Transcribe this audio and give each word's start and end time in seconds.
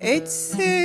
Etsin. 0.00 0.75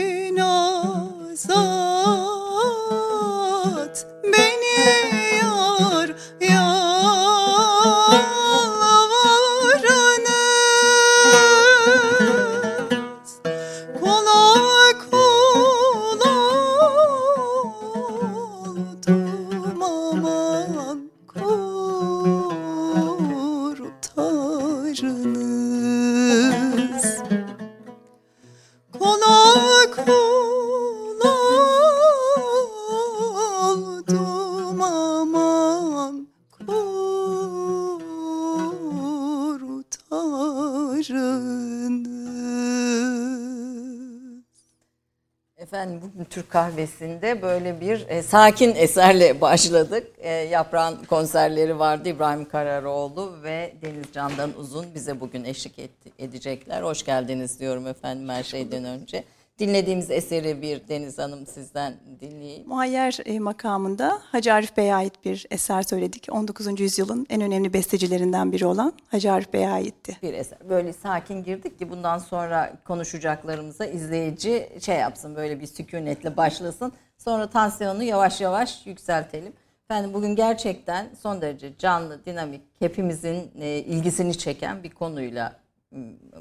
Türk 46.31 46.49
kahvesinde 46.49 47.41
böyle 47.41 47.81
bir 47.81 48.05
e, 48.09 48.23
sakin 48.23 48.75
eserle 48.75 49.41
başladık. 49.41 50.07
E, 50.17 50.31
Yaprağın 50.31 51.03
konserleri 51.03 51.79
vardı 51.79 52.09
İbrahim 52.09 52.45
Kararoğlu 52.45 53.43
ve 53.43 53.73
Deniz 53.81 54.05
Candan 54.13 54.49
Uzun 54.57 54.85
bize 54.95 55.19
bugün 55.19 55.43
eşlik 55.43 55.79
et, 55.79 55.91
edecekler. 56.19 56.81
Hoş 56.81 57.05
geldiniz 57.05 57.59
diyorum 57.59 57.87
efendim 57.87 58.29
her 58.29 58.43
şeyden 58.43 58.85
önce. 58.85 59.23
Dinlediğimiz 59.59 60.12
eseri 60.12 60.62
bir 60.62 60.88
Deniz 60.88 61.17
Hanım 61.17 61.47
sizden 61.47 61.94
dinleyeyim. 62.19 62.67
Muayyer 62.67 63.17
e, 63.25 63.39
makamında 63.39 64.22
Hacı 64.23 64.53
Arif 64.53 64.78
Bey'e 64.78 64.95
ait 64.95 65.25
bir 65.25 65.47
eser 65.51 65.84
söyledik. 65.84 66.28
19. 66.31 66.79
yüzyılın 66.79 67.25
en 67.29 67.41
önemli 67.41 67.73
bestecilerinden 67.73 68.51
biri 68.51 68.66
olan 68.66 68.94
Hacı 69.07 69.31
Arif 69.31 69.53
Bey'e 69.53 69.69
aitti. 69.69 70.17
Bir 70.23 70.34
eser. 70.34 70.59
Böyle 70.69 70.94
sakin 70.94 71.44
girdik 71.44 71.79
ki 71.79 71.90
bundan 71.90 72.17
sonra 72.17 72.73
konuşacaklarımıza 72.85 73.85
izleyici 73.85 74.69
şey 74.81 74.97
yapsın 74.97 75.35
böyle 75.35 75.59
bir 75.59 75.67
sükunetle 75.67 76.38
başlasın. 76.38 76.94
Sonra 77.17 77.50
tansiyonu 77.50 78.03
yavaş 78.03 78.41
yavaş 78.41 78.85
yükseltelim. 78.88 79.53
Efendim 79.85 80.13
bugün 80.13 80.35
gerçekten 80.35 81.09
son 81.22 81.41
derece 81.41 81.78
canlı, 81.78 82.25
dinamik, 82.25 82.61
hepimizin 82.79 83.51
e, 83.59 83.67
ilgisini 83.78 84.38
çeken 84.38 84.84
bir 84.84 84.90
konuyla 84.90 85.61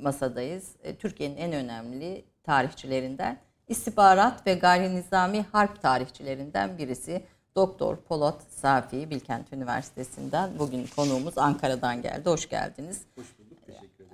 masadayız. 0.02 0.68
E, 0.82 0.96
Türkiye'nin 0.96 1.36
en 1.36 1.52
önemli 1.52 2.24
tarihçilerinden, 2.50 3.38
istihbarat 3.68 4.46
ve 4.46 4.54
gayri 4.54 4.96
nizami 4.96 5.44
harp 5.52 5.82
tarihçilerinden 5.82 6.78
birisi. 6.78 7.22
Doktor 7.56 7.96
Polat 7.96 8.42
Safi 8.48 9.10
Bilkent 9.10 9.52
Üniversitesi'nden 9.52 10.50
bugün 10.58 10.86
konuğumuz 10.96 11.38
Ankara'dan 11.38 12.02
geldi. 12.02 12.30
Hoş 12.30 12.48
geldiniz. 12.48 13.00
Hoş 13.18 13.26
bulduk. 13.38 13.58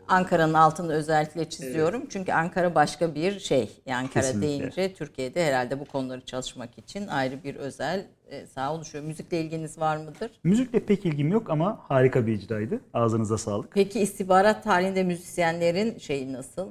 Ankara'nın 0.08 0.54
altını 0.54 0.92
özellikle 0.92 1.50
çiziyorum. 1.50 2.00
Evet. 2.00 2.10
Çünkü 2.10 2.32
Ankara 2.32 2.74
başka 2.74 3.14
bir 3.14 3.40
şey. 3.40 3.82
Ankara 3.90 4.24
Kesinlikle. 4.24 4.48
deyince 4.48 4.94
Türkiye'de 4.94 5.46
herhalde 5.46 5.80
bu 5.80 5.84
konuları 5.84 6.20
çalışmak 6.20 6.78
için 6.78 7.06
ayrı 7.06 7.44
bir 7.44 7.54
özel 7.54 8.06
e, 8.30 8.46
saha 8.46 8.74
oluşuyor. 8.74 9.04
Müzikle 9.04 9.40
ilginiz 9.40 9.78
var 9.78 9.96
mıdır? 9.96 10.30
Müzikle 10.44 10.80
pek 10.80 11.06
ilgim 11.06 11.32
yok 11.32 11.50
ama 11.50 11.80
harika 11.88 12.26
bir 12.26 12.32
icraydı. 12.32 12.80
Ağzınıza 12.94 13.38
sağlık. 13.38 13.72
Peki 13.72 14.00
istihbarat 14.00 14.64
tarihinde 14.64 15.02
müzisyenlerin 15.02 15.98
şeyi 15.98 16.32
nasıl? 16.32 16.68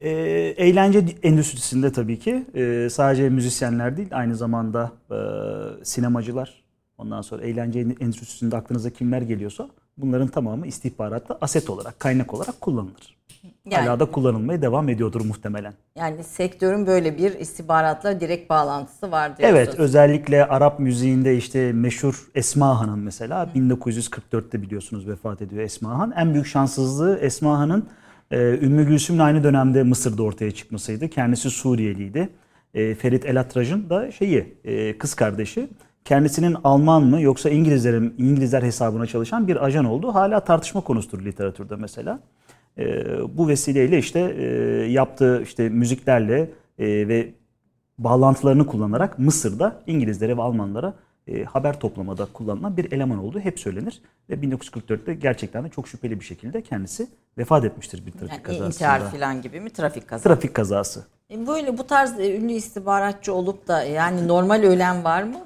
E, 0.00 0.10
eğlence 0.56 1.04
endüstrisinde 1.22 1.92
tabii 1.92 2.18
ki. 2.18 2.46
E, 2.54 2.88
sadece 2.90 3.28
müzisyenler 3.28 3.96
değil 3.96 4.08
aynı 4.12 4.36
zamanda 4.36 4.92
e, 5.10 5.16
sinemacılar, 5.84 6.64
ondan 6.98 7.22
sonra 7.22 7.42
eğlence 7.42 7.80
endüstrisinde 7.80 8.56
aklınıza 8.56 8.90
kimler 8.90 9.22
geliyorsa 9.22 9.68
bunların 9.98 10.28
tamamı 10.28 10.66
istihbaratta 10.66 11.38
aset 11.40 11.70
olarak, 11.70 12.00
kaynak 12.00 12.34
olarak 12.34 12.60
kullanılır. 12.60 13.16
Yani, 13.70 13.86
Hala 13.86 14.00
da 14.00 14.04
kullanılmaya 14.04 14.62
devam 14.62 14.88
ediyordur 14.88 15.20
muhtemelen. 15.20 15.74
Yani 15.96 16.24
sektörün 16.24 16.86
böyle 16.86 17.18
bir 17.18 17.38
istihbaratla 17.38 18.20
direkt 18.20 18.50
bağlantısı 18.50 19.10
var 19.10 19.38
diyorsunuz. 19.38 19.60
Evet 19.60 19.78
özellikle 19.78 20.46
Arap 20.46 20.80
müziğinde 20.80 21.36
işte 21.36 21.72
meşhur 21.72 22.28
Esma 22.34 22.80
Hanım 22.80 23.02
mesela 23.02 23.46
Hı. 23.54 23.58
1944'te 23.58 24.62
biliyorsunuz 24.62 25.08
vefat 25.08 25.42
ediyor 25.42 25.62
Esma 25.62 25.98
Han. 25.98 26.12
En 26.16 26.32
büyük 26.32 26.46
şanssızlığı 26.46 27.18
Esma 27.18 27.58
Han'ın 27.58 27.88
Ee, 28.30 28.36
Ümmü 28.62 28.86
Gülsüm'le 28.86 29.18
aynı 29.18 29.44
dönemde 29.44 29.82
Mısır'da 29.82 30.22
ortaya 30.22 30.50
çıkmasıydı. 30.50 31.08
Kendisi 31.08 31.50
Suriyeliydi. 31.50 32.28
Ee, 32.74 32.94
Ferit 32.94 33.26
El 33.26 33.40
Atraj'ın 33.40 33.90
da 33.90 34.12
şeyi 34.12 34.54
e, 34.64 34.98
kız 34.98 35.14
kardeşi. 35.14 35.68
Kendisinin 36.04 36.56
Alman 36.64 37.02
mı 37.02 37.20
yoksa 37.20 37.50
İngilizlerin 37.50 38.14
İngilizler 38.18 38.62
hesabına 38.62 39.06
çalışan 39.06 39.48
bir 39.48 39.64
ajan 39.64 39.84
oldu. 39.84 40.14
Hala 40.14 40.40
tartışma 40.40 40.80
konusudur 40.80 41.24
literatürde 41.24 41.76
mesela. 41.76 42.18
Ee, 42.78 43.04
bu 43.38 43.48
vesileyle 43.48 43.98
işte 43.98 44.20
e, 44.20 44.44
yaptığı 44.92 45.42
işte 45.42 45.68
müziklerle 45.68 46.50
e, 46.78 47.08
ve 47.08 47.34
bağlantılarını 47.98 48.66
kullanarak 48.66 49.18
Mısır'da 49.18 49.82
İngilizlere 49.86 50.36
ve 50.36 50.42
Almanlara 50.42 50.94
e, 51.26 51.44
haber 51.44 51.80
toplamada 51.80 52.26
kullanılan 52.32 52.76
bir 52.76 52.92
eleman 52.92 53.18
olduğu 53.18 53.40
hep 53.40 53.60
söylenir. 53.60 54.02
Ve 54.30 54.34
1944'te 54.34 55.14
gerçekten 55.14 55.64
de 55.64 55.68
çok 55.68 55.88
şüpheli 55.88 56.20
bir 56.20 56.24
şekilde 56.24 56.62
kendisi 56.62 57.06
vefat 57.38 57.64
etmiştir 57.64 58.06
bir 58.06 58.12
trafik 58.12 58.30
Yani 58.32 58.42
kazasında. 58.42 58.66
intihar 58.68 59.10
falan 59.10 59.42
gibi 59.42 59.60
mi 59.60 59.70
trafik 59.70 60.08
kazası? 60.08 60.28
Trafik 60.28 60.54
kazası. 60.54 61.04
E, 61.30 61.46
Böyle 61.46 61.78
bu 61.78 61.86
tarz 61.86 62.20
e, 62.20 62.36
ünlü 62.36 62.52
istihbaratçı 62.52 63.34
olup 63.34 63.68
da 63.68 63.82
yani 63.82 64.28
normal 64.28 64.62
ölen 64.62 65.04
var 65.04 65.22
mı? 65.22 65.36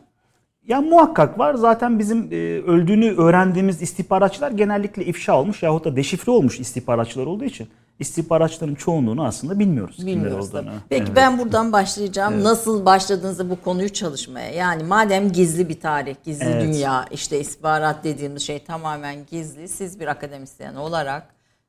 Ya 0.69 0.81
muhakkak 0.81 1.39
var. 1.39 1.55
Zaten 1.55 1.99
bizim 1.99 2.29
e, 2.33 2.37
öldüğünü 2.63 3.17
öğrendiğimiz 3.17 3.83
istihbaratçılar 3.83 4.51
genellikle 4.51 5.05
ifşa 5.05 5.37
olmuş 5.41 5.63
yahut 5.63 5.85
da 5.85 5.97
deşifre 5.97 6.33
olmuş 6.33 6.61
istihbaratçılar 6.61 7.27
olduğu 7.27 7.45
için 7.45 7.69
istihbaratçıların 7.99 8.75
çoğunluğunu 8.75 9.25
aslında 9.25 9.59
bilmiyoruz. 9.59 10.07
Bilmiyoruz 10.07 10.49
olduğunu. 10.49 10.61
tabii. 10.65 10.75
Peki 10.89 11.03
Evet. 11.07 11.17
ben 11.17 11.39
buradan 11.39 11.73
başlayacağım. 11.73 12.45
Nasıl 12.45 12.85
başladığınızı 12.87 13.51
bu 13.51 13.61
konuyu 13.65 13.89
çalışmaya? 13.89 14.51
Yani 14.51 14.83
madem 14.83 15.33
gizli 15.33 15.69
bir 15.69 15.81
tarih, 15.81 16.15
gizli 16.25 16.45
Evet. 16.45 16.63
dünya, 16.63 17.05
işte 17.11 17.41
istihbarat 17.41 18.05
dediğimiz 18.05 18.43
şey 18.43 18.59
tamamen 18.59 19.17
gizli. 19.31 19.69
Siz 19.69 20.01
bir 20.01 20.07
akademisyen 20.07 20.75
olarak 20.75 21.23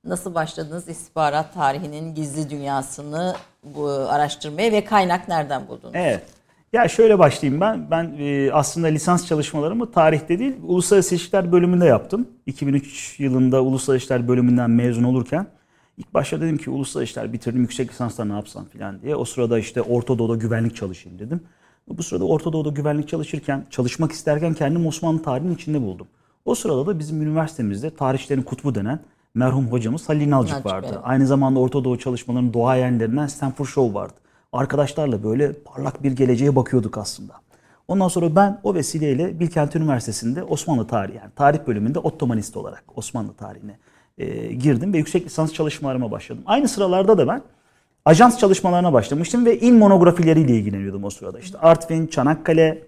nasıl 0.06 0.36
başladınız 0.36 0.88
istihbarat 0.90 1.54
tarihinin 1.54 2.16
gizli 2.16 2.50
dünyasını 2.50 3.36
bu 3.64 3.90
araştırmaya 3.90 4.72
ve 4.72 4.86
kaynak 4.86 5.28
nereden 5.28 5.68
buldunuz? 5.68 5.94
Evet. 5.96 6.24
Ya 6.74 6.88
şöyle 6.88 7.20
başlayayım 7.20 7.62
ben. 7.62 7.92
Ben 7.92 8.16
e, 8.20 8.52
aslında 8.54 8.88
lisans 8.88 9.28
çalışmalarımı 9.28 9.92
tarihte 9.92 10.40
değil, 10.40 10.56
uluslararası 10.64 11.16
ilişkiler 11.16 11.52
bölümünde 11.52 11.86
yaptım. 11.86 12.28
2003 12.46 13.20
yılında 13.20 13.62
uluslararası 13.62 13.92
ilişkiler 13.92 14.28
bölümünden 14.28 14.70
mezun 14.70 15.04
olurken 15.04 15.48
ilk 15.98 16.14
başta 16.14 16.42
dedim 16.42 16.58
ki 16.58 16.70
uluslararası 16.70 17.00
ilişkiler 17.00 17.34
bitirdim, 17.34 17.62
yüksek 17.62 17.92
lisansla 17.92 18.26
ne 18.26 18.34
yapsam 18.34 18.66
falan 18.66 19.02
diye. 19.02 19.16
O 19.16 19.26
sırada 19.26 19.60
işte 19.60 19.82
Orta 19.82 20.18
Doğu'da 20.18 20.36
güvenlik 20.36 20.76
çalışayım 20.76 21.20
dedim. 21.20 21.42
Bu 21.88 22.04
sırada 22.04 22.26
Orta 22.26 22.54
Doğu'da 22.54 22.70
güvenlik 22.70 23.08
çalışırken, 23.10 23.66
çalışmak 23.70 24.12
isterken 24.12 24.54
kendimi 24.54 24.88
Osmanlı 24.88 25.24
tarihinin 25.24 25.56
içinde 25.56 25.82
buldum. 25.82 26.08
O 26.46 26.56
sırada 26.56 26.86
da 26.86 27.00
bizim 27.00 27.22
üniversitemizde 27.22 27.90
tarihçilerin 27.96 28.42
kutbu 28.42 28.76
denen 28.76 29.00
merhum 29.36 29.68
hocamız 29.68 30.10
Halil 30.10 30.30
Nalcık 30.30 30.52
Nalcık, 30.52 30.66
vardı. 30.66 30.88
evet. 30.90 31.00
Aynı 31.04 31.28
zamanda 31.28 31.60
Orta 31.60 31.84
Doğu 31.84 32.00
çalışmalarının 32.00 32.54
doğayenlerinden 32.54 33.28
Stanford 33.28 33.66
Show 33.66 33.94
vardı. 34.00 34.14
Arkadaşlarla 34.54 35.24
böyle 35.24 35.54
parlak 35.54 36.04
bir 36.04 36.12
geleceğe 36.12 36.56
bakıyorduk 36.56 36.98
aslında. 36.98 37.34
Ondan 37.88 38.08
sonra 38.08 38.36
ben 38.36 38.60
o 38.64 38.74
vesileyle 38.74 39.40
Bilkent 39.40 39.76
Üniversitesi'nde 39.76 40.44
Osmanlı 40.44 40.88
tarihi 40.88 41.18
yani 41.18 41.32
tarih 41.36 41.60
bölümünde 41.68 42.00
Ottomanist 42.00 42.58
olarak 42.58 42.84
Osmanlı 42.96 43.34
tarihine 43.34 43.78
e, 44.18 44.54
girdim 44.54 44.94
ve 44.94 44.98
yüksek 44.98 45.26
lisans 45.26 45.54
çalışmalarıma 45.54 46.12
başladım. 46.12 46.44
Aynı 46.46 46.68
sıralarda 46.68 47.18
da 47.18 47.28
ben 47.28 47.42
ajans 48.06 48.40
çalışmalarına 48.40 48.94
başlamıştım 48.94 49.46
ve 49.46 49.60
il 49.60 49.74
monografileriyle 49.74 50.56
ilgileniyordum 50.56 51.04
o 51.04 51.10
sırada. 51.10 51.40
İşte 51.40 51.58
Artvin, 51.58 52.08
Çanakkale, 52.08 52.84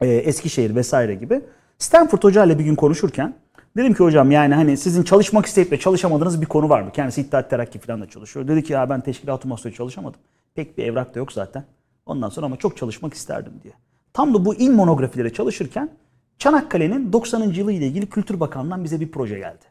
e, 0.00 0.06
Eskişehir 0.06 0.74
vesaire 0.74 1.14
gibi. 1.14 1.40
Stanford 1.78 2.24
Hoca 2.24 2.44
ile 2.44 2.58
bir 2.58 2.64
gün 2.64 2.74
konuşurken 2.74 3.34
dedim 3.76 3.94
ki 3.94 3.98
hocam 3.98 4.30
yani 4.30 4.54
hani 4.54 4.76
sizin 4.76 5.02
çalışmak 5.02 5.46
isteyip 5.46 5.70
de 5.70 5.78
çalışamadığınız 5.78 6.40
bir 6.40 6.46
konu 6.46 6.68
var 6.68 6.82
mı? 6.82 6.92
Kendisi 6.92 7.20
İttihat 7.20 7.50
Terakki 7.50 7.78
falan 7.78 8.00
da 8.00 8.06
çalışıyor. 8.06 8.48
Dedi 8.48 8.64
ki 8.64 8.72
ya 8.72 8.90
ben 8.90 9.00
teşkilat-ı 9.00 9.72
çalışamadım. 9.72 10.20
Pek 10.54 10.78
bir 10.78 10.84
evrak 10.84 11.14
da 11.14 11.18
yok 11.18 11.32
zaten. 11.32 11.64
Ondan 12.06 12.28
sonra 12.28 12.46
ama 12.46 12.56
çok 12.56 12.76
çalışmak 12.76 13.14
isterdim 13.14 13.52
diye. 13.62 13.74
Tam 14.12 14.34
da 14.34 14.44
bu 14.44 14.54
il 14.54 14.70
monografilere 14.70 15.32
çalışırken 15.32 15.90
Çanakkale'nin 16.38 17.12
90. 17.12 17.42
yılı 17.42 17.72
ile 17.72 17.86
ilgili 17.86 18.10
Kültür 18.10 18.40
Bakanlığı'ndan 18.40 18.84
bize 18.84 19.00
bir 19.00 19.12
proje 19.12 19.38
geldi 19.38 19.64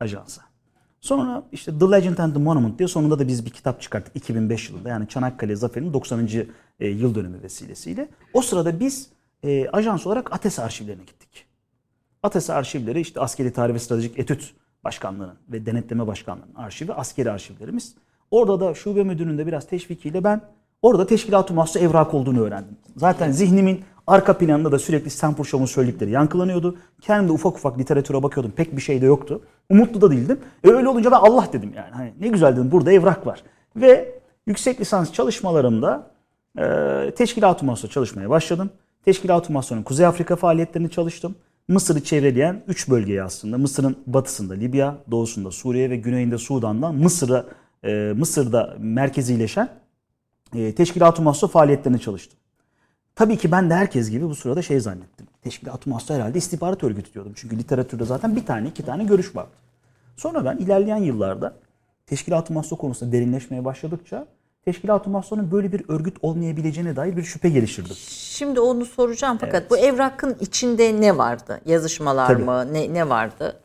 ajansa. 0.00 0.42
Sonra 1.00 1.42
işte 1.52 1.78
The 1.78 1.90
Legend 1.90 2.18
and 2.18 2.32
the 2.32 2.38
Monument 2.38 2.78
diye 2.78 2.88
sonunda 2.88 3.18
da 3.18 3.28
biz 3.28 3.46
bir 3.46 3.50
kitap 3.50 3.80
çıkarttık 3.82 4.16
2005 4.16 4.70
yılında. 4.70 4.88
Yani 4.88 5.08
Çanakkale 5.08 5.56
Zaferi'nin 5.56 5.92
90. 5.92 6.28
e, 6.80 6.88
yıl 6.88 7.14
dönümü 7.14 7.42
vesilesiyle. 7.42 8.08
O 8.32 8.42
sırada 8.42 8.80
biz 8.80 9.08
e, 9.44 9.68
ajans 9.68 10.06
olarak 10.06 10.32
ATES 10.32 10.58
arşivlerine 10.58 11.02
gittik. 11.02 11.46
ATES 12.22 12.50
arşivleri 12.50 13.00
işte 13.00 13.20
Askeri 13.20 13.52
Tarih 13.52 13.74
ve 13.74 13.78
Stratejik 13.78 14.18
Etüt 14.18 14.54
Başkanlığı'nın 14.84 15.38
ve 15.48 15.66
Denetleme 15.66 16.06
Başkanlığı'nın 16.06 16.54
arşivi, 16.54 16.92
askeri 16.92 17.30
arşivlerimiz. 17.30 17.94
Orada 18.30 18.60
da 18.60 18.74
şube 18.74 19.04
müdürünün 19.04 19.38
de 19.38 19.46
biraz 19.46 19.66
teşvikiyle 19.66 20.24
ben 20.24 20.40
orada 20.82 21.06
teşkilat-ı 21.06 21.54
mahsus 21.54 21.76
evrak 21.82 22.14
olduğunu 22.14 22.40
öğrendim. 22.40 22.76
Zaten 22.96 23.30
zihnimin 23.30 23.80
arka 24.06 24.38
planında 24.38 24.72
da 24.72 24.78
sürekli 24.78 25.10
Stanford 25.10 25.44
Show'un 25.44 25.66
söyledikleri 25.66 26.10
yankılanıyordu. 26.10 26.76
Kendim 27.00 27.28
de 27.28 27.32
ufak 27.32 27.56
ufak 27.56 27.78
literatüre 27.78 28.22
bakıyordum. 28.22 28.52
Pek 28.56 28.76
bir 28.76 28.82
şey 28.82 29.02
de 29.02 29.06
yoktu. 29.06 29.42
Umutlu 29.70 30.00
da 30.00 30.10
değildim. 30.10 30.38
E 30.64 30.68
öyle 30.68 30.88
olunca 30.88 31.10
ben 31.10 31.16
Allah 31.16 31.48
dedim 31.52 31.72
yani. 31.76 31.90
Hani 31.90 32.12
ne 32.20 32.28
güzel 32.28 32.52
dedim 32.56 32.70
burada 32.70 32.92
evrak 32.92 33.26
var. 33.26 33.42
Ve 33.76 34.20
yüksek 34.46 34.80
lisans 34.80 35.12
çalışmalarımda 35.12 36.10
e, 36.58 37.14
teşkilat-ı 37.16 37.64
mahsusa 37.64 37.88
çalışmaya 37.88 38.30
başladım. 38.30 38.70
Teşkilat-ı 39.04 39.52
mahsusanın 39.52 39.82
Kuzey 39.82 40.06
Afrika 40.06 40.36
faaliyetlerini 40.36 40.90
çalıştım. 40.90 41.34
Mısır'ı 41.68 42.04
çevreleyen 42.04 42.62
3 42.66 42.90
bölgeyi 42.90 43.22
aslında 43.22 43.58
Mısır'ın 43.58 43.96
batısında 44.06 44.54
Libya, 44.54 44.96
doğusunda 45.10 45.50
Suriye 45.50 45.90
ve 45.90 45.96
güneyinde 45.96 46.38
Sudan'dan 46.38 46.94
Mısır'a 46.94 47.44
e, 47.84 48.12
Mısır'da 48.16 48.76
merkezileşen 48.78 49.68
e, 50.54 50.74
teşkilat-ı 50.74 51.22
mahsusa 51.22 51.46
faaliyetlerini 51.46 52.00
çalıştım. 52.00 52.38
Tabii 53.14 53.36
ki 53.36 53.52
ben 53.52 53.70
de 53.70 53.74
herkes 53.74 54.10
gibi 54.10 54.28
bu 54.28 54.34
sırada 54.34 54.62
şey 54.62 54.80
zannettim. 54.80 55.26
Teşkilat-ı 55.42 55.90
mahsusa 55.90 56.14
herhalde 56.14 56.38
istihbarat 56.38 56.84
örgütü 56.84 57.14
diyordum. 57.14 57.32
Çünkü 57.36 57.58
literatürde 57.58 58.04
zaten 58.04 58.36
bir 58.36 58.46
tane 58.46 58.68
iki 58.68 58.84
tane 58.84 59.04
görüş 59.04 59.36
vardı. 59.36 59.50
Sonra 60.16 60.44
ben 60.44 60.56
ilerleyen 60.56 60.96
yıllarda 60.96 61.54
teşkilat-ı 62.06 62.52
mahsusa 62.52 62.76
konusunda 62.76 63.12
derinleşmeye 63.12 63.64
başladıkça 63.64 64.26
teşkilat-ı 64.64 65.10
mahsusanın 65.10 65.50
böyle 65.50 65.72
bir 65.72 65.84
örgüt 65.88 66.16
olmayabileceğine 66.22 66.96
dair 66.96 67.16
bir 67.16 67.22
şüphe 67.22 67.48
geliştirdim. 67.48 67.96
Şimdi 68.08 68.60
onu 68.60 68.84
soracağım 68.84 69.38
fakat 69.40 69.70
bu 69.70 69.78
evrakın 69.78 70.36
içinde 70.40 71.00
ne 71.00 71.18
vardı? 71.18 71.60
Yazışmalar 71.66 72.26
Tabii. 72.26 72.44
mı? 72.44 72.72
Ne, 72.72 72.94
ne 72.94 73.08
vardı? 73.08 73.60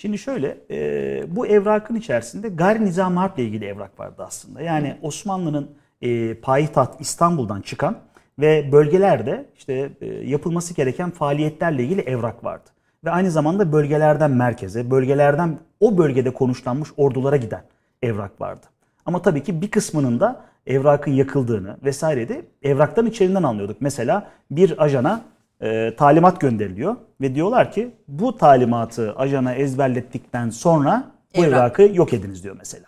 Şimdi 0.00 0.18
şöyle, 0.18 0.58
e, 0.70 1.36
bu 1.36 1.46
evrakın 1.46 1.94
içerisinde 1.94 2.48
gayri 2.48 2.84
nizam 2.84 3.16
harp 3.16 3.38
ile 3.38 3.46
ilgili 3.46 3.64
evrak 3.64 4.00
vardı 4.00 4.24
aslında. 4.26 4.60
Yani 4.60 4.96
Osmanlı'nın 5.02 5.70
e, 6.02 6.34
payitaht 6.34 7.00
İstanbul'dan 7.00 7.60
çıkan 7.60 7.98
ve 8.38 8.72
bölgelerde 8.72 9.46
işte 9.56 9.90
e, 10.00 10.06
yapılması 10.06 10.74
gereken 10.74 11.10
faaliyetlerle 11.10 11.84
ilgili 11.84 12.00
evrak 12.00 12.44
vardı. 12.44 12.70
Ve 13.04 13.10
aynı 13.10 13.30
zamanda 13.30 13.72
bölgelerden 13.72 14.30
merkeze, 14.30 14.90
bölgelerden 14.90 15.58
o 15.80 15.98
bölgede 15.98 16.30
konuşlanmış 16.30 16.88
ordulara 16.96 17.36
giden 17.36 17.62
evrak 18.02 18.40
vardı. 18.40 18.66
Ama 19.06 19.22
tabii 19.22 19.42
ki 19.42 19.62
bir 19.62 19.70
kısmının 19.70 20.20
da 20.20 20.44
evrakın 20.66 21.12
yakıldığını 21.12 21.76
vesaire 21.84 22.28
de 22.28 22.42
evraktan 22.62 23.06
içeriğinden 23.06 23.42
anlıyorduk. 23.42 23.76
Mesela 23.80 24.30
bir 24.50 24.84
ajana 24.84 25.24
e, 25.62 25.94
talimat 25.96 26.40
gönderiliyor 26.40 26.96
ve 27.20 27.34
diyorlar 27.34 27.72
ki 27.72 27.90
bu 28.08 28.36
talimatı 28.38 29.14
ajana 29.16 29.54
ezberlettikten 29.54 30.50
sonra 30.50 31.04
bu 31.36 31.44
Evrak. 31.44 31.52
evrakı 31.52 31.82
yok 31.82 32.12
ediniz 32.12 32.44
diyor 32.44 32.56
mesela. 32.58 32.86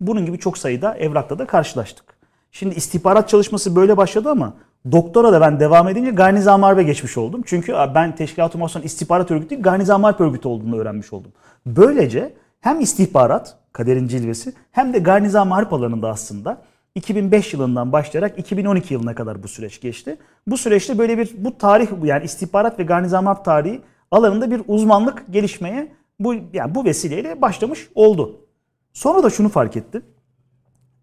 Bunun 0.00 0.26
gibi 0.26 0.38
çok 0.38 0.58
sayıda 0.58 0.94
evrakla 0.94 1.38
da 1.38 1.46
karşılaştık. 1.46 2.04
Şimdi 2.52 2.74
istihbarat 2.74 3.28
çalışması 3.28 3.76
böyle 3.76 3.96
başladı 3.96 4.30
ama 4.30 4.54
doktora 4.92 5.32
da 5.32 5.40
ben 5.40 5.60
devam 5.60 5.88
edince 5.88 6.10
Garnizam 6.10 6.62
Harp'e 6.62 6.82
geçmiş 6.82 7.18
oldum. 7.18 7.42
Çünkü 7.46 7.72
ben 7.94 8.14
Teşkilat-ı 8.16 8.58
Mahsusan 8.58 8.82
istihbarat 8.82 9.30
örgütü 9.30 9.50
değil 9.50 9.62
Garnizam 9.62 10.02
Harp 10.04 10.20
örgütü 10.20 10.48
olduğunu 10.48 10.76
öğrenmiş 10.76 11.12
oldum. 11.12 11.32
Böylece 11.66 12.32
hem 12.60 12.80
istihbarat, 12.80 13.56
kaderin 13.72 14.08
cilvesi 14.08 14.52
hem 14.72 14.92
de 14.92 14.98
Garnizam 14.98 15.50
Harp 15.50 15.72
alanında 15.72 16.08
aslında 16.08 16.58
2005 16.94 17.52
yılından 17.52 17.92
başlayarak 17.92 18.38
2012 18.38 18.94
yılına 18.94 19.14
kadar 19.14 19.42
bu 19.42 19.48
süreç 19.48 19.80
geçti. 19.80 20.16
Bu 20.46 20.56
süreçte 20.56 20.98
böyle 20.98 21.18
bir 21.18 21.30
bu 21.38 21.58
tarih 21.58 21.88
yani 22.04 22.24
istihbarat 22.24 22.78
ve 22.78 22.82
Garnizam 22.82 23.26
Harp 23.26 23.44
tarihi 23.44 23.80
alanında 24.10 24.50
bir 24.50 24.62
uzmanlık 24.68 25.24
gelişmeye 25.30 25.92
bu 26.20 26.34
yani 26.52 26.74
bu 26.74 26.84
vesileyle 26.84 27.42
başlamış 27.42 27.88
oldu. 27.94 28.46
Sonra 28.92 29.22
da 29.22 29.30
şunu 29.30 29.48
fark 29.48 29.76
ettim. 29.76 30.02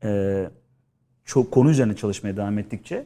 Ee, 0.03 0.50
çok 1.25 1.51
konu 1.51 1.70
üzerine 1.70 1.96
çalışmaya 1.96 2.38
devam 2.38 2.60
ettikçe 2.60 3.06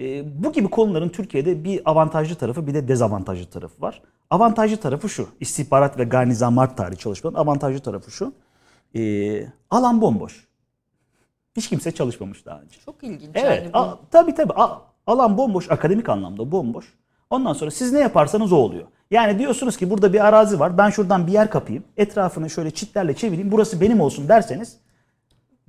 e, 0.00 0.24
bu 0.44 0.52
gibi 0.52 0.68
konuların 0.68 1.08
Türkiye'de 1.08 1.64
bir 1.64 1.90
avantajlı 1.90 2.34
tarafı 2.34 2.66
bir 2.66 2.74
de 2.74 2.88
dezavantajlı 2.88 3.46
tarafı 3.46 3.82
var. 3.82 4.02
Avantajlı 4.30 4.76
tarafı 4.76 5.08
şu. 5.08 5.28
istihbarat 5.40 5.98
ve 5.98 6.04
Garnizam 6.04 6.56
Harp 6.56 6.76
tarihi 6.76 6.98
çalışmanın 6.98 7.34
avantajlı 7.34 7.80
tarafı 7.80 8.10
şu. 8.10 8.32
e, 8.96 9.46
alan 9.70 10.00
bomboş. 10.00 10.48
Hiç 11.56 11.68
kimse 11.68 11.90
çalışmamış 11.92 12.46
daha 12.46 12.60
önce. 12.60 12.78
Çok 12.84 13.02
ilginç. 13.02 13.30
Evet. 13.34 13.62
Yani 13.64 13.72
bu- 13.74 13.78
a- 13.78 13.98
tabii 14.10 14.34
tabii. 14.34 14.52
A- 14.56 14.78
alan 15.06 15.38
bomboş, 15.38 15.70
akademik 15.70 16.08
anlamda 16.08 16.52
bomboş. 16.52 16.84
Ondan 17.30 17.52
sonra 17.52 17.70
siz 17.70 17.92
ne 17.92 18.00
yaparsanız 18.00 18.52
o 18.52 18.56
oluyor. 18.56 18.84
Yani 19.10 19.38
diyorsunuz 19.38 19.76
ki 19.76 19.90
burada 19.90 20.12
bir 20.12 20.26
arazi 20.26 20.60
var. 20.60 20.78
Ben 20.78 20.90
şuradan 20.90 21.26
bir 21.26 21.32
yer 21.32 21.50
kapayım. 21.50 21.84
Etrafını 21.96 22.50
şöyle 22.50 22.70
çitlerle 22.70 23.14
çevireyim. 23.14 23.52
Burası 23.52 23.80
benim 23.80 24.00
olsun 24.00 24.28
derseniz 24.28 24.76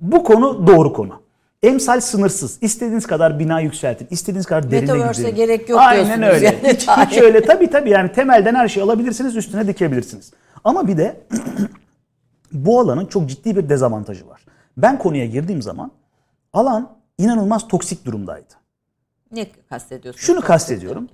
bu 0.00 0.24
konu 0.24 0.66
doğru 0.66 0.92
konu. 0.92 1.22
Emsal 1.62 2.00
sınırsız. 2.00 2.58
İstediğiniz 2.62 3.06
kadar 3.06 3.38
bina 3.38 3.60
yükseltin. 3.60 4.08
istediğiniz 4.10 4.46
kadar 4.46 4.70
derine 4.70 4.92
Metaverse'e 4.92 5.30
gidelim. 5.30 5.36
gerek 5.36 5.68
yok 5.68 5.80
Aynen 5.82 6.04
diyorsunuz 6.22 6.28
öyle. 6.28 6.46
yani. 6.46 6.76
Hiç, 6.76 6.88
hiç 6.88 7.22
öyle. 7.22 7.42
Tabii 7.42 7.70
tabii 7.70 7.90
yani 7.90 8.12
temelden 8.12 8.54
her 8.54 8.68
şeyi 8.68 8.84
alabilirsiniz. 8.84 9.36
Üstüne 9.36 9.66
dikebilirsiniz. 9.68 10.32
Ama 10.64 10.88
bir 10.88 10.96
de 10.96 11.20
bu 12.52 12.80
alanın 12.80 13.06
çok 13.06 13.28
ciddi 13.28 13.56
bir 13.56 13.68
dezavantajı 13.68 14.28
var. 14.28 14.40
Ben 14.76 14.98
konuya 14.98 15.26
girdiğim 15.26 15.62
zaman 15.62 15.92
alan 16.52 16.96
inanılmaz 17.18 17.68
toksik 17.68 18.04
durumdaydı. 18.04 18.54
Ne 19.32 19.46
kastediyorsunuz? 19.68 20.26
Şunu 20.26 20.40
kastediyorum. 20.40 21.08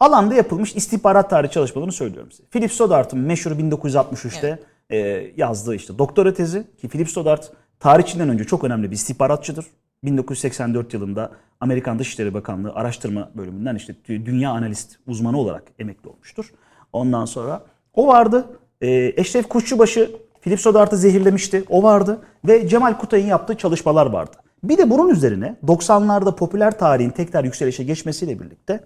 Alanda 0.00 0.34
yapılmış 0.34 0.76
istihbarat 0.76 1.30
tarihi 1.30 1.52
çalışmalarını 1.52 1.92
söylüyorum 1.92 2.32
size. 2.32 2.44
Philip 2.48 2.72
Stoddard'ın 2.72 3.18
meşhur 3.18 3.50
1963'te 3.50 4.58
e, 4.90 4.98
yazdığı 5.36 5.74
işte 5.74 5.98
doktora 5.98 6.34
tezi 6.34 6.66
ki 6.76 6.88
Philip 6.88 7.10
Stoddard 7.10 7.42
tarihçinden 7.80 8.28
önce 8.28 8.44
çok 8.44 8.64
önemli 8.64 8.90
bir 8.90 8.96
istihbaratçıdır. 8.96 9.66
1984 10.04 10.94
yılında 10.94 11.32
Amerikan 11.60 11.98
Dışişleri 11.98 12.34
Bakanlığı 12.34 12.72
araştırma 12.72 13.30
bölümünden 13.34 13.74
işte 13.74 13.94
dünya 14.08 14.50
analist 14.50 14.96
uzmanı 15.06 15.38
olarak 15.38 15.62
emekli 15.78 16.08
olmuştur. 16.08 16.52
Ondan 16.92 17.24
sonra 17.24 17.62
o 17.94 18.06
vardı. 18.06 18.46
E, 18.80 19.12
Eşref 19.16 19.48
Kuşçubaşı 19.48 20.10
Philip 20.48 20.60
Stoddard'ı 20.60 20.96
zehirlemişti. 20.96 21.64
O 21.68 21.82
vardı. 21.82 22.20
Ve 22.44 22.68
Cemal 22.68 22.98
Kutay'ın 22.98 23.26
yaptığı 23.26 23.56
çalışmalar 23.56 24.06
vardı. 24.06 24.36
Bir 24.62 24.78
de 24.78 24.90
bunun 24.90 25.08
üzerine 25.08 25.56
90'larda 25.66 26.36
popüler 26.36 26.78
tarihin 26.78 27.10
tekrar 27.10 27.44
yükselişe 27.44 27.84
geçmesiyle 27.84 28.40
birlikte 28.40 28.84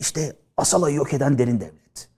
işte 0.00 0.36
Asala'yı 0.56 0.96
yok 0.96 1.14
eden 1.14 1.38
derin 1.38 1.60
devlet. 1.60 2.08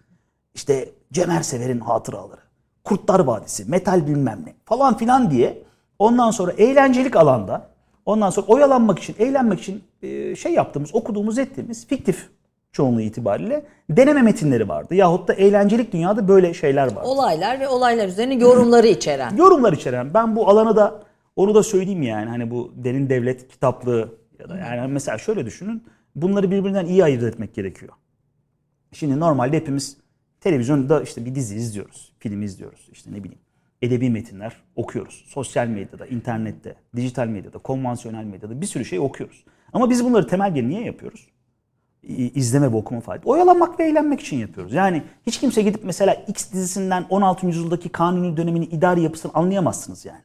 İşte 0.55 0.91
Cem 1.13 1.31
Ersever'in 1.31 1.81
hatıraları. 1.81 2.41
Kurtlar 2.85 3.21
Vadisi, 3.21 3.71
metal 3.71 4.07
bilmem 4.07 4.43
ne 4.47 4.55
falan 4.65 4.97
filan 4.97 5.31
diye 5.31 5.63
ondan 5.99 6.31
sonra 6.31 6.53
eğlencelik 6.53 7.17
alanda 7.17 7.69
ondan 8.07 8.31
sonra 8.31 8.47
oyalanmak 8.47 8.99
için, 8.99 9.17
eğlenmek 9.19 9.61
için 9.61 9.85
e, 10.03 10.37
şey 10.37 10.53
yaptığımız, 10.53 10.95
okuduğumuz, 10.95 11.39
ettiğimiz 11.39 11.87
fiktif 11.87 12.29
çoğunluğu 12.75 13.01
itibariyle 13.01 13.65
deneme 13.91 14.23
metinleri 14.23 14.69
vardı. 14.69 14.95
Yahut 14.95 15.29
da 15.29 15.35
eğlencelik 15.35 15.93
dünyada 15.93 16.29
böyle 16.29 16.55
şeyler 16.55 16.87
vardı. 16.87 17.09
Olaylar 17.09 17.61
ve 17.61 17.69
olaylar 17.69 18.09
üzerine 18.09 18.35
yorumları 18.35 18.87
içeren. 18.87 19.37
Yorumlar 19.37 19.73
içeren. 19.73 20.15
Ben 20.15 20.37
bu 20.37 20.49
alanı 20.49 20.77
da 20.77 21.03
onu 21.37 21.55
da 21.55 21.63
söyleyeyim 21.63 22.03
yani 22.03 22.29
hani 22.29 22.51
bu 22.51 22.73
derin 22.77 23.09
devlet 23.09 23.49
kitaplığı 23.49 24.19
ya 24.39 24.49
da 24.49 24.57
yani 24.59 24.93
mesela 24.93 25.19
şöyle 25.19 25.47
düşünün. 25.47 25.85
Bunları 26.15 26.51
birbirinden 26.51 26.87
iyi 26.87 27.05
ayırt 27.05 27.23
etmek 27.23 27.55
gerekiyor. 27.55 27.93
Şimdi 28.93 29.21
normalde 29.21 29.57
hepimiz 29.57 29.97
televizyonda 30.41 31.03
işte 31.03 31.25
bir 31.25 31.35
dizi 31.35 31.57
izliyoruz, 31.57 32.13
film 32.19 32.43
izliyoruz, 32.43 32.89
işte 32.93 33.13
ne 33.13 33.25
bileyim 33.25 33.41
edebi 33.83 34.11
metinler 34.11 34.57
okuyoruz. 34.77 35.25
Sosyal 35.29 35.67
medyada, 35.67 36.07
internette, 36.07 36.77
dijital 36.97 37.27
medyada, 37.27 37.59
konvansiyonel 37.59 38.25
medyada 38.25 38.61
bir 38.61 38.67
sürü 38.67 38.85
şey 38.85 38.99
okuyoruz. 38.99 39.45
Ama 39.73 39.91
biz 39.91 40.05
bunları 40.05 40.27
temel 40.27 40.55
bir 40.55 40.69
niye 40.69 40.85
yapıyoruz? 40.85 41.29
İzleme 42.35 42.73
ve 42.73 42.77
okuma 42.77 43.01
faaliyeti. 43.01 43.29
Oyalanmak 43.29 43.81
ve 43.81 43.85
eğlenmek 43.85 44.21
için 44.21 44.37
yapıyoruz. 44.37 44.73
Yani 44.73 45.03
hiç 45.27 45.41
kimse 45.41 45.63
gidip 45.63 45.85
mesela 45.85 46.15
X 46.15 46.53
dizisinden 46.53 47.07
16. 47.11 47.47
yüzyıldaki 47.47 47.89
kanuni 47.89 48.37
dönemini 48.37 48.65
idari 48.65 49.03
yapısını 49.03 49.33
anlayamazsınız 49.35 50.05
yani. 50.05 50.23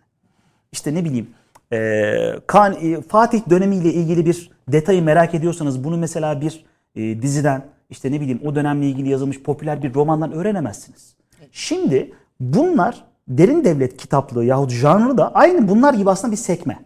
İşte 0.72 0.94
ne 0.94 1.06
bileyim 1.06 1.30
e, 1.74 2.40
kan, 2.48 2.74
e, 2.74 3.02
Fatih 3.02 3.50
dönemiyle 3.50 3.94
ilgili 3.94 4.26
bir 4.26 4.52
detayı 4.68 5.04
merak 5.04 5.36
ediyorsanız 5.36 5.84
bunu 5.84 5.98
mesela 5.98 6.42
bir 6.42 6.66
e, 6.96 7.22
diziden 7.22 7.66
işte 7.90 8.12
ne 8.12 8.22
bileyim 8.22 8.42
o 8.46 8.56
dönemle 8.56 8.88
ilgili 8.88 9.10
yazılmış 9.10 9.42
popüler 9.42 9.84
bir 9.84 9.94
romandan 9.94 10.32
öğrenemezsiniz. 10.32 11.16
Şimdi 11.52 12.14
bunlar 12.40 13.04
derin 13.28 13.64
devlet 13.64 13.98
kitaplığı 13.98 14.46
yahut 14.46 14.72
janrı 14.72 15.18
da 15.18 15.34
aynı 15.34 15.68
bunlar 15.68 15.94
gibi 15.94 16.10
aslında 16.10 16.32
bir 16.32 16.38
sekme. 16.38 16.80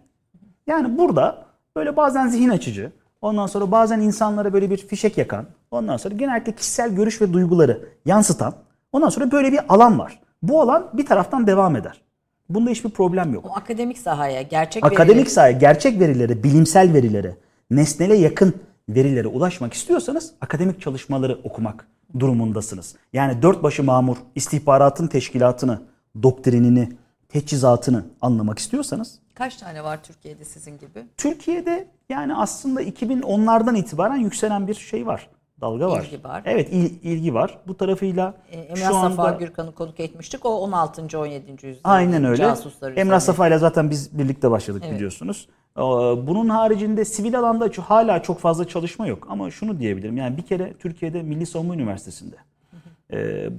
Yani 0.68 0.98
burada 0.98 1.46
böyle 1.76 1.98
bazen 1.98 2.28
zihin 2.28 2.50
açıcı, 2.50 2.92
ondan 3.24 3.48
sonra 3.48 3.72
bazen 3.72 4.00
insanlara 4.00 4.53
böyle 4.53 4.70
bir 4.70 4.77
fişek 4.77 5.18
yakan, 5.18 5.46
ondan 5.72 5.98
sonra 5.98 6.15
genellikle 6.15 6.56
kişisel 6.56 6.96
görüş 6.96 7.22
ve 7.22 7.34
duyguları 7.34 7.89
yansıtan, 8.06 8.53
ondan 8.92 9.10
sonra 9.10 9.32
böyle 9.32 9.51
bir 9.51 9.60
alan 9.70 10.00
var. 10.00 10.20
Bu 10.42 10.62
alan 10.62 10.89
bir 10.94 11.06
taraftan 11.06 11.48
devam 11.48 11.75
eder. 11.75 12.01
Bunda 12.50 12.70
hiçbir 12.70 12.89
problem 12.89 13.34
yok. 13.34 13.46
O 13.46 13.56
akademik 13.56 13.98
sahaya, 13.98 14.42
gerçek 14.42 14.86
Akademik 14.86 15.27
verileri- 15.27 15.30
sahaya, 15.30 15.51
gerçek 15.51 16.00
verilere, 16.00 16.44
bilimsel 16.44 16.94
verilere, 16.94 17.36
nesnele 17.72 18.15
yakın 18.15 18.53
verilere 18.89 19.27
ulaşmak 19.27 19.74
istiyorsanız 19.74 20.32
akademik 20.42 20.82
çalışmaları 20.82 21.39
okumak 21.44 21.88
durumundasınız. 22.20 22.96
Yani 23.13 23.42
dört 23.42 23.63
başı 23.63 23.84
mamur 23.84 24.18
istihbaratın 24.36 25.08
teşkilatını, 25.08 25.82
doktrinini, 26.24 26.89
teçhizatını 27.30 28.03
anlamak 28.22 28.60
istiyorsanız 28.60 29.20
Kaç 29.36 29.56
tane 29.58 29.84
var 29.84 30.04
Türkiye'de 30.04 30.46
sizin 30.46 30.78
gibi? 30.78 31.06
Türkiye'de 31.18 31.88
yani 32.10 32.36
aslında 32.36 32.82
2010'lardan 32.84 33.78
itibaren 33.78 34.16
yükselen 34.18 34.68
bir 34.68 34.74
şey 34.74 35.08
var. 35.08 35.30
Dalga 35.62 35.90
var. 35.92 36.06
İlgi 36.12 36.24
var. 36.24 36.42
Evet 36.46 36.70
il- 36.72 37.00
ilgi 37.04 37.34
var. 37.34 37.58
Bu 37.68 37.78
tarafıyla 37.78 38.34
şu 38.52 38.58
Emrah 38.58 38.92
Safa 38.92 39.24
anda 39.24 39.38
Gürkan'ı 39.38 39.72
konuk 39.75 40.00
etmiştik. 40.00 40.46
O 40.46 40.50
16. 40.50 41.20
17. 41.20 41.52
yüzyıl. 41.68 41.82
Aynen 41.84 42.24
öyle. 42.24 42.54
Emrah. 42.96 43.20
Safa 43.20 43.48
ile 43.48 43.58
zaten 43.58 43.90
biz 43.90 44.18
birlikte 44.20 44.52
başladık 44.52 44.82
Evet. 44.86 44.96
biliyorsunuz. 44.96 45.48
Ee, 45.78 45.82
Bunun 46.28 46.50
haricinde 46.50 47.06
sivil 47.06 47.40
alanda 47.40 47.70
hala 47.86 48.22
çok 48.22 48.40
fazla 48.40 48.68
çalışma 48.68 49.08
yok. 49.08 49.28
Ama 49.30 49.52
şunu 49.52 49.80
diyebilirim. 49.80 50.18
Yani 50.18 50.38
bir 50.38 50.42
kere 50.42 50.74
Türkiye'de 50.74 51.24
Milli 51.24 51.46
Savunma 51.46 51.74
Üniversitesi'nde 51.75 52.36
e, 52.36 52.52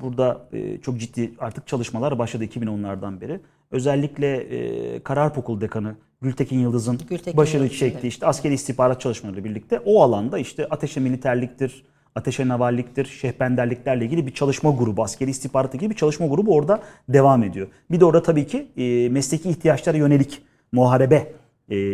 burada 0.00 0.49
e, 0.52 0.80
çok 0.80 1.00
ciddi 1.00 1.32
artık 1.38 1.66
çalışmalar 1.66 2.18
başladı 2.18 2.44
2010'lardan 2.44 3.20
beri. 3.20 3.40
Özellikle 3.70 4.37
e, 4.37 5.02
Kararpokul 5.02 5.61
Dekanı 5.61 5.94
Gültekin 6.23 6.58
Yıldız'ın 6.58 6.99
Gültekin 7.08 7.37
başarı 7.37 7.62
Yıldız, 7.62 7.78
çektiği 7.78 8.00
evet. 8.00 8.12
işte 8.12 8.26
askeri 8.26 8.54
istihbarat 8.54 9.00
çalışmalarıyla 9.00 9.50
birlikte 9.50 9.80
o 9.84 10.02
alanda 10.02 10.38
işte 10.38 10.68
ateşe 10.68 11.00
militerliktir, 11.00 11.84
ateşe 12.14 12.49
navalliktir, 12.49 13.04
şehbenderliklerle 13.04 14.04
ilgili 14.04 14.26
bir 14.26 14.34
çalışma 14.34 14.70
grubu, 14.70 15.02
askeri 15.02 15.30
istihbaratla 15.30 15.76
ilgili 15.76 15.90
bir 15.90 15.96
çalışma 15.96 16.26
grubu 16.26 16.54
orada 16.54 16.82
devam 17.08 17.42
ediyor. 17.42 17.68
Bir 17.90 18.00
de 18.00 18.04
orada 18.04 18.23
tabii 18.23 18.46
ki 18.46 18.66
e, 18.76 19.08
mesleki 19.08 19.50
ihtiyaçlara 19.50 19.96
yönelik 19.96 20.42
muharebe 20.73 21.32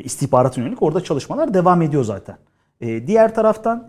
istihbaratına 0.04 0.64
yönelik 0.64 0.82
orada 0.82 1.04
çalışmalar 1.04 1.54
devam 1.54 1.82
ediyor 1.82 2.04
zaten. 2.04 2.36
Diğer 3.06 3.34
taraftan 3.34 3.88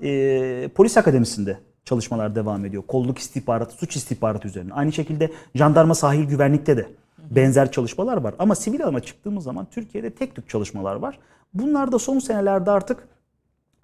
polis 0.76 0.98
akademisinde 0.98 1.58
çalışmalar 1.86 2.36
devam 2.36 2.66
ediyor. 2.66 2.84
Kolluk 2.88 3.18
istihbaratı, 3.18 3.76
suç 3.76 3.96
istihbaratı 3.96 4.48
üzerine. 4.48 4.74
Aynı 4.74 4.92
şekilde 4.92 5.32
jandarma 5.56 5.96
sahil 5.96 6.24
güvenlikte 6.24 6.78
de 6.78 6.88
benzer 7.30 7.72
çalışmalar 7.72 8.18
var. 8.18 8.34
Ama 8.40 8.56
sivil 8.56 8.84
alana 8.84 9.00
çıktığımız 9.00 9.44
zaman 9.44 9.68
Türkiye'de 9.72 10.10
tek 10.10 10.36
tük 10.36 10.50
çalışmalar 10.50 10.96
var. 10.96 11.20
Bunlar 11.54 11.92
da 11.92 12.00
son 12.00 12.20
senelerde 12.20 12.72
artık 12.72 13.08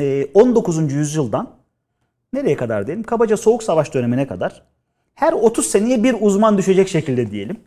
e, 0.01 0.27
19. 0.33 0.93
yüzyıldan 0.93 1.49
nereye 2.33 2.55
kadar 2.55 2.87
diyelim? 2.87 3.03
Kabaca 3.03 3.37
Soğuk 3.37 3.63
Savaş 3.63 3.93
dönemine 3.93 4.27
kadar 4.27 4.63
her 5.15 5.33
30 5.33 5.65
seneye 5.65 6.03
bir 6.03 6.15
uzman 6.19 6.57
düşecek 6.57 6.87
şekilde 6.87 7.31
diyelim. 7.31 7.59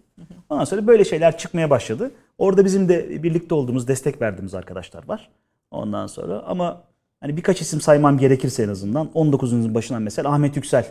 Ondan 0.48 0.64
sonra 0.64 0.86
böyle 0.86 1.04
şeyler 1.04 1.38
çıkmaya 1.38 1.70
başladı. 1.70 2.10
Orada 2.38 2.64
bizim 2.64 2.88
de 2.88 3.22
birlikte 3.22 3.54
olduğumuz, 3.54 3.88
destek 3.88 4.22
verdiğimiz 4.22 4.54
arkadaşlar 4.54 5.08
var. 5.08 5.30
Ondan 5.70 6.06
sonra 6.06 6.42
ama 6.46 6.82
hani 7.20 7.36
birkaç 7.36 7.60
isim 7.60 7.80
saymam 7.80 8.18
gerekirse 8.18 8.62
en 8.62 8.68
azından 8.68 9.10
19. 9.14 9.52
yüzyılın 9.52 9.74
başından 9.74 10.02
mesela 10.02 10.32
Ahmet 10.32 10.56
Yüksel 10.56 10.86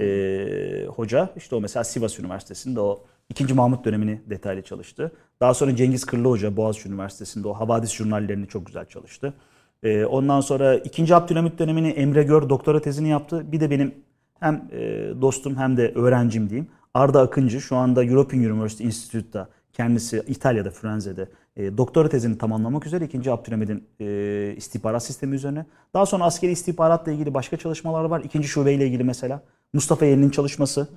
e, 0.00 0.86
hoca 0.88 1.30
işte 1.36 1.56
o 1.56 1.60
mesela 1.60 1.84
Sivas 1.84 2.18
Üniversitesi'nde 2.18 2.80
o 2.80 3.04
2. 3.28 3.54
Mahmut 3.54 3.84
dönemini 3.84 4.20
detaylı 4.30 4.62
çalıştı. 4.62 5.12
Daha 5.40 5.54
sonra 5.54 5.76
Cengiz 5.76 6.04
Kırlı 6.04 6.28
Hoca 6.28 6.56
Boğaziçi 6.56 6.88
Üniversitesi'nde 6.88 7.48
o 7.48 7.54
havadis 7.54 7.92
jurnallerini 7.92 8.48
çok 8.48 8.66
güzel 8.66 8.86
çalıştı. 8.86 9.34
E, 9.82 10.04
ondan 10.04 10.40
sonra 10.40 10.76
2. 10.76 11.14
Abdülhamit 11.14 11.58
dönemini 11.58 11.88
Emre 11.88 12.22
Gör 12.22 12.48
doktora 12.48 12.80
tezini 12.80 13.08
yaptı. 13.08 13.52
Bir 13.52 13.60
de 13.60 13.70
benim 13.70 13.94
hem 14.40 14.68
e, 14.72 14.78
dostum 15.20 15.56
hem 15.56 15.76
de 15.76 15.92
öğrencim 15.94 16.50
diyeyim. 16.50 16.70
Arda 16.94 17.20
Akıncı 17.20 17.60
şu 17.60 17.76
anda 17.76 18.04
European 18.04 18.44
University 18.44 18.84
Institute'da 18.84 19.48
kendisi 19.72 20.22
İtalya'da 20.26 20.70
Firenze'de 20.70 21.28
e, 21.56 21.78
doktora 21.78 22.08
tezini 22.08 22.38
tamamlamak 22.38 22.86
üzere 22.86 23.04
2. 23.04 23.30
Abdülhamid'in 23.30 23.84
e, 24.00 24.54
istihbarat 24.56 25.02
sistemi 25.02 25.34
üzerine. 25.36 25.66
Daha 25.94 26.06
sonra 26.06 26.24
askeri 26.24 26.52
istihbaratla 26.52 27.12
ilgili 27.12 27.34
başka 27.34 27.56
çalışmalar 27.56 28.04
var. 28.04 28.20
İkinci 28.24 28.48
şubeyle 28.48 28.86
ilgili 28.86 29.04
mesela 29.04 29.42
Mustafa 29.72 30.04
Yel'in 30.04 30.30
çalışması. 30.30 30.88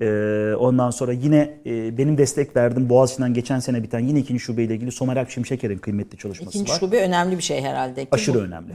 E, 0.00 0.06
ondan 0.58 0.90
sonra 0.90 1.12
yine 1.12 1.58
e, 1.66 1.98
benim 1.98 2.18
destek 2.18 2.56
verdim 2.56 2.88
Boğaziçi'nden 2.88 3.34
geçen 3.34 3.58
sene 3.58 3.82
biten 3.82 3.98
yine 4.00 4.18
ikinci 4.18 4.40
şubeyle 4.40 4.74
ilgili 4.74 4.92
Somer 4.92 5.16
Alp 5.16 5.30
Şimşeker'in 5.30 5.78
kıymetli 5.78 6.18
çalışması 6.18 6.50
İkinci 6.50 6.72
var 6.72 6.78
şube 6.78 7.02
önemli 7.02 7.36
bir 7.36 7.42
şey 7.42 7.60
herhalde. 7.62 8.02
Ki 8.04 8.08
aşırı 8.12 8.38
bu- 8.38 8.42
önemli 8.42 8.72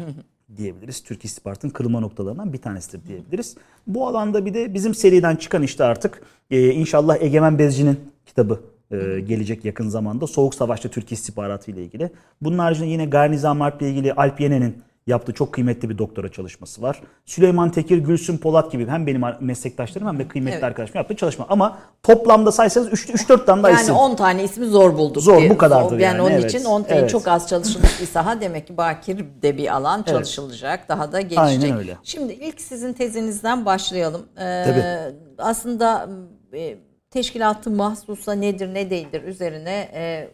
diyebiliriz. 0.57 1.03
Türk 1.03 1.25
istihbaratının 1.25 1.71
kırılma 1.71 1.99
noktalarından 1.99 2.53
bir 2.53 2.57
tanesidir 2.57 3.07
diyebiliriz. 3.07 3.55
Bu 3.87 4.07
alanda 4.07 4.45
bir 4.45 4.53
de 4.53 4.73
bizim 4.73 4.95
seriden 4.95 5.35
çıkan 5.35 5.63
işte 5.63 5.83
artık 5.83 6.21
e, 6.51 6.69
inşallah 6.69 7.21
Egemen 7.21 7.59
Bezci'nin 7.59 7.99
kitabı 8.25 8.61
e, 8.91 9.19
gelecek 9.19 9.65
yakın 9.65 9.89
zamanda. 9.89 10.27
Soğuk 10.27 10.55
Savaş'ta 10.55 10.89
Türk 10.89 11.11
istihbaratı 11.11 11.71
ile 11.71 11.83
ilgili. 11.83 12.11
Bunun 12.41 12.57
haricinde 12.57 12.87
yine 12.87 13.05
Gayri 13.05 13.31
Nizam 13.31 13.59
Harp 13.61 13.81
ile 13.81 13.89
ilgili 13.89 14.13
Alp 14.13 14.41
Yenen'in 14.41 14.83
yaptığı 15.07 15.33
çok 15.33 15.53
kıymetli 15.53 15.89
bir 15.89 15.97
doktora 15.97 16.31
çalışması 16.31 16.81
var. 16.81 17.01
Süleyman 17.25 17.71
Tekir, 17.71 17.97
Gülsün 17.97 18.37
Polat 18.37 18.71
gibi 18.71 18.87
hem 18.87 19.07
benim 19.07 19.21
meslektaşlarım 19.39 20.07
hem 20.07 20.19
de 20.19 20.27
kıymetli 20.27 20.53
Evet. 20.53 20.63
arkadaşlarım 20.63 20.97
yaptığı 20.99 21.15
çalışma. 21.15 21.45
Ama 21.49 21.77
toplamda 22.03 22.51
saysanız 22.51 22.87
3-4 22.87 23.45
tane 23.45 23.63
daha 23.63 23.71
Yani 23.71 23.81
isim. 23.81 23.95
10 23.95 24.15
tane 24.15 24.43
ismi 24.43 24.65
zor 24.65 24.97
bulduk. 24.97 25.23
Zor, 25.23 25.39
diye. 25.39 25.49
bu 25.49 25.57
kadardır 25.57 25.89
Zor. 25.89 25.99
yani, 25.99 26.21
onun 26.21 26.31
evet. 26.31 26.53
için 26.53 26.65
10 26.65 26.83
tane 26.83 26.99
Evet. 26.99 27.09
çok 27.09 27.27
az 27.27 27.49
çalışılmış 27.49 28.01
bir 28.01 28.05
saha 28.05 28.41
demek 28.41 28.67
ki 28.67 28.77
bakir 28.77 29.25
de 29.41 29.57
bir 29.57 29.75
alan 29.75 30.03
çalışılacak. 30.03 30.89
Daha 30.89 31.11
da 31.11 31.21
gelişecek. 31.21 31.63
Aynen 31.63 31.77
öyle. 31.77 31.97
Şimdi 32.03 32.33
ilk 32.33 32.61
sizin 32.61 32.93
tezinizden 32.93 33.65
başlayalım. 33.65 34.21
Ee, 34.37 34.63
Tabii. 34.65 35.15
Aslında 35.37 36.09
e, 36.53 36.77
teşkilatı 37.15 37.71
mahsusa 37.71 38.33
nedir 38.33 38.73
ne 38.73 38.89
değildir 38.89 39.23
üzerine 39.23 39.89
e, 39.93 40.29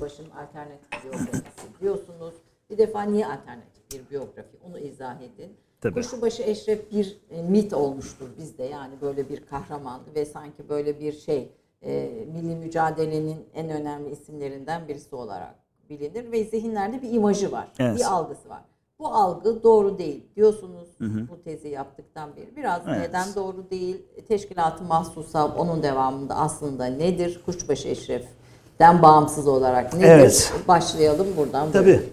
başın 0.00 0.30
alternatif 0.30 1.04
biyografisi 1.04 1.80
diyorsunuz. 1.80 2.34
Bir 2.70 2.78
defa 2.78 3.02
niye 3.02 3.26
alternatif 3.26 3.92
bir 3.92 4.10
biyografi 4.10 4.56
onu 4.68 4.78
izah 4.78 5.16
edin. 5.20 5.56
Tabii. 5.80 5.94
Kuşlubaşı 5.94 6.42
Eşref 6.42 6.92
bir 6.92 7.18
e, 7.30 7.42
mit 7.42 7.72
olmuştur 7.72 8.26
bizde 8.38 8.64
yani 8.64 8.94
böyle 9.02 9.28
bir 9.28 9.46
kahraman 9.46 10.00
ve 10.14 10.24
sanki 10.24 10.68
böyle 10.68 11.00
bir 11.00 11.12
şey 11.12 11.48
e, 11.82 12.10
milli 12.34 12.56
mücadelenin 12.56 13.46
en 13.54 13.70
önemli 13.70 14.10
isimlerinden 14.10 14.88
birisi 14.88 15.14
olarak 15.14 15.54
bilinir 15.90 16.32
ve 16.32 16.44
zihinlerde 16.44 17.02
bir 17.02 17.12
imajı 17.12 17.52
var, 17.52 17.68
Evet. 17.78 17.98
bir 17.98 18.12
algısı 18.12 18.48
var. 18.48 18.62
Bu 19.02 19.14
algı 19.14 19.62
doğru 19.62 19.98
değil 19.98 20.24
diyorsunuz 20.36 20.88
bu 21.00 21.42
tezi 21.44 21.68
yaptıktan 21.68 22.36
beri. 22.36 22.56
Biraz 22.56 22.82
Evet. 22.88 23.08
neden 23.08 23.34
doğru 23.34 23.70
değil? 23.70 24.02
Teşkilatı 24.28 24.84
mahsusa 24.84 25.46
onun 25.46 25.82
devamında 25.82 26.36
aslında 26.36 26.86
nedir? 26.86 27.40
Kuşbaşı 27.46 27.88
Eşref'ten 27.88 29.02
bağımsız 29.02 29.48
olarak 29.48 29.94
nedir? 29.94 30.06
Evet. 30.06 30.54
Başlayalım 30.68 31.26
buradan. 31.36 31.72
Tabii. 31.72 31.86
buyurun. 31.86 32.04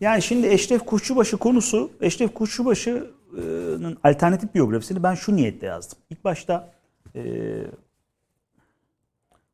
Yani 0.00 0.22
şimdi 0.22 0.46
Eşref 0.46 0.86
Kuşçubaşı 0.86 1.36
konusu, 1.36 1.90
Eşref 2.00 2.34
Kuşçubaşı'nın 2.34 3.98
alternatif 4.04 4.54
biyografisini 4.54 5.02
ben 5.02 5.14
şu 5.14 5.36
niyetle 5.36 5.66
yazdım. 5.66 5.98
İlk 6.10 6.24
başta 6.24 6.70
e, 7.14 7.22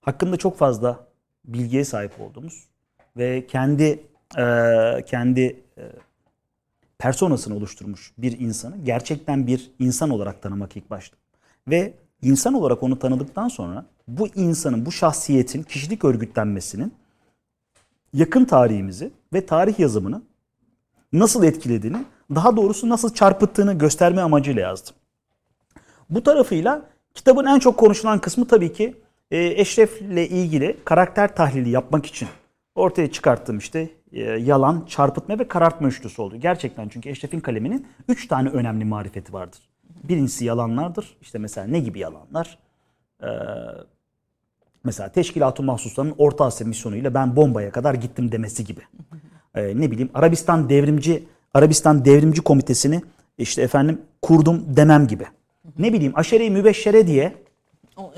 hakkında 0.01 0.37
çok 0.37 0.57
fazla 0.57 1.07
bilgiye 1.45 1.85
sahip 1.85 2.13
olduğumuz 2.21 2.69
ve 3.17 3.47
kendi 3.47 4.03
e, 4.39 4.45
kendi 5.07 5.57
e, 5.79 5.83
personasını 7.01 7.57
oluşturmuş 7.57 8.13
bir 8.19 8.39
insanı 8.39 8.77
gerçekten 8.85 9.47
bir 9.47 9.71
insan 9.79 10.11
olarak 10.11 10.43
tanımak 10.43 10.77
ilk 10.77 10.91
başta. 10.91 11.17
Ve 11.69 11.95
insan 12.23 12.55
olarak 12.55 12.83
onu 12.83 12.99
tanıdıktan 12.99 13.49
sonra 13.49 13.87
bu 14.09 14.29
insanın, 14.29 14.87
bu 14.87 14.93
şahsiyetin 14.93 15.63
kişilik 15.63 16.05
örgütlenmesinin 16.05 16.95
yakın 18.13 18.45
tarihimizi 18.45 19.11
ve 19.33 19.47
tarih 19.47 19.79
yazımını 19.79 20.23
nasıl 21.13 21.45
etkilediğini, 21.45 22.05
daha 22.35 22.57
doğrusu 22.57 22.89
nasıl 22.89 23.15
çarpıttığını 23.15 23.79
gösterme 23.79 24.21
amacıyla 24.21 24.63
yazdım. 24.63 24.95
Bu 26.11 26.23
tarafıyla 26.23 26.83
kitabın 27.15 27.47
en 27.47 27.59
çok 27.59 27.77
konuşulan 27.77 28.19
kısmı 28.19 28.49
tabii 28.49 28.73
ki 28.73 28.95
e, 29.31 29.45
Eşref'le 29.45 30.31
ilgili 30.31 30.77
karakter 30.85 31.37
tahlili 31.37 31.71
yapmak 31.71 32.07
için 32.07 32.29
ortaya 32.75 33.13
çıkarttığım 33.13 33.59
işte 33.59 33.91
yalan, 34.19 34.85
çarpıtma 34.89 35.39
ve 35.39 35.49
karartma 35.49 35.89
üçlüsü 35.89 36.23
oldu. 36.23 36.37
Gerçekten 36.37 36.89
çünkü 36.89 37.09
Eşref'in 37.09 37.41
kaleminin 37.41 37.87
üç 38.09 38.29
tane 38.29 38.49
önemli 38.49 38.85
marifeti 38.85 39.33
vardır. 39.33 39.61
Birincisi 40.05 40.45
yalanlardır. 40.45 41.17
İşte 41.21 41.39
mesela 41.39 41.67
ne 41.67 41.81
gibi 41.81 41.99
yalanlar? 41.99 42.59
Ee, 43.23 43.27
mesela 44.85 45.13
Teşkilat-ı 45.13 45.63
Mahsuslar'ın 45.63 46.15
Orta 46.19 46.45
Asya 46.45 46.67
misyonuyla 46.67 47.15
ben 47.15 47.37
bombaya 47.37 47.71
kadar 47.71 47.95
gittim 47.95 48.33
demesi 48.33 48.65
gibi. 48.65 48.81
Ee, 49.55 49.81
ne 49.81 49.91
bileyim 49.91 50.11
Arabistan 50.15 50.69
devrimci 50.69 51.25
Arabistan 51.55 52.05
devrimci 52.05 52.43
komitesini 52.43 53.03
işte 53.39 53.63
efendim 53.63 54.03
kurdum 54.23 54.65
demem 54.77 55.07
gibi. 55.07 55.25
Ne 55.79 55.93
bileyim 55.93 56.13
aşere-i 56.17 56.51
mübeşşere 56.51 57.07
diye 57.07 57.35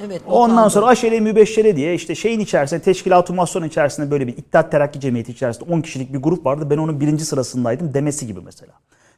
Evet. 0.06 0.22
Ondan 0.26 0.50
notandı. 0.56 0.70
sonra 0.70 0.86
aşere-i 0.86 1.20
mübeşşere 1.20 1.76
diye 1.76 1.94
işte 1.94 2.14
şeyin 2.14 2.40
içerisinde 2.40 2.80
teşkilat-ı 2.82 3.64
içerisinde 3.66 4.10
böyle 4.10 4.26
bir 4.26 4.36
İttihat 4.36 4.70
Terakki 4.70 5.00
Cemiyeti 5.00 5.32
içerisinde 5.32 5.72
10 5.74 5.80
kişilik 5.80 6.12
bir 6.12 6.18
grup 6.18 6.46
vardı. 6.46 6.70
Ben 6.70 6.78
onun 6.78 7.00
birinci 7.00 7.24
sırasındaydım 7.24 7.94
demesi 7.94 8.26
gibi 8.26 8.40
mesela. 8.44 8.72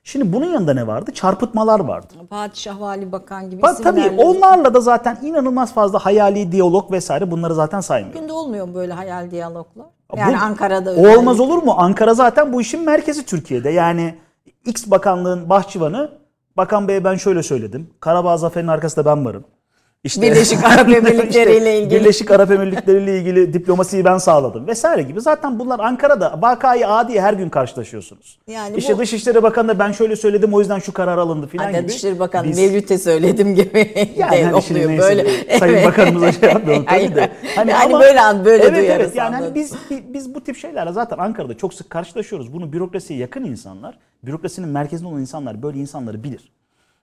Şimdi 0.04 0.32
bunun 0.32 0.46
yanında 0.46 0.74
ne 0.74 0.86
vardı? 0.86 1.12
Çarpıtmalar 1.12 1.80
vardı. 1.80 2.06
Padişah 2.30 2.80
Vali 2.80 3.12
Bakan 3.12 3.50
gibi 3.50 3.62
Bak 3.62 3.82
tabii 3.82 4.10
onlarla 4.18 4.74
da 4.74 4.80
zaten 4.80 5.18
inanılmaz 5.22 5.74
fazla 5.74 5.98
hayali 5.98 6.52
diyalog 6.52 6.92
vesaire 6.92 7.30
bunları 7.30 7.54
zaten 7.54 7.80
saymıyorum. 7.80 8.20
Günde 8.20 8.32
olmuyor 8.32 8.68
mu 8.68 8.74
böyle 8.74 8.92
hayal 8.92 9.30
diyaloglar? 9.30 9.86
Bu- 10.12 10.18
Yani 10.18 10.38
Ankara'da 10.38 10.90
Olmaz 11.18 11.40
olur 11.40 11.62
mu? 11.62 11.74
Ankara 11.78 12.14
zaten 12.14 12.52
bu 12.52 12.60
işin 12.60 12.84
merkezi 12.84 13.26
Türkiye'de. 13.26 13.70
Yani 13.70 14.14
X 14.66 14.86
bakanlığın 14.90 15.48
bahçıvanı 15.50 16.10
Bakan 16.56 16.88
Bey'e 16.88 17.04
ben 17.04 17.14
şöyle 17.14 17.42
söyledim. 17.42 17.90
Karabağ 18.00 18.36
Zaferi'nin 18.36 18.68
arkasında 18.68 19.04
ben 19.04 19.24
varım. 19.24 19.44
İşte, 20.04 20.22
Birleşik 20.22 20.64
Arap 20.64 20.88
Emirlikleri 20.88 21.56
ile 21.56 21.78
ilgili. 21.80 22.00
Birleşik 22.00 22.30
Arap 22.30 22.50
Emirlikleri 22.50 23.02
ile 23.02 23.18
ilgili 23.18 23.52
diplomasiyi 23.52 24.04
ben 24.04 24.18
sağladım 24.18 24.66
vesaire 24.66 25.02
gibi. 25.02 25.20
Zaten 25.20 25.58
bunlar 25.58 25.80
Ankara'da 25.80 26.38
vakayı 26.42 26.88
adi 26.88 27.20
her 27.20 27.32
gün 27.34 27.48
karşılaşıyorsunuz. 27.48 28.38
Yani 28.46 28.76
işte 28.76 28.94
bu- 28.94 28.98
Dışişleri 28.98 29.42
Bakanı 29.42 29.68
da 29.68 29.78
ben 29.78 29.92
şöyle 29.92 30.16
söyledim 30.16 30.54
o 30.54 30.60
yüzden 30.60 30.78
şu 30.78 30.92
karar 30.92 31.18
alındı 31.18 31.46
filan 31.46 31.72
gibi. 31.72 31.88
Dışişleri 31.88 32.18
Bakanı 32.18 32.48
Biz- 32.48 32.58
Mevlüt'e 32.58 32.98
söyledim 32.98 33.54
gibi 33.54 34.10
yani 34.16 34.32
de 34.36 34.44
hani 34.44 34.62
şimdi 34.62 34.88
neyse, 34.88 35.02
böyle. 35.02 35.58
Sayın 35.58 35.74
Evet. 35.74 35.86
Bakanımıza 35.86 36.32
şey 36.32 36.48
yapmayalım 36.48 36.86
tabii 36.88 37.14
de. 37.14 37.30
Hayır. 37.56 37.70
Yani 37.72 37.92
böyle 37.92 38.20
an- 38.20 38.44
böyle 38.44 38.64
evet, 38.64 38.76
duyarız 38.80 39.06
Evet 39.06 39.16
yani 39.16 39.34
hani 39.36 39.54
biz 39.54 39.72
bi- 39.90 40.04
biz 40.14 40.34
bu 40.34 40.40
tip 40.44 40.56
şeylerle 40.56 40.92
zaten 40.92 41.18
Ankara'da 41.18 41.56
çok 41.56 41.74
sık 41.74 41.90
karşılaşıyoruz. 41.90 42.52
Bunu 42.52 42.72
bürokrasiye 42.72 43.18
yakın 43.18 43.44
insanlar, 43.44 43.98
bürokrasinin 44.24 44.68
merkezinde 44.68 45.08
olan 45.08 45.20
insanlar 45.20 45.62
böyle 45.62 45.78
insanları 45.78 46.24
bilir. 46.24 46.52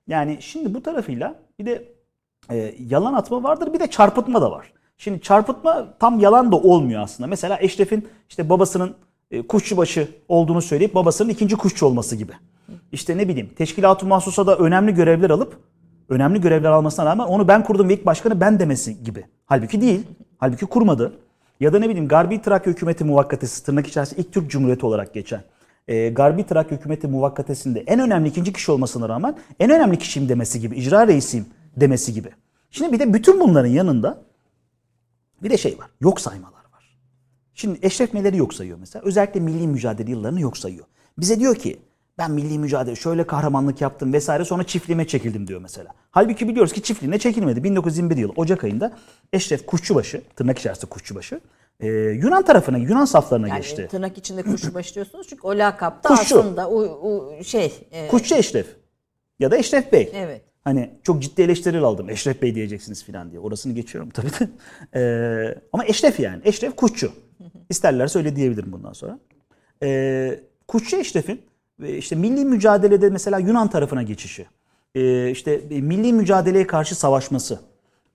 Yani 0.07 0.37
şimdi 0.41 0.73
bu 0.73 0.83
tarafıyla 0.83 1.35
bir 1.59 1.65
de 1.65 1.83
e, 2.51 2.75
yalan 2.89 3.13
atma 3.13 3.43
vardır 3.43 3.73
bir 3.73 3.79
de 3.79 3.87
çarpıtma 3.87 4.41
da 4.41 4.51
var. 4.51 4.73
Şimdi 4.97 5.21
çarpıtma 5.21 5.93
tam 5.99 6.19
yalan 6.19 6.51
da 6.51 6.55
olmuyor 6.55 7.01
aslında. 7.01 7.27
Mesela 7.27 7.57
Eşref'in 7.61 8.07
işte 8.29 8.49
babasının 8.49 8.95
e, 9.31 9.47
kuşçubaşı 9.47 10.07
olduğunu 10.27 10.61
söyleyip 10.61 10.95
babasının 10.95 11.29
ikinci 11.29 11.55
kuşçu 11.55 11.85
olması 11.85 12.15
gibi. 12.15 12.31
İşte 12.91 13.17
ne 13.17 13.27
bileyim 13.27 13.49
teşkilat-ı 13.55 14.05
mahsusa 14.05 14.47
da 14.47 14.57
önemli 14.57 14.93
görevler 14.93 15.29
alıp 15.29 15.57
önemli 16.09 16.41
görevler 16.41 16.71
almasına 16.71 17.05
rağmen 17.05 17.23
onu 17.23 17.47
ben 17.47 17.63
kurdum 17.63 17.89
ve 17.89 17.93
ilk 17.93 18.05
başkanı 18.05 18.41
ben 18.41 18.59
demesi 18.59 19.03
gibi. 19.03 19.25
Halbuki 19.45 19.81
değil. 19.81 20.07
Halbuki 20.37 20.65
kurmadı. 20.65 21.13
Ya 21.59 21.73
da 21.73 21.79
ne 21.79 21.89
bileyim 21.89 22.07
Garbi 22.07 22.41
Trakya 22.41 22.73
Hükümeti 22.73 23.03
Muvakkatesi 23.03 23.65
tırnak 23.65 23.87
içerisinde 23.87 24.21
ilk 24.21 24.33
Türk 24.33 24.49
Cumhuriyeti 24.51 24.85
olarak 24.85 25.13
geçen. 25.13 25.43
E, 25.87 26.09
Garbi 26.09 26.45
Trakya 26.45 26.77
Hükümeti 26.77 27.07
Muvakkatesi'nde 27.07 27.83
en 27.87 27.99
önemli 27.99 28.29
ikinci 28.29 28.53
kişi 28.53 28.71
olmasına 28.71 29.09
rağmen 29.09 29.37
en 29.59 29.69
önemli 29.69 29.97
kişiyim 29.97 30.29
demesi 30.29 30.59
gibi, 30.59 30.75
icra 30.75 31.07
reisiyim 31.07 31.45
demesi 31.77 32.13
gibi. 32.13 32.29
Şimdi 32.71 32.91
bir 32.93 32.99
de 32.99 33.13
bütün 33.13 33.39
bunların 33.39 33.69
yanında 33.69 34.21
bir 35.43 35.49
de 35.49 35.57
şey 35.57 35.77
var. 35.79 35.87
Yok 36.01 36.21
saymalar 36.21 36.63
var. 36.73 36.97
Şimdi 37.55 37.79
Eşref 37.81 38.13
neleri 38.13 38.37
yok 38.37 38.53
sayıyor 38.53 38.77
mesela? 38.79 39.05
Özellikle 39.05 39.39
milli 39.39 39.67
mücadele 39.67 40.11
yıllarını 40.11 40.41
yok 40.41 40.57
sayıyor. 40.57 40.85
Bize 41.17 41.39
diyor 41.39 41.55
ki 41.55 41.79
ben 42.17 42.31
milli 42.31 42.59
mücadele 42.59 42.95
şöyle 42.95 43.27
kahramanlık 43.27 43.81
yaptım 43.81 44.13
vesaire 44.13 44.45
sonra 44.45 44.63
çiftliğime 44.63 45.07
çekildim 45.07 45.47
diyor 45.47 45.61
mesela. 45.61 45.93
Halbuki 46.11 46.47
biliyoruz 46.47 46.73
ki 46.73 46.81
çiftliğine 46.81 47.19
çekilmedi. 47.19 47.63
1921 47.63 48.17
yılı 48.17 48.33
Ocak 48.35 48.63
ayında 48.63 48.97
Eşref 49.33 49.65
Kuşçubaşı, 49.65 50.21
tırnak 50.35 50.59
içerisinde 50.59 50.85
Kuşçubaşı, 50.85 51.41
e, 51.79 51.87
Yunan 51.91 52.43
tarafına, 52.45 52.77
Yunan 52.77 53.05
saflarına 53.05 53.47
Yani 53.47 53.57
geçti. 53.61 53.87
tırnak 53.91 54.17
içinde 54.17 54.43
kuşçubaşı 54.43 54.95
diyorsunuz 54.95 55.27
çünkü 55.29 55.41
o 55.47 55.49
lakapta 55.57 56.09
Kuşçu. 56.09 56.39
aslında 56.39 56.69
o, 56.69 56.81
o 56.81 57.43
şey. 57.43 57.87
e, 57.91 58.07
Kuşçu 58.07 58.35
Eşref 58.35 58.67
ya 59.39 59.51
da 59.51 59.57
Eşref 59.57 59.91
Bey. 59.91 60.11
Evet. 60.13 60.41
Hani 60.63 60.89
çok 61.03 61.21
ciddi 61.21 61.41
eleştiriler 61.41 61.81
aldım. 61.81 62.09
Eşref 62.09 62.41
Bey 62.41 62.55
diyeceksiniz 62.55 63.05
falan 63.05 63.31
diye. 63.31 63.39
Orasını 63.39 63.73
geçiyorum 63.73 64.09
tabii 64.13 64.29
de. 64.29 64.49
Ee, 64.95 65.55
ama 65.73 65.85
Eşref 65.85 66.19
yani. 66.19 66.41
Eşref 66.45 66.75
Kuşçu. 66.75 67.11
İsterlerse 67.69 68.19
öyle 68.19 68.35
diyebilirim 68.35 68.71
bundan 68.71 68.93
sonra. 68.93 69.19
Ee, 69.83 70.39
Kuşçu 70.67 70.97
Eşref'in 70.97 71.41
e, 71.83 71.97
işte 71.97 72.15
milli 72.15 72.45
mücadelede 72.45 73.09
mesela 73.09 73.39
Yunan 73.39 73.69
tarafına 73.69 74.03
geçişi. 74.03 74.45
e, 74.95 75.29
işte 75.31 75.61
milli 75.69 76.13
mücadeleye 76.13 76.67
karşı 76.67 76.95
savaşması. 76.95 77.59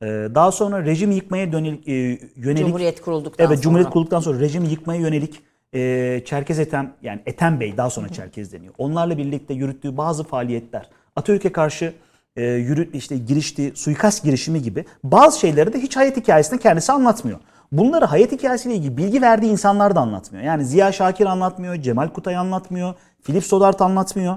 e, 0.03 0.07
daha 0.07 0.53
sonra 0.53 0.85
rejimi 0.85 1.15
yıkmaya 1.15 1.53
dönelik, 1.53 1.89
e, 1.89 1.93
yönelik 2.37 2.67
Cumhuriyet 2.67 3.01
kurulduktan 3.01 3.47
Evet 3.47 3.57
sonra. 3.57 3.63
Cumhuriyet 3.63 3.91
kurulduktan 3.91 4.21
sonra 4.21 4.41
rejimi 4.41 4.69
yıkmaya 4.69 5.01
yönelik 5.01 5.43
e, 5.75 6.23
Çerkez 6.25 6.59
Ethem 6.59 6.95
yani 7.03 7.21
Ethem 7.27 7.61
Bey 7.61 7.77
daha 7.77 7.91
sonra 7.91 8.09
Çerkez 8.09 8.53
deniyor. 8.53 8.75
Onlarla 8.79 9.19
birlikte 9.19 9.55
yürüttüğü 9.55 9.97
bazı 9.97 10.25
faaliyetler 10.25 10.89
Atatürk'e 11.17 11.53
karşı 11.53 11.93
e, 12.37 12.45
yürüt 12.45 12.95
işte 12.95 13.19
giriştiği 13.19 13.73
suikast 13.77 14.25
girişimi 14.25 14.63
gibi 14.63 14.85
bazı 15.05 15.41
şeyleri 15.41 15.73
de 15.73 15.79
hiç 15.79 15.97
hayat 15.97 16.17
hikayesinde 16.17 16.61
kendisi 16.61 16.93
anlatmıyor. 16.93 17.39
Bunları 17.73 18.05
hayat 18.05 18.33
hikayesiyle 18.33 18.77
ilgili 18.77 18.97
bilgi 18.97 19.23
verdiği 19.23 19.51
insanlar 19.51 19.97
da 19.97 20.01
anlatmıyor. 20.01 20.45
Yani 20.45 20.65
Ziya 20.65 20.93
Şakir 20.93 21.27
anlatmıyor, 21.27 21.77
Cemal 21.77 22.09
Kutay 22.09 22.37
anlatmıyor, 22.37 22.95
Philip 23.23 23.45
Sodart 23.45 23.83
anlatmıyor. 23.83 24.37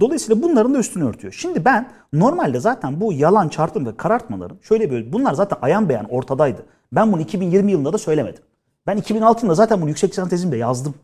Dolayısıyla 0.00 0.42
bunların 0.42 0.74
da 0.74 0.78
üstünü 0.78 1.04
örtüyor. 1.04 1.32
Şimdi 1.32 1.64
ben 1.64 1.88
normalde 2.12 2.60
zaten 2.60 3.00
bu 3.00 3.12
yalan, 3.12 3.48
çarpım 3.48 3.86
ve 3.86 3.96
karartmaların 3.96 4.58
şöyle 4.62 4.90
böyle 4.90 5.12
bunlar 5.12 5.34
zaten 5.34 5.58
ayan 5.62 5.88
beyan 5.88 6.04
ortadaydı. 6.04 6.66
Ben 6.92 7.12
bunu 7.12 7.20
2020 7.20 7.72
yılında 7.72 7.92
da 7.92 7.98
söylemedim. 7.98 8.42
Ben 8.86 8.96
2006 8.96 9.40
yılında 9.40 9.54
zaten 9.54 9.80
bunu 9.80 9.88
yüksek 9.88 10.10
lisans 10.10 10.28
tezimde 10.28 10.56
yazdım. 10.56 10.94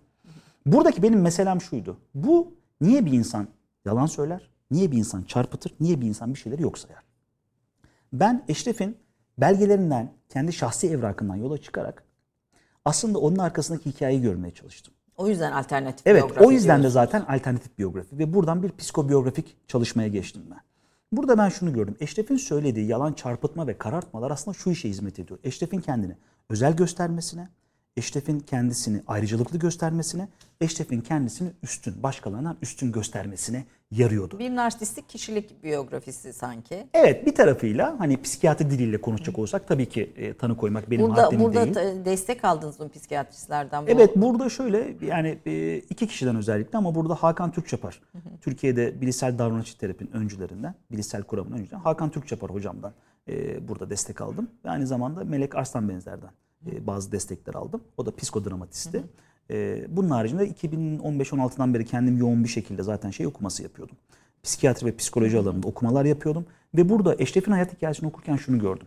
Buradaki 0.66 1.02
benim 1.02 1.20
meselem 1.20 1.60
şuydu. 1.60 1.96
Bu 2.14 2.54
niye 2.80 3.06
bir 3.06 3.12
insan 3.12 3.48
yalan 3.84 4.06
söyler? 4.06 4.49
Niye 4.70 4.92
bir 4.92 4.98
insan 4.98 5.22
çarpıtır? 5.22 5.74
Niye 5.80 6.00
bir 6.00 6.06
insan 6.06 6.34
bir 6.34 6.38
şeyleri 6.38 6.62
yok 6.62 6.78
sayar? 6.78 7.02
Ben 8.12 8.44
Eşref'in 8.48 8.96
belgelerinden, 9.38 10.12
kendi 10.28 10.52
şahsi 10.52 10.88
evrakından 10.88 11.36
yola 11.36 11.58
çıkarak 11.58 12.04
aslında 12.84 13.18
onun 13.18 13.36
arkasındaki 13.36 13.90
hikayeyi 13.90 14.22
görmeye 14.22 14.54
çalıştım. 14.54 14.94
O 15.16 15.28
yüzden 15.28 15.52
alternatif 15.52 16.06
Evet, 16.06 16.22
biyografi 16.22 16.46
o 16.46 16.50
yüzden 16.50 16.78
de 16.78 16.82
diyorsunuz. 16.82 16.92
zaten 16.92 17.20
alternatif 17.34 17.78
biyografi 17.78 18.18
ve 18.18 18.34
buradan 18.34 18.62
bir 18.62 18.72
psikobiyografik 18.76 19.56
çalışmaya 19.68 20.08
geçtim 20.08 20.42
ben. 20.50 20.60
Burada 21.12 21.38
ben 21.38 21.48
şunu 21.48 21.72
gördüm. 21.72 21.96
Eşref'in 22.00 22.36
söylediği 22.36 22.86
yalan 22.86 23.12
çarpıtma 23.12 23.66
ve 23.66 23.78
karartmalar 23.78 24.30
aslında 24.30 24.54
şu 24.54 24.70
işe 24.70 24.88
hizmet 24.88 25.18
ediyor. 25.18 25.38
Eşref'in 25.44 25.80
kendini 25.80 26.16
özel 26.48 26.76
göstermesine, 26.76 27.48
Eşref'in 27.96 28.40
kendisini 28.40 29.02
ayrıcalıklı 29.06 29.58
göstermesine, 29.58 30.28
Eşref'in 30.60 31.00
kendisini 31.00 31.50
üstün, 31.62 32.02
başkalarından 32.02 32.56
üstün 32.62 32.92
göstermesine 32.92 33.64
yarıyordu. 33.90 34.38
Bir 34.38 34.56
narsistik 34.56 35.08
kişilik 35.08 35.64
biyografisi 35.64 36.32
sanki. 36.32 36.86
Evet 36.94 37.26
bir 37.26 37.34
tarafıyla 37.34 37.94
hani 37.98 38.22
psikiyatri 38.22 38.70
diliyle 38.70 39.00
konuşacak 39.00 39.38
olsak 39.38 39.68
tabii 39.68 39.86
ki 39.88 40.12
e, 40.16 40.34
tanı 40.34 40.56
koymak 40.56 40.90
benim 40.90 41.06
Burada 41.08 41.26
haddim 41.26 41.40
burada 41.40 41.64
değil. 41.64 41.74
ta- 41.74 42.04
destek 42.04 42.44
aldınız 42.44 42.80
mı 42.80 42.88
psikiyatristlerden? 42.88 43.86
Bu 43.86 43.90
Evet 43.90 44.16
burada 44.16 44.48
şöyle 44.48 44.94
yani 45.06 45.38
e, 45.46 45.76
iki 45.76 46.06
kişiden 46.06 46.36
özellikle 46.36 46.78
ama 46.78 46.94
burada 46.94 47.14
Hakan 47.14 47.50
Türkçapar. 47.52 48.00
Türkiye'de 48.40 49.00
bilişsel 49.00 49.38
davranışçı 49.38 49.78
terapinin 49.78 50.12
öncülerinden, 50.12 50.74
bilişsel 50.92 51.22
kuramın 51.22 51.52
öncülerinden 51.52 51.78
Hakan 51.80 52.10
Türkçapar 52.10 52.50
hocamdan 52.50 52.92
e, 53.28 53.68
burada 53.68 53.90
destek 53.90 54.20
aldım. 54.20 54.50
Ve 54.64 54.70
aynı 54.70 54.86
zamanda 54.86 55.24
Melek 55.24 55.54
Arslan 55.56 55.88
benzerden 55.88 56.30
e, 56.72 56.86
bazı 56.86 57.12
destekler 57.12 57.54
aldım. 57.54 57.80
O 57.96 58.06
da 58.06 58.16
psikodramatisti. 58.16 59.02
E, 59.50 59.86
bunun 59.88 60.10
haricinde 60.10 60.48
2015-16'dan 60.48 61.74
beri 61.74 61.84
kendim 61.84 62.18
yoğun 62.18 62.44
bir 62.44 62.48
şekilde 62.48 62.82
zaten 62.82 63.10
şey 63.10 63.26
okuması 63.26 63.62
yapıyordum. 63.62 63.96
Psikiyatri 64.42 64.86
ve 64.86 64.96
psikoloji 64.96 65.38
alanında 65.38 65.68
okumalar 65.68 66.04
yapıyordum. 66.04 66.46
Ve 66.74 66.88
burada 66.88 67.16
Eşref'in 67.18 67.52
hayat 67.52 67.72
hikayesini 67.72 68.08
okurken 68.08 68.36
şunu 68.36 68.58
gördüm. 68.58 68.86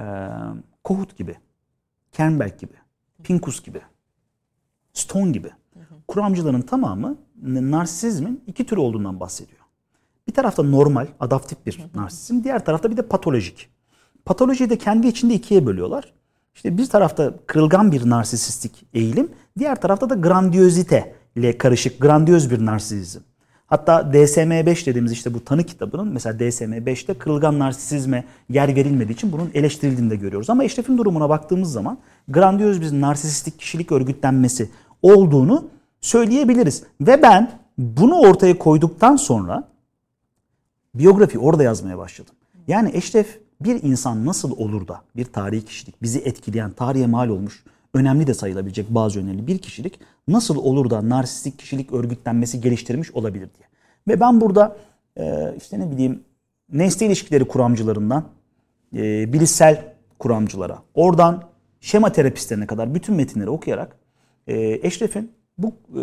E, 0.00 0.04
Kohut 0.84 1.16
gibi, 1.16 1.36
Kernberg 2.12 2.58
gibi, 2.58 2.74
Pinkus 3.22 3.62
gibi, 3.62 3.80
Stone 4.92 5.30
gibi 5.30 5.50
kuramcıların 6.08 6.62
tamamı 6.62 7.16
narsizmin 7.42 8.42
iki 8.46 8.66
tür 8.66 8.76
olduğundan 8.76 9.20
bahsediyor. 9.20 9.60
Bir 10.28 10.32
tarafta 10.32 10.62
normal, 10.62 11.06
adaptif 11.20 11.66
bir 11.66 11.84
narsizm, 11.94 12.44
diğer 12.44 12.64
tarafta 12.64 12.90
bir 12.90 12.96
de 12.96 13.02
patolojik. 13.02 13.68
Patolojiyi 14.24 14.70
de 14.70 14.78
kendi 14.78 15.06
içinde 15.06 15.34
ikiye 15.34 15.66
bölüyorlar. 15.66 16.12
İşte 16.54 16.78
bir 16.78 16.86
tarafta 16.86 17.34
kırılgan 17.46 17.92
bir 17.92 18.10
narsisistik 18.10 18.86
eğilim, 18.94 19.30
diğer 19.58 19.80
tarafta 19.80 20.10
da 20.10 20.14
grandiyozite 20.14 21.14
ile 21.36 21.58
karışık 21.58 22.00
grandiyöz 22.00 22.50
bir 22.50 22.66
narsizm. 22.66 23.20
Hatta 23.66 24.00
DSM-5 24.00 24.86
dediğimiz 24.86 25.12
işte 25.12 25.34
bu 25.34 25.44
tanı 25.44 25.64
kitabının 25.64 26.08
mesela 26.08 26.38
DSM-5'te 26.38 27.14
kırılgan 27.14 27.58
narsisizme 27.58 28.24
yer 28.48 28.76
verilmediği 28.76 29.14
için 29.14 29.32
bunun 29.32 29.50
eleştirildiğini 29.54 30.10
de 30.10 30.16
görüyoruz. 30.16 30.50
Ama 30.50 30.64
Eşref'in 30.64 30.98
durumuna 30.98 31.28
baktığımız 31.28 31.72
zaman 31.72 31.98
grandiyöz 32.28 32.80
bir 32.80 33.00
narsisistik 33.00 33.58
kişilik 33.58 33.92
örgütlenmesi 33.92 34.70
olduğunu 35.02 35.68
söyleyebiliriz. 36.00 36.82
Ve 37.00 37.22
ben 37.22 37.50
bunu 37.78 38.14
ortaya 38.14 38.58
koyduktan 38.58 39.16
sonra 39.16 39.68
biyografi 40.94 41.38
orada 41.38 41.62
yazmaya 41.62 41.98
başladım. 41.98 42.34
Yani 42.68 42.90
Eşref 42.94 43.40
bir 43.60 43.82
insan 43.82 44.26
nasıl 44.26 44.50
olur 44.50 44.88
da 44.88 45.00
bir 45.16 45.24
tarihi 45.24 45.64
kişilik, 45.64 46.02
bizi 46.02 46.18
etkileyen, 46.18 46.70
tarihe 46.70 47.06
mal 47.06 47.28
olmuş, 47.28 47.64
önemli 47.94 48.26
de 48.26 48.34
sayılabilecek 48.34 48.90
bazı 48.90 49.20
önemli 49.20 49.46
bir 49.46 49.58
kişilik 49.58 50.00
nasıl 50.28 50.56
olur 50.56 50.90
da 50.90 51.08
narsistik 51.08 51.58
kişilik 51.58 51.92
örgütlenmesi 51.92 52.60
geliştirmiş 52.60 53.10
olabilir 53.10 53.48
diye. 53.58 53.68
Ve 54.08 54.20
ben 54.20 54.40
burada 54.40 54.76
e, 55.16 55.54
işte 55.56 55.80
ne 55.80 55.90
bileyim 55.90 56.24
nesne 56.72 57.06
ilişkileri 57.06 57.44
kuramcılarından 57.44 58.24
e, 58.96 59.32
bilişsel 59.32 59.94
kuramcılara, 60.18 60.78
oradan 60.94 61.44
şema 61.80 62.12
terapistlerine 62.12 62.66
kadar 62.66 62.94
bütün 62.94 63.14
metinleri 63.14 63.50
okuyarak 63.50 63.96
e, 64.46 64.80
Eşref'in 64.86 65.32
bu 65.58 65.72
e, 65.90 66.00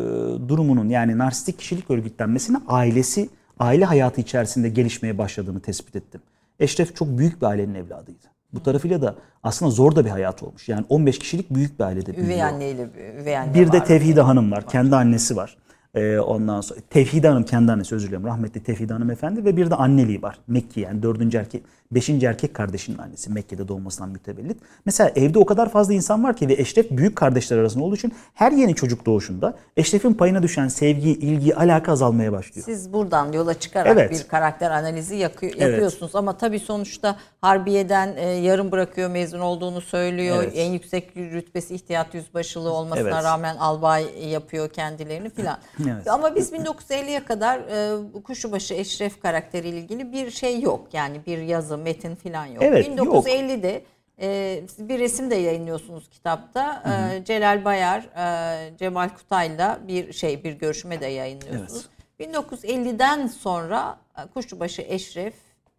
durumunun 0.49 0.89
yani 0.89 1.17
narsistik 1.17 1.59
kişilik 1.59 1.91
örgütlenmesini 1.91 2.57
ailesi, 2.67 3.29
aile 3.59 3.85
hayatı 3.85 4.21
içerisinde 4.21 4.69
gelişmeye 4.69 5.17
başladığını 5.17 5.59
tespit 5.59 5.95
ettim. 5.95 6.21
Eşref 6.59 6.95
çok 6.95 7.17
büyük 7.17 7.41
bir 7.41 7.45
ailenin 7.45 7.75
evladıydı. 7.75 8.34
Bu 8.55 8.63
tarafıyla 8.63 9.01
da 9.01 9.15
aslında 9.43 9.71
zor 9.71 9.95
da 9.95 10.05
bir 10.05 10.09
hayat 10.09 10.43
olmuş. 10.43 10.69
Yani 10.69 10.85
15 10.89 11.19
kişilik 11.19 11.49
büyük 11.49 11.79
bir 11.79 11.83
ailede 11.83 12.07
büyüyor. 12.07 12.27
üvey 12.27 12.43
anneyle 12.43 12.89
üvey 13.21 13.37
anne 13.37 13.53
Bir 13.53 13.71
de 13.71 13.77
var. 13.77 13.85
Tevhide 13.85 14.21
Hanım 14.21 14.51
var. 14.51 14.67
Kendi 14.67 14.95
annesi 14.95 15.35
var. 15.35 15.57
Ee, 15.95 16.19
ondan 16.19 16.61
sonra 16.61 16.79
Tevhide 16.89 17.27
Hanım 17.27 17.43
kendi 17.43 17.71
annesi 17.71 17.95
özür 17.95 18.07
dilerim. 18.07 18.25
Rahmetli 18.25 18.63
Tevhide 18.63 18.93
Hanım 18.93 19.11
efendi 19.11 19.45
ve 19.45 19.57
bir 19.57 19.69
de 19.69 19.75
anneliği 19.75 20.21
var. 20.21 20.39
Mekki 20.47 20.79
yani 20.79 21.03
dördüncü 21.03 21.37
erkek, 21.37 21.63
beşinci 21.91 22.25
erkek 22.25 22.53
kardeşinin 22.53 22.97
annesi. 22.97 23.31
Mekke'de 23.31 23.67
doğmasından 23.67 24.09
mütevellit. 24.09 24.57
Mesela 24.85 25.11
evde 25.15 25.39
o 25.39 25.45
kadar 25.45 25.69
fazla 25.71 25.93
insan 25.93 26.23
var 26.23 26.35
ki 26.37 26.47
ve 26.47 26.53
Eşref 26.53 26.91
büyük 26.91 27.15
kardeşler 27.15 27.57
arasında 27.57 27.83
olduğu 27.83 27.95
için 27.95 28.13
her 28.33 28.51
yeni 28.51 28.75
çocuk 28.75 29.05
doğuşunda 29.05 29.57
Eşref'in 29.77 30.13
payına 30.13 30.43
düşen 30.43 30.67
sevgi, 30.67 31.09
ilgi, 31.09 31.55
alaka 31.55 31.91
azalmaya 31.91 32.31
başlıyor. 32.31 32.65
Siz 32.65 32.93
buradan 32.93 33.31
yola 33.31 33.53
çıkarak 33.59 33.91
Evet. 33.91 34.11
bir 34.11 34.27
karakter 34.27 34.71
analizi 34.71 35.15
yakı- 35.15 35.45
yapıyorsunuz 35.45 36.15
ama 36.15 36.37
tabii 36.37 36.59
sonuçta 36.59 37.15
Harbiye'den 37.41 38.15
e, 38.17 38.29
yarım 38.29 38.71
bırakıyor 38.71 39.09
mezun 39.09 39.39
olduğunu 39.39 39.81
söylüyor. 39.81 40.43
Evet. 40.43 40.53
En 40.55 40.71
yüksek 40.71 41.17
rütbesi 41.17 41.75
ihtiyat 41.75 42.13
yüzbaşılığı 42.13 42.71
olmasına 42.73 43.09
Evet. 43.09 43.23
rağmen 43.23 43.55
albay 43.55 44.29
yapıyor 44.31 44.69
kendilerini 44.69 45.29
filan. 45.29 45.57
Evet. 45.95 46.07
Ama 46.07 46.35
biz 46.35 46.53
1950'ye 46.53 47.25
kadar 47.25 47.59
e, 47.59 48.21
Kuşubaşı 48.23 48.73
Eşref 48.73 49.21
karakteriyle 49.21 49.77
ilgili 49.79 50.11
bir 50.11 50.31
şey 50.31 50.61
yok. 50.61 50.87
Yani 50.93 51.21
bir 51.27 51.37
yazı, 51.37 51.77
metin 51.85 52.15
filan 52.15 52.45
yok. 52.45 52.63
Evet, 52.63 52.97
yok. 52.97 53.27
1950'de 53.27 53.81
e, 54.21 54.61
siz 54.75 54.89
bir 54.89 54.99
resim 54.99 55.31
de 55.31 55.35
yayınlıyorsunuz 55.35 56.09
kitapta. 56.09 56.83
E, 56.85 57.25
Celal 57.25 57.65
Bayar, 57.65 57.99
e, 57.99 58.77
Cemal 58.77 59.09
Kutay'la 59.09 59.79
bir 59.87 60.13
şey 60.13 60.43
bir 60.43 60.53
görüşme 60.53 61.01
de 61.01 61.05
yayınlıyorsunuz. 61.05 61.85
1950'den 62.19 63.27
sonra 63.27 63.97
e, 64.17 64.21
Kuşçubaşı 64.33 64.81
Eşref 64.81 65.33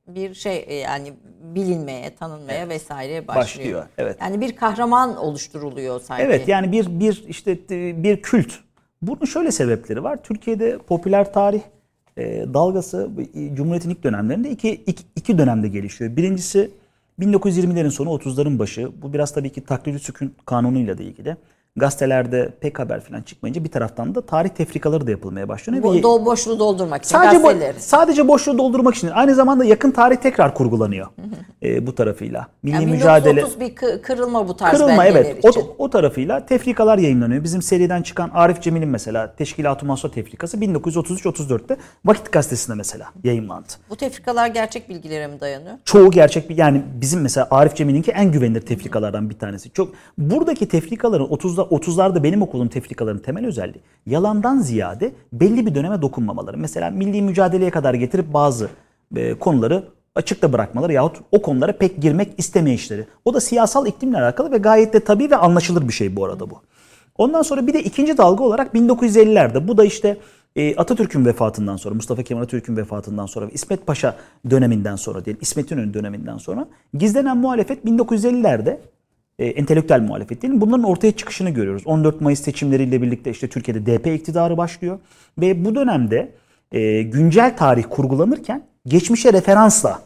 bir 0.07 0.35
şey 0.35 0.64
e, 0.69 0.75
yani 0.75 1.12
bilinmeye, 1.40 2.14
tanınmaya 2.14 2.69
vesaire 2.69 3.29
başlıyor. 3.29 3.45
Başlıyor, 3.45 3.87
evet. 3.99 4.16
Yani 4.21 4.40
bir 4.40 4.57
kahraman 4.57 5.16
oluşturuluyor 5.16 6.01
sanki. 6.01 6.23
Evet 6.23 6.49
yani 6.49 6.73
bir 6.73 7.01
bir 7.01 7.25
işte 7.29 7.59
e, 7.71 8.03
bir 8.03 8.23
kült. 8.23 8.53
Bunun 9.03 9.25
şöyle 9.25 9.53
sebepleri 9.53 10.03
var. 10.05 10.23
Türkiye'de 10.23 10.79
popüler 10.79 11.33
tarih 11.33 11.61
e, 12.16 12.46
dalgası 12.55 13.11
Cumhuriyet'in 13.55 13.90
ilk 13.90 14.05
dönemlerinde 14.05 14.50
iki, 14.50 14.70
iki, 14.70 15.05
iki 15.16 15.38
dönemde 15.38 15.68
gelişiyor. 15.68 16.16
Birincisi 16.16 16.70
1920'lerin 17.20 17.90
sonu 17.90 18.09
30'ların 18.09 18.59
başı. 18.59 19.02
Bu 19.02 19.12
biraz 19.12 19.35
tabii 19.35 19.50
ki 19.50 19.61
taklidi 19.64 19.98
sükun 19.98 20.35
kanunuyla 20.44 20.98
da 20.98 21.02
ilgili. 21.02 21.37
Gazetelerde 21.77 22.51
pek 22.61 22.79
haber 22.79 23.01
falan 23.01 23.23
çıkmayınca 23.23 23.65
bir 23.65 23.71
taraftan 23.71 24.15
da 24.15 24.21
tarih 24.27 24.49
tefrikaları 24.49 25.07
da 25.07 25.11
yapılmaya 25.11 25.49
başlanıyor. 25.49 25.83
Bu 25.85 25.95
ve- 25.95 26.03
do 26.03 26.25
boşluğu 26.27 26.59
doldurmak 26.59 27.05
için 27.05 27.17
Sadece, 27.17 27.37
bo- 27.37 27.43
gazeteleri. 27.43 27.81
sadece 27.81 28.29
boşluğu 28.29 28.59
doldurmak 28.59 28.95
için. 28.95 29.09
Aynı 29.09 29.35
zamanda 29.35 29.65
yakın 29.65 29.91
tarih 29.91 30.17
tekrar 30.17 30.55
kurgulanıyor 30.55 31.07
e, 31.62 31.87
bu 31.87 31.95
tarafıyla. 31.95 32.47
Milli 32.62 32.75
Yani 32.75 32.87
mücadele 32.87 33.37
1930 33.37 33.61
bir 33.61 33.77
kı- 33.77 34.03
kırılma 34.03 34.49
bu 34.49 34.57
tarz 34.57 34.79
kırılma 34.79 35.07
evet. 35.07 35.45
O, 35.45 35.49
için. 35.51 35.65
o 35.79 35.91
tarafıyla 35.91 36.47
tefrikalar 36.47 36.99
yayınlanıyor. 36.99 37.45
Bizim 37.45 37.62
seriden 37.62 38.03
çıkan 38.03 38.31
Arif 38.35 38.62
Cemil'in 38.62 38.89
mesela 38.89 39.35
Teşkilat-ı 39.37 39.87
Mahsur 39.87 40.09
Tefrikası 40.12 40.57
1933-34'te 40.57 41.77
Vakit 42.05 42.33
Gazetesi'nde 42.33 42.77
mesela 42.77 43.07
yayınlandı. 43.25 43.67
Bu 43.91 43.97
tefrikalar 43.97 44.47
gerçek 44.47 44.89
bilgilere 44.89 45.27
mi 45.27 45.41
dayanıyor? 45.41 45.75
Çoğu 45.85 46.11
gerçek 46.11 46.51
bir 46.51 46.57
yani 46.59 46.83
bizim 47.01 47.21
mesela 47.21 47.49
Arif 47.51 47.75
Cemil'inki 47.77 48.11
en 48.11 48.33
güvenilir 48.33 48.61
tefrikalardan 48.61 49.31
bir 49.31 49.39
tanesi. 49.39 49.71
Çok 49.71 49.93
buradaki 50.19 50.69
tefrikaların 50.69 51.25
30'da 51.27 51.65
30'larda 51.70 52.22
benim 52.22 52.42
okuduğum 52.42 52.68
tefrikaların 52.68 53.18
temel 53.18 53.46
özelliği 53.46 53.83
yalandan 54.07 54.59
ziyade 54.59 55.12
belli 55.33 55.66
bir 55.66 55.74
döneme 55.74 56.02
dokunmamaları. 56.02 56.59
Mesela 56.59 56.90
milli 56.90 57.22
mücadeleye 57.22 57.70
kadar 57.70 57.94
getirip 57.94 58.33
bazı 58.33 58.68
e, 59.16 59.35
konuları 59.35 59.85
açıkta 60.14 60.52
bırakmaları 60.52 60.92
yahut 60.92 61.16
o 61.33 61.42
konulara 61.42 61.72
pek 61.72 62.02
girmek 62.02 62.29
istemeyişleri. 62.38 63.07
O 63.24 63.35
da 63.35 63.40
siyasal 63.40 63.87
iklimle 63.87 64.18
alakalı 64.18 64.52
ve 64.52 64.59
gayet 64.59 64.92
de 64.92 65.00
tabii 65.00 65.31
ve 65.31 65.37
anlaşılır 65.37 65.88
bir 65.88 65.92
şey 65.92 66.16
bu 66.16 66.24
arada 66.24 66.50
bu. 66.50 66.61
Ondan 67.18 67.42
sonra 67.42 67.66
bir 67.66 67.74
de 67.74 67.83
ikinci 67.83 68.18
dalga 68.18 68.44
olarak 68.44 68.74
1950'lerde 68.74 69.68
bu 69.68 69.76
da 69.76 69.85
işte 69.85 70.16
e, 70.57 70.76
Atatürk'ün 70.76 71.26
vefatından 71.26 71.76
sonra, 71.76 71.94
Mustafa 71.94 72.22
Kemal 72.22 72.42
Atatürk'ün 72.42 72.76
vefatından 72.76 73.26
sonra 73.26 73.48
İsmet 73.52 73.87
Paşa 73.87 74.16
döneminden 74.50 74.96
sonra 74.96 75.24
değil, 75.24 75.37
İsmet 75.40 75.70
İnönü 75.70 75.94
döneminden 75.94 76.38
sonra 76.38 76.66
gizlenen 76.94 77.37
muhalefet 77.37 77.85
1950'lerde 77.85 78.79
e, 79.38 79.46
entelektüel 79.46 80.01
muhalefet 80.01 80.42
değil 80.42 80.55
bunların 80.57 80.85
ortaya 80.85 81.12
çıkışını 81.12 81.51
görüyoruz. 81.51 81.83
14 81.87 82.20
Mayıs 82.20 82.40
seçimleriyle 82.40 83.03
birlikte 83.03 83.31
işte 83.31 83.49
Türkiye'de 83.49 83.87
DP 83.87 84.07
iktidarı 84.07 84.57
başlıyor 84.57 84.99
ve 85.38 85.64
bu 85.64 85.75
dönemde 85.75 86.33
e, 86.72 87.03
güncel 87.03 87.57
tarih 87.57 87.85
kurgulanırken 87.90 88.62
geçmişe 88.87 89.33
referansla 89.33 90.01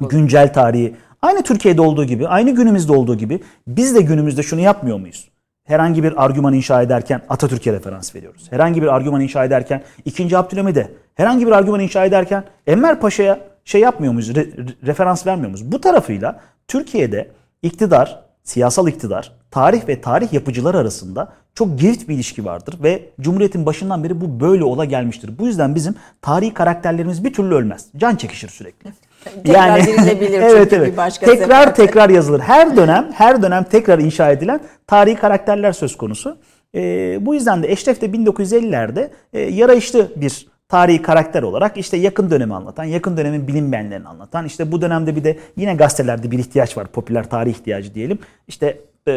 güncel 0.00 0.52
tarihi 0.52 0.94
aynı 1.22 1.42
Türkiye'de 1.42 1.80
olduğu 1.80 2.04
gibi, 2.04 2.28
aynı 2.28 2.50
günümüzde 2.50 2.92
olduğu 2.92 3.14
gibi 3.14 3.40
biz 3.66 3.94
de 3.94 4.00
günümüzde 4.00 4.42
şunu 4.42 4.60
yapmıyor 4.60 4.98
muyuz? 4.98 5.32
herhangi 5.64 6.02
bir 6.02 6.24
argüman 6.24 6.54
inşa 6.54 6.82
ederken 6.82 7.22
Atatürk'e 7.28 7.72
referans 7.72 8.14
veriyoruz. 8.14 8.46
Herhangi 8.50 8.82
bir 8.82 8.86
argüman 8.86 9.20
inşa 9.20 9.44
ederken 9.44 9.82
2. 10.04 10.36
Abdülhamid'e, 10.38 10.90
herhangi 11.14 11.46
bir 11.46 11.52
argüman 11.52 11.80
inşa 11.80 12.04
ederken 12.04 12.44
Enver 12.66 13.00
Paşa'ya 13.00 13.40
şey 13.64 13.80
yapmıyor 13.80 14.12
muyuz, 14.12 14.30
re- 14.30 14.86
referans 14.86 15.26
vermiyor 15.26 15.50
muyuz? 15.50 15.72
Bu 15.72 15.80
tarafıyla 15.80 16.40
Türkiye'de 16.68 17.30
iktidar, 17.62 18.22
siyasal 18.44 18.88
iktidar, 18.88 19.32
tarih 19.50 19.88
ve 19.88 20.00
tarih 20.00 20.32
yapıcılar 20.32 20.74
arasında 20.74 21.32
çok 21.54 21.78
girift 21.78 22.08
bir 22.08 22.14
ilişki 22.14 22.44
vardır 22.44 22.78
ve 22.82 23.10
Cumhuriyet'in 23.20 23.66
başından 23.66 24.04
beri 24.04 24.20
bu 24.20 24.40
böyle 24.40 24.64
ola 24.64 24.84
gelmiştir. 24.84 25.38
Bu 25.38 25.46
yüzden 25.46 25.74
bizim 25.74 25.94
tarihi 26.22 26.54
karakterlerimiz 26.54 27.24
bir 27.24 27.32
türlü 27.32 27.54
ölmez. 27.54 27.86
Can 27.96 28.16
çekişir 28.16 28.48
sürekli. 28.48 28.90
Tekrar 29.44 29.86
dirilebilir 29.86 30.40
evet 30.42 30.72
evet. 30.72 30.92
bir 30.92 30.96
başka 30.96 31.26
tekrar 31.26 31.44
seferde. 31.44 31.74
tekrar 31.74 32.10
yazılır. 32.10 32.40
Her 32.40 32.76
dönem 32.76 33.10
her 33.14 33.42
dönem 33.42 33.64
tekrar 33.64 33.98
inşa 33.98 34.30
edilen 34.30 34.60
tarihi 34.86 35.16
karakterler 35.16 35.72
söz 35.72 35.96
konusu. 35.96 36.38
Ee, 36.74 37.18
bu 37.20 37.34
yüzden 37.34 37.62
de 37.62 37.72
Eşref 37.72 38.00
de 38.00 38.06
1950'lerde 38.06 39.10
e, 39.32 39.40
yarayışlı 39.40 40.12
bir 40.16 40.46
tarihi 40.72 41.02
karakter 41.02 41.42
olarak 41.42 41.76
işte 41.76 41.96
yakın 41.96 42.30
dönemi 42.30 42.54
anlatan, 42.54 42.84
yakın 42.84 43.16
dönemin 43.16 43.48
bilinmeyenlerini 43.48 44.08
anlatan, 44.08 44.46
işte 44.46 44.72
bu 44.72 44.82
dönemde 44.82 45.16
bir 45.16 45.24
de 45.24 45.38
yine 45.56 45.74
gazetelerde 45.74 46.30
bir 46.30 46.38
ihtiyaç 46.38 46.76
var, 46.76 46.86
popüler 46.86 47.30
tarih 47.30 47.50
ihtiyacı 47.50 47.94
diyelim. 47.94 48.18
İşte 48.48 48.80
e, 49.08 49.12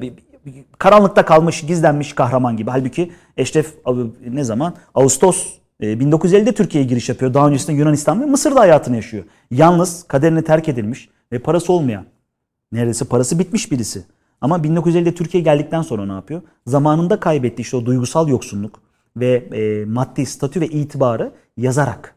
bir, 0.00 0.12
bir- 0.46 0.64
karanlıkta 0.78 1.24
kalmış, 1.24 1.60
gizlenmiş 1.66 2.12
kahraman 2.12 2.56
gibi. 2.56 2.70
Halbuki 2.70 3.12
Eşref 3.36 3.74
ne 4.30 4.44
zaman? 4.44 4.74
Ağustos 4.94 5.46
e, 5.80 5.86
1950'de 5.92 6.52
Türkiye'ye 6.52 6.88
giriş 6.88 7.08
yapıyor. 7.08 7.34
Daha 7.34 7.48
öncesinde 7.48 7.76
Yunanistan 7.76 8.20
ve 8.22 8.26
Mısır'da 8.26 8.60
hayatını 8.60 8.96
yaşıyor. 8.96 9.24
Yalnız 9.50 10.02
kaderine 10.08 10.44
terk 10.44 10.68
edilmiş 10.68 11.08
ve 11.32 11.38
parası 11.38 11.72
olmayan, 11.72 12.04
neredeyse 12.72 13.04
parası 13.04 13.38
bitmiş 13.38 13.72
birisi. 13.72 14.02
Ama 14.40 14.56
1950'de 14.56 15.14
Türkiye 15.14 15.42
geldikten 15.42 15.82
sonra 15.82 16.06
ne 16.06 16.12
yapıyor? 16.12 16.42
Zamanında 16.66 17.20
kaybettiği 17.20 17.64
işte 17.64 17.76
o 17.76 17.86
duygusal 17.86 18.28
yoksunluk 18.28 18.87
ve 19.20 19.48
e, 19.52 19.84
maddi 19.84 20.26
statü 20.26 20.60
ve 20.60 20.66
itibarı 20.66 21.32
yazarak 21.56 22.14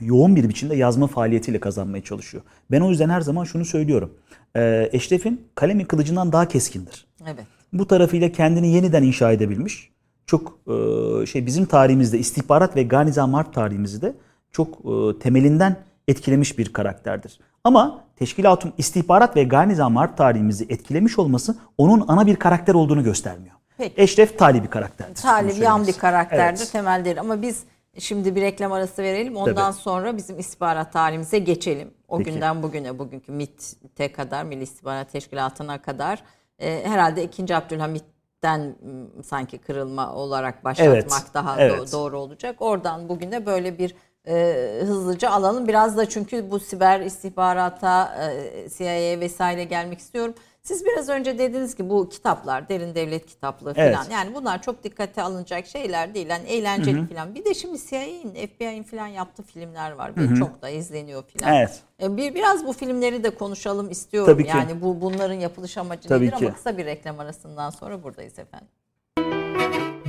yoğun 0.00 0.36
bir 0.36 0.48
biçimde 0.48 0.76
yazma 0.76 1.06
faaliyetiyle 1.06 1.60
kazanmaya 1.60 2.04
çalışıyor. 2.04 2.42
Ben 2.70 2.80
o 2.80 2.90
yüzden 2.90 3.08
her 3.08 3.20
zaman 3.20 3.44
şunu 3.44 3.64
söylüyorum. 3.64 4.14
E, 4.56 4.88
Eşref'in 4.92 5.40
kalemi 5.54 5.84
kılıcından 5.84 6.32
daha 6.32 6.48
keskindir. 6.48 7.06
Evet. 7.26 7.44
Bu 7.72 7.86
tarafıyla 7.86 8.32
kendini 8.32 8.72
yeniden 8.72 9.02
inşa 9.02 9.32
edebilmiş. 9.32 9.90
Çok 10.26 10.58
e, 10.68 11.26
şey 11.26 11.46
bizim 11.46 11.64
tarihimizde 11.64 12.18
istihbarat 12.18 12.76
ve 12.76 12.82
Ganizam 12.82 13.34
Harp 13.34 13.54
tarihimizde 13.54 14.14
çok 14.52 14.78
e, 14.78 15.18
temelinden 15.18 15.76
etkilemiş 16.08 16.58
bir 16.58 16.72
karakterdir. 16.72 17.40
Ama 17.64 18.04
teşkilatın 18.16 18.72
istihbarat 18.78 19.36
ve 19.36 19.44
Ganizam 19.44 19.96
Harp 19.96 20.16
tarihimizi 20.16 20.66
etkilemiş 20.68 21.18
olması 21.18 21.58
onun 21.78 22.04
ana 22.08 22.26
bir 22.26 22.36
karakter 22.36 22.74
olduğunu 22.74 23.04
göstermiyor. 23.04 23.54
Peki. 23.80 24.02
Eşref 24.02 24.38
tali 24.38 24.62
bir 24.62 24.68
karakterdir. 24.70 25.14
Talip 25.14 25.58
yan 25.58 25.86
bir 25.86 25.92
karakterdir, 25.92 26.58
Evet. 26.60 26.72
temel 26.72 27.04
değil. 27.04 27.20
Ama 27.20 27.42
biz 27.42 27.62
şimdi 27.98 28.34
bir 28.34 28.40
reklam 28.42 28.72
arası 28.72 29.02
verelim. 29.02 29.36
Ondan 29.36 29.54
Tabii. 29.72 29.82
sonra 29.82 30.16
bizim 30.16 30.38
istihbarat 30.38 30.92
tarihimize 30.92 31.38
geçelim. 31.38 31.90
O 32.08 32.18
Peki. 32.18 32.30
günden 32.32 32.62
bugüne, 32.62 32.98
bugünkü 32.98 33.32
MİT'e 33.32 34.12
kadar, 34.12 34.44
Milli 34.44 34.62
İstihbarat 34.62 35.12
Teşkilatı'na 35.12 35.82
kadar 35.82 36.22
e, 36.58 36.80
herhalde 36.84 37.24
2. 37.24 37.56
Abdülhamit'ten 37.56 38.60
m, 38.60 39.22
sanki 39.22 39.58
kırılma 39.58 40.14
olarak 40.14 40.64
başlatmak 40.64 40.94
Evet, 40.94 41.34
daha 41.34 41.60
evet. 41.60 41.92
doğru 41.92 42.18
olacak. 42.18 42.56
Oradan 42.58 43.08
bugüne 43.08 43.46
böyle 43.46 43.78
bir 43.78 43.94
e, 44.28 44.80
hızlıca 44.86 45.30
alalım. 45.30 45.68
Biraz 45.68 45.96
da 45.96 46.08
çünkü 46.08 46.50
bu 46.50 46.60
siber 46.60 47.00
istihbarata, 47.00 48.14
e, 48.24 48.68
CIA 48.68 49.20
vesaire 49.20 49.64
gelmek 49.64 49.98
istiyorum. 49.98 50.34
Siz 50.70 50.84
biraz 50.84 51.08
önce 51.08 51.38
dediniz 51.38 51.74
ki 51.74 51.90
bu 51.90 52.08
kitaplar, 52.08 52.68
derin 52.68 52.94
devlet 52.94 53.26
kitaplığı 53.26 53.74
falan. 53.74 53.86
Evet. 53.88 53.98
Yani 54.12 54.34
bunlar 54.34 54.62
çok 54.62 54.84
dikkate 54.84 55.22
alınacak 55.22 55.66
şeyler 55.66 56.14
değil. 56.14 56.26
Yani 56.28 56.48
eğlenceli 56.48 57.06
falan. 57.06 57.34
Bir 57.34 57.44
de 57.44 57.54
şimdi 57.54 57.78
CIA'nin, 57.88 58.46
FBI'nin 58.46 58.82
falan 58.82 59.06
yaptığı 59.06 59.42
filmler 59.42 59.90
var 59.92 60.12
ve 60.16 60.36
çok 60.38 60.62
da 60.62 60.68
izleniyor 60.68 61.22
falan. 61.22 61.54
Evet. 61.54 61.80
E, 62.02 62.16
Bir 62.16 62.34
biraz 62.34 62.66
bu 62.66 62.72
filmleri 62.72 63.24
de 63.24 63.30
konuşalım 63.30 63.90
istiyorum. 63.90 64.32
Tabii 64.32 64.44
ki. 64.44 64.50
Yani 64.50 64.82
bu 64.82 65.00
bunların 65.00 65.34
yapılış 65.34 65.76
amacı 65.78 66.08
Tabii 66.08 66.26
nedir 66.26 66.36
ki. 66.36 66.46
ama 66.46 66.54
kısa 66.54 66.78
bir 66.78 66.86
reklam 66.86 67.20
arasından 67.20 67.70
sonra 67.70 68.02
buradayız 68.02 68.38
efendim. 68.38 68.68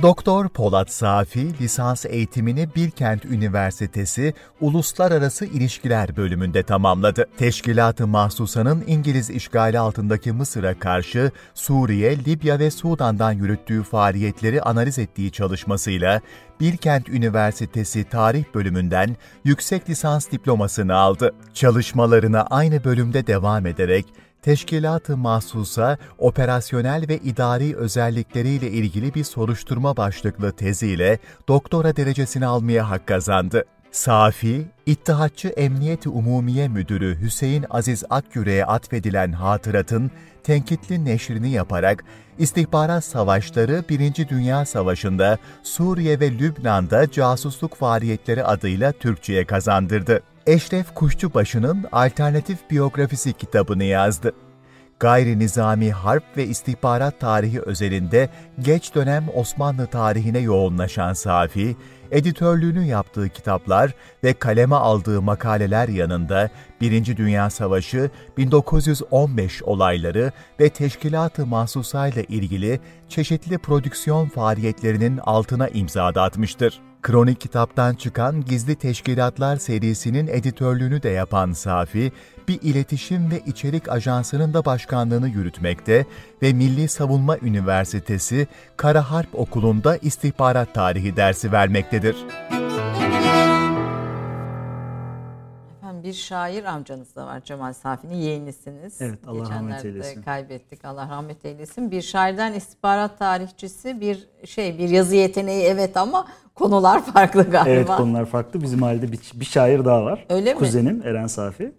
Doktor 0.02 0.48
Polat 0.48 0.92
Safi 0.92 1.58
lisans 1.60 2.06
eğitimini 2.06 2.68
Bilkent 2.76 3.24
Üniversitesi 3.24 4.34
Uluslararası 4.60 5.44
İlişkiler 5.44 6.16
bölümünde 6.16 6.62
tamamladı. 6.62 7.26
Teşkilat-ı 7.36 8.06
Mahsusa'nın 8.06 8.84
İngiliz 8.86 9.30
işgali 9.30 9.78
altındaki 9.78 10.32
Mısır'a 10.32 10.78
karşı 10.78 11.30
Suriye, 11.54 12.18
Libya 12.18 12.58
ve 12.58 12.70
Sudan'dan 12.70 13.32
yürüttüğü 13.32 13.82
faaliyetleri 13.82 14.62
analiz 14.62 14.98
ettiği 14.98 15.32
çalışmasıyla 15.32 16.20
Bilkent 16.60 17.08
Üniversitesi 17.08 18.04
Tarih 18.04 18.44
bölümünden 18.54 19.16
yüksek 19.44 19.90
lisans 19.90 20.30
diplomasını 20.30 20.94
aldı. 20.94 21.34
Çalışmalarına 21.54 22.42
aynı 22.42 22.84
bölümde 22.84 23.26
devam 23.26 23.66
ederek 23.66 24.06
Teşkilat-ı 24.42 25.16
Mahsusa, 25.16 25.98
operasyonel 26.18 27.08
ve 27.08 27.18
idari 27.18 27.76
özellikleriyle 27.76 28.70
ilgili 28.70 29.14
bir 29.14 29.24
soruşturma 29.24 29.96
başlıklı 29.96 30.52
teziyle 30.52 31.18
doktora 31.48 31.96
derecesini 31.96 32.46
almaya 32.46 32.90
hak 32.90 33.06
kazandı. 33.06 33.64
Safi, 33.92 34.66
İttihatçı 34.86 35.48
Emniyeti 35.48 36.08
Umumiye 36.08 36.68
Müdürü 36.68 37.20
Hüseyin 37.20 37.64
Aziz 37.70 38.04
Akgüre'ye 38.10 38.64
atfedilen 38.64 39.32
hatıratın 39.32 40.10
tenkitli 40.42 41.04
neşrini 41.04 41.50
yaparak 41.50 42.04
istihbarat 42.38 43.04
savaşları 43.04 43.84
1. 43.88 44.28
Dünya 44.28 44.64
Savaşı'nda 44.64 45.38
Suriye 45.62 46.20
ve 46.20 46.30
Lübnan'da 46.38 47.10
casusluk 47.10 47.74
faaliyetleri 47.74 48.44
adıyla 48.44 48.92
Türkçe'ye 48.92 49.44
kazandırdı. 49.44 50.22
Eşref 50.46 50.94
Kuşçubaşı'nın 50.94 51.84
alternatif 51.92 52.70
biyografisi 52.70 53.32
kitabını 53.32 53.84
yazdı. 53.84 54.32
Gayri 55.00 55.38
nizami 55.38 55.92
harp 55.92 56.36
ve 56.36 56.46
istihbarat 56.46 57.20
tarihi 57.20 57.60
özelinde 57.60 58.28
geç 58.60 58.94
dönem 58.94 59.24
Osmanlı 59.34 59.86
tarihine 59.86 60.38
yoğunlaşan 60.38 61.12
Safi, 61.12 61.76
editörlüğünü 62.10 62.84
yaptığı 62.84 63.28
kitaplar 63.28 63.94
ve 64.24 64.32
kaleme 64.32 64.74
aldığı 64.74 65.22
makaleler 65.22 65.88
yanında 65.88 66.50
Birinci 66.80 67.16
Dünya 67.16 67.50
Savaşı, 67.50 68.10
1915 68.36 69.62
olayları 69.62 70.32
ve 70.60 70.68
teşkilat-ı 70.68 71.46
mahsusayla 71.46 72.22
ilgili 72.22 72.80
çeşitli 73.08 73.58
prodüksiyon 73.58 74.28
faaliyetlerinin 74.28 75.18
altına 75.18 75.68
imza 75.68 76.14
da 76.14 76.22
atmıştır. 76.22 76.91
Kronik 77.02 77.40
kitaptan 77.40 77.94
çıkan 77.94 78.44
Gizli 78.44 78.74
Teşkilatlar 78.74 79.56
serisinin 79.56 80.26
editörlüğünü 80.26 81.02
de 81.02 81.08
yapan 81.08 81.52
Safi, 81.52 82.12
bir 82.48 82.58
iletişim 82.62 83.30
ve 83.30 83.40
içerik 83.46 83.88
ajansının 83.88 84.54
da 84.54 84.64
başkanlığını 84.64 85.28
yürütmekte 85.28 86.06
ve 86.42 86.52
Milli 86.52 86.88
Savunma 86.88 87.38
Üniversitesi 87.38 88.46
Kara 88.76 89.10
Harp 89.10 89.28
Okulu'nda 89.34 89.96
istihbarat 89.96 90.74
tarihi 90.74 91.16
dersi 91.16 91.52
vermektedir. 91.52 92.16
Bir 96.04 96.12
şair 96.12 96.64
amcanız 96.64 97.16
da 97.16 97.26
var 97.26 97.40
Cemal 97.44 97.72
Safi'nin 97.72 98.14
yeğenisiniz. 98.14 99.00
Evet, 99.00 99.18
Allah 99.26 99.40
rahmet 99.40 99.76
Geçenlerde 99.76 99.88
eylesin. 99.88 100.22
kaybettik 100.22 100.84
Allah 100.84 101.08
rahmet 101.10 101.44
eylesin. 101.44 101.90
Bir 101.90 102.02
şairden 102.02 102.52
istihbarat 102.52 103.18
tarihçisi 103.18 104.00
bir 104.00 104.28
şey 104.44 104.78
bir 104.78 104.88
yazı 104.88 105.16
yeteneği 105.16 105.64
evet 105.64 105.96
ama 105.96 106.26
konular 106.54 107.04
farklı 107.04 107.50
galiba. 107.50 107.70
Evet 107.70 107.86
konular 107.86 108.26
farklı. 108.26 108.62
Bizim 108.62 108.82
halde 108.82 109.12
bir, 109.12 109.20
bir 109.34 109.44
şair 109.44 109.84
daha 109.84 110.04
var. 110.04 110.26
Öyle 110.28 110.54
mi? 110.54 110.58
Kuzenim 110.58 111.02
Eren 111.04 111.26
Safi. 111.26 111.72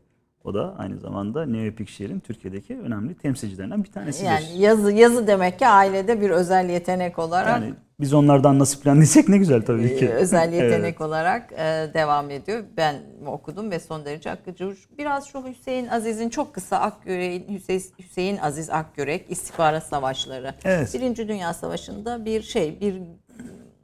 O 0.43 0.53
da 0.53 0.75
aynı 0.77 0.99
zamanda 0.99 1.45
neoepik 1.45 1.89
şiirin 1.89 2.19
Türkiye'deki 2.19 2.79
önemli 2.79 3.15
temsilcilerinden 3.15 3.83
bir 3.83 3.91
tanesidir. 3.91 4.25
Yani 4.25 4.45
yazı 4.57 4.91
yazı 4.91 5.27
demek 5.27 5.59
ki 5.59 5.67
ailede 5.67 6.21
bir 6.21 6.29
özel 6.29 6.69
yetenek 6.69 7.19
olarak 7.19 7.61
Yani 7.61 7.73
biz 8.03 8.13
onlardan 8.13 8.59
nasiplendiysek 8.59 9.29
ne 9.29 9.37
güzel 9.37 9.61
tabii 9.65 9.97
ki. 9.99 10.05
e, 10.05 10.09
özel 10.09 10.53
yetenek 10.53 10.83
Evet. 10.83 11.01
olarak 11.01 11.51
e, 11.51 11.89
devam 11.93 12.29
ediyor. 12.29 12.63
Ben 12.77 12.95
okudum 13.25 13.71
ve 13.71 13.79
son 13.79 14.05
derece 14.05 14.31
akıcı. 14.31 14.75
Biraz 14.97 15.27
şu 15.27 15.47
Hüseyin 15.47 15.87
Aziz'in 15.87 16.29
çok 16.29 16.53
kısa 16.53 16.77
Akgürek'in 16.77 17.53
Hüseyin, 17.55 17.83
Hüseyin 17.99 18.37
Aziz 18.37 18.69
Akgürek 18.69 19.25
istihbarat 19.31 19.83
savaşları. 19.83 20.53
Evet. 20.63 20.93
Birinci 20.93 21.27
Dünya 21.27 21.53
Savaşı'nda 21.53 22.25
bir 22.25 22.41
şey 22.41 22.81
bir 22.81 23.01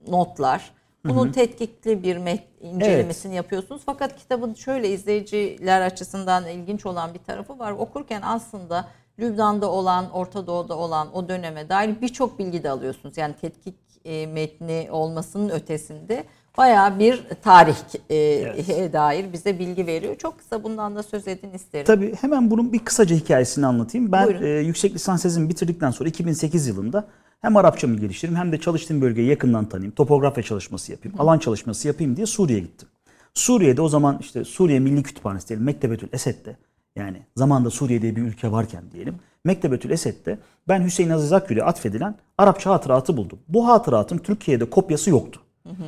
notlar. 0.07 0.71
Bunun 1.05 1.31
tetkikli 1.31 2.03
bir 2.03 2.15
met- 2.17 2.43
incelemesini 2.61 3.35
yapıyorsunuz. 3.35 3.81
Fakat 3.85 4.15
kitabın 4.15 4.53
şöyle 4.53 4.89
izleyiciler 4.89 5.81
açısından 5.81 6.47
ilginç 6.47 6.85
olan 6.85 7.13
bir 7.13 7.19
tarafı 7.19 7.59
var. 7.59 7.71
Okurken 7.71 8.21
aslında 8.25 8.87
Lübnan'da 9.19 9.71
olan, 9.71 10.11
Orta 10.11 10.47
Doğu'da 10.47 10.77
olan 10.77 11.15
o 11.15 11.29
döneme 11.29 11.69
dair 11.69 12.01
birçok 12.01 12.39
bilgi 12.39 12.63
de 12.63 12.69
alıyorsunuz. 12.69 13.17
Yani 13.17 13.33
tetkik 13.41 13.75
e, 14.05 14.27
metni 14.27 14.87
olmasının 14.91 15.49
ötesinde 15.49 16.23
bayağı 16.57 16.99
bir 16.99 17.23
tarih 17.43 17.75
e, 18.09 18.93
dair 18.93 19.33
bize 19.33 19.59
bilgi 19.59 19.87
veriyor. 19.87 20.15
Çok 20.15 20.39
kısa 20.39 20.63
bundan 20.63 20.95
da 20.95 21.03
söz 21.03 21.27
edin 21.27 21.51
isterim. 21.53 21.85
Tabii 21.85 22.15
hemen 22.15 22.51
bunun 22.51 22.73
bir 22.73 22.79
kısaca 22.79 23.15
hikayesini 23.15 23.65
anlatayım. 23.65 24.11
Ben 24.11 24.27
Buyurun. 24.27 24.43
e, 24.43 24.49
yüksek 24.49 24.95
lisans 24.95 25.21
tezimi 25.21 25.49
bitirdikten 25.49 25.91
sonra 25.91 26.09
2008 26.09 26.67
yılında 26.67 27.07
hem 27.41 27.57
Arapçamı 27.57 27.97
geliştireyim 27.97 28.39
hem 28.39 28.51
de 28.51 28.59
çalıştığım 28.59 29.01
bölgeyi 29.01 29.27
yakından 29.27 29.69
tanıyayım. 29.69 29.95
Topografya 29.95 30.43
çalışması 30.43 30.91
yapayım, 30.91 31.21
alan 31.21 31.39
çalışması 31.39 31.87
yapayım 31.87 32.15
diye 32.15 32.25
Suriye'ye 32.25 32.65
gittim. 32.65 32.87
Suriye'de 33.33 33.81
o 33.81 33.89
zaman 33.89 34.17
işte 34.21 34.43
Suriye 34.43 34.79
Milli 34.79 35.03
Kütüphanesi 35.03 35.47
diyelim 35.49 35.65
Mektebetül 35.65 36.07
Esed'de 36.13 36.57
yani 36.99 37.21
zamanda 37.35 37.69
Suriye 37.69 38.01
diye 38.01 38.15
bir 38.15 38.21
ülke 38.21 38.51
varken 38.51 38.83
diyelim 38.91 39.15
Mektebetül 39.43 39.89
Esed'de 39.89 40.39
ben 40.67 40.83
Hüseyin 40.83 41.09
Aziz 41.09 41.33
Akgül'e 41.33 41.63
atfedilen 41.63 42.15
Arapça 42.37 42.71
hatıratı 42.71 43.17
buldum. 43.17 43.39
Bu 43.47 43.67
hatıratın 43.67 44.17
Türkiye'de 44.17 44.69
kopyası 44.69 45.09
yoktu. 45.09 45.39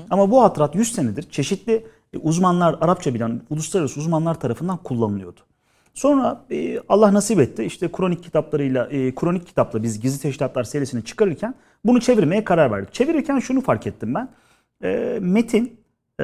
Ama 0.09 0.31
bu 0.31 0.43
hatırat 0.43 0.75
100 0.75 0.91
senedir 0.91 1.29
çeşitli 1.29 1.85
e, 2.13 2.17
uzmanlar, 2.17 2.75
Arapça 2.81 3.13
bilen 3.13 3.41
uluslararası 3.49 3.99
uzmanlar 3.99 4.39
tarafından 4.39 4.77
kullanılıyordu. 4.77 5.39
Sonra 5.93 6.45
e, 6.51 6.79
Allah 6.89 7.13
nasip 7.13 7.39
etti 7.39 7.63
işte 7.63 7.91
kronik 7.91 8.23
kitaplarıyla, 8.23 8.87
e, 8.87 9.15
kronik 9.15 9.47
kitapla 9.47 9.83
biz 9.83 9.99
Gizli 9.99 10.21
Teşkilatlar 10.21 10.63
serisini 10.63 11.05
çıkarırken 11.05 11.55
bunu 11.85 12.01
çevirmeye 12.01 12.43
karar 12.43 12.71
verdik. 12.71 12.93
Çevirirken 12.93 13.39
şunu 13.39 13.61
fark 13.61 13.87
ettim 13.87 14.15
ben. 14.15 14.29
E, 14.83 15.19
metin 15.21 15.79
e, 16.19 16.23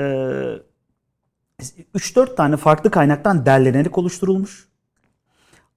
3-4 1.96 2.36
tane 2.36 2.58
farklı 2.58 2.92
kaynaktan 2.92 3.46
derlenerek 3.46 3.98
oluşturulmuş. 3.98 4.68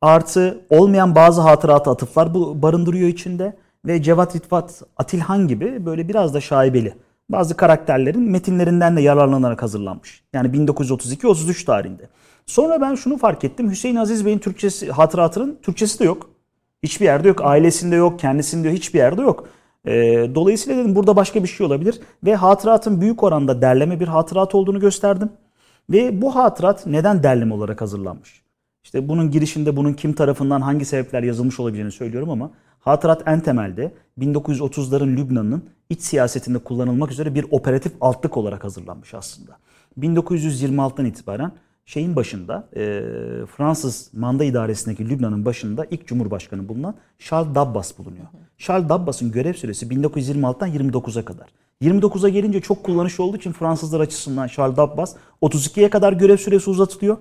Artı 0.00 0.60
olmayan 0.70 1.14
bazı 1.14 1.40
hatıratı 1.40 1.90
atıflar 1.90 2.34
bu 2.34 2.62
barındırıyor 2.62 3.08
içinde 3.08 3.56
ve 3.86 4.02
Cevat 4.02 4.36
Rıfat 4.36 4.82
Atilhan 4.96 5.48
gibi 5.48 5.86
böyle 5.86 6.08
biraz 6.08 6.34
da 6.34 6.40
şaibeli 6.40 6.94
bazı 7.28 7.56
karakterlerin 7.56 8.30
metinlerinden 8.30 8.96
de 8.96 9.00
yararlanarak 9.00 9.62
hazırlanmış. 9.62 10.22
Yani 10.32 10.48
1932-33 10.48 11.64
tarihinde. 11.64 12.08
Sonra 12.46 12.80
ben 12.80 12.94
şunu 12.94 13.18
fark 13.18 13.44
ettim. 13.44 13.70
Hüseyin 13.70 13.96
Aziz 13.96 14.26
Bey'in 14.26 14.38
Türkçesi, 14.38 14.92
hatıratının 14.92 15.58
Türkçesi 15.62 15.98
de 15.98 16.04
yok. 16.04 16.30
Hiçbir 16.82 17.04
yerde 17.04 17.28
yok. 17.28 17.40
Ailesinde 17.44 17.96
yok, 17.96 18.18
kendisinde 18.18 18.68
yok, 18.68 18.76
hiçbir 18.76 18.98
yerde 18.98 19.22
yok. 19.22 19.48
Ee, 19.86 20.30
dolayısıyla 20.34 20.82
dedim 20.82 20.96
burada 20.96 21.16
başka 21.16 21.42
bir 21.42 21.48
şey 21.48 21.66
olabilir. 21.66 22.00
Ve 22.24 22.34
hatıratın 22.34 23.00
büyük 23.00 23.22
oranda 23.22 23.62
derleme 23.62 24.00
bir 24.00 24.08
hatırat 24.08 24.54
olduğunu 24.54 24.80
gösterdim. 24.80 25.30
Ve 25.90 26.22
bu 26.22 26.36
hatırat 26.36 26.86
neden 26.86 27.22
derleme 27.22 27.54
olarak 27.54 27.80
hazırlanmış? 27.80 28.39
İşte 28.84 29.08
bunun 29.08 29.30
girişinde 29.30 29.76
bunun 29.76 29.92
kim 29.92 30.12
tarafından 30.12 30.60
hangi 30.60 30.84
sebepler 30.84 31.22
yazılmış 31.22 31.60
olabileceğini 31.60 31.92
söylüyorum 31.92 32.30
ama 32.30 32.50
hatırat 32.80 33.22
en 33.26 33.40
temelde 33.40 33.92
1930'ların 34.18 35.16
Lübnan'ın 35.16 35.64
iç 35.90 36.00
siyasetinde 36.00 36.58
kullanılmak 36.58 37.10
üzere 37.10 37.34
bir 37.34 37.46
operatif 37.50 37.92
altlık 38.00 38.36
olarak 38.36 38.64
hazırlanmış 38.64 39.14
aslında. 39.14 39.56
1926'dan 39.98 41.04
itibaren 41.06 41.52
şeyin 41.86 42.16
başında 42.16 42.68
e, 42.76 43.02
Fransız 43.56 44.10
manda 44.12 44.44
idaresindeki 44.44 45.08
Lübnan'ın 45.08 45.44
başında 45.44 45.86
ilk 45.90 46.06
cumhurbaşkanı 46.06 46.68
bulunan 46.68 46.94
Charles 47.18 47.54
Dabbas 47.54 47.98
bulunuyor. 47.98 48.26
Charles 48.58 48.88
Dabbas'ın 48.88 49.32
görev 49.32 49.54
süresi 49.54 49.86
1926'dan 49.86 50.70
29'a 50.70 51.24
kadar. 51.24 51.48
29'a 51.82 52.28
gelince 52.28 52.60
çok 52.60 52.84
kullanışlı 52.84 53.24
olduğu 53.24 53.36
için 53.36 53.52
Fransızlar 53.52 54.00
açısından 54.00 54.48
Charles 54.48 54.76
Dabbas 54.76 55.16
32'ye 55.42 55.90
kadar 55.90 56.12
görev 56.12 56.36
süresi 56.36 56.70
uzatılıyor. 56.70 57.18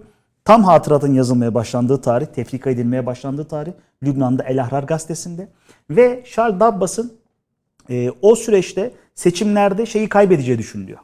Tam 0.49 0.63
hatıratın 0.63 1.13
yazılmaya 1.13 1.53
başlandığı 1.53 2.01
tarih, 2.01 2.25
tefrika 2.25 2.69
edilmeye 2.69 3.05
başlandığı 3.05 3.45
tarih 3.45 3.71
Lübnan'da 4.03 4.43
El 4.43 4.62
Ahrar 4.62 4.83
gazetesinde. 4.83 5.47
Ve 5.89 6.23
Charles 6.33 6.59
Dabbas'ın 6.59 7.13
e, 7.89 8.12
o 8.21 8.35
süreçte 8.35 8.91
seçimlerde 9.15 9.85
şeyi 9.85 10.09
kaybedeceği 10.09 10.57
düşünülüyor. 10.57 10.99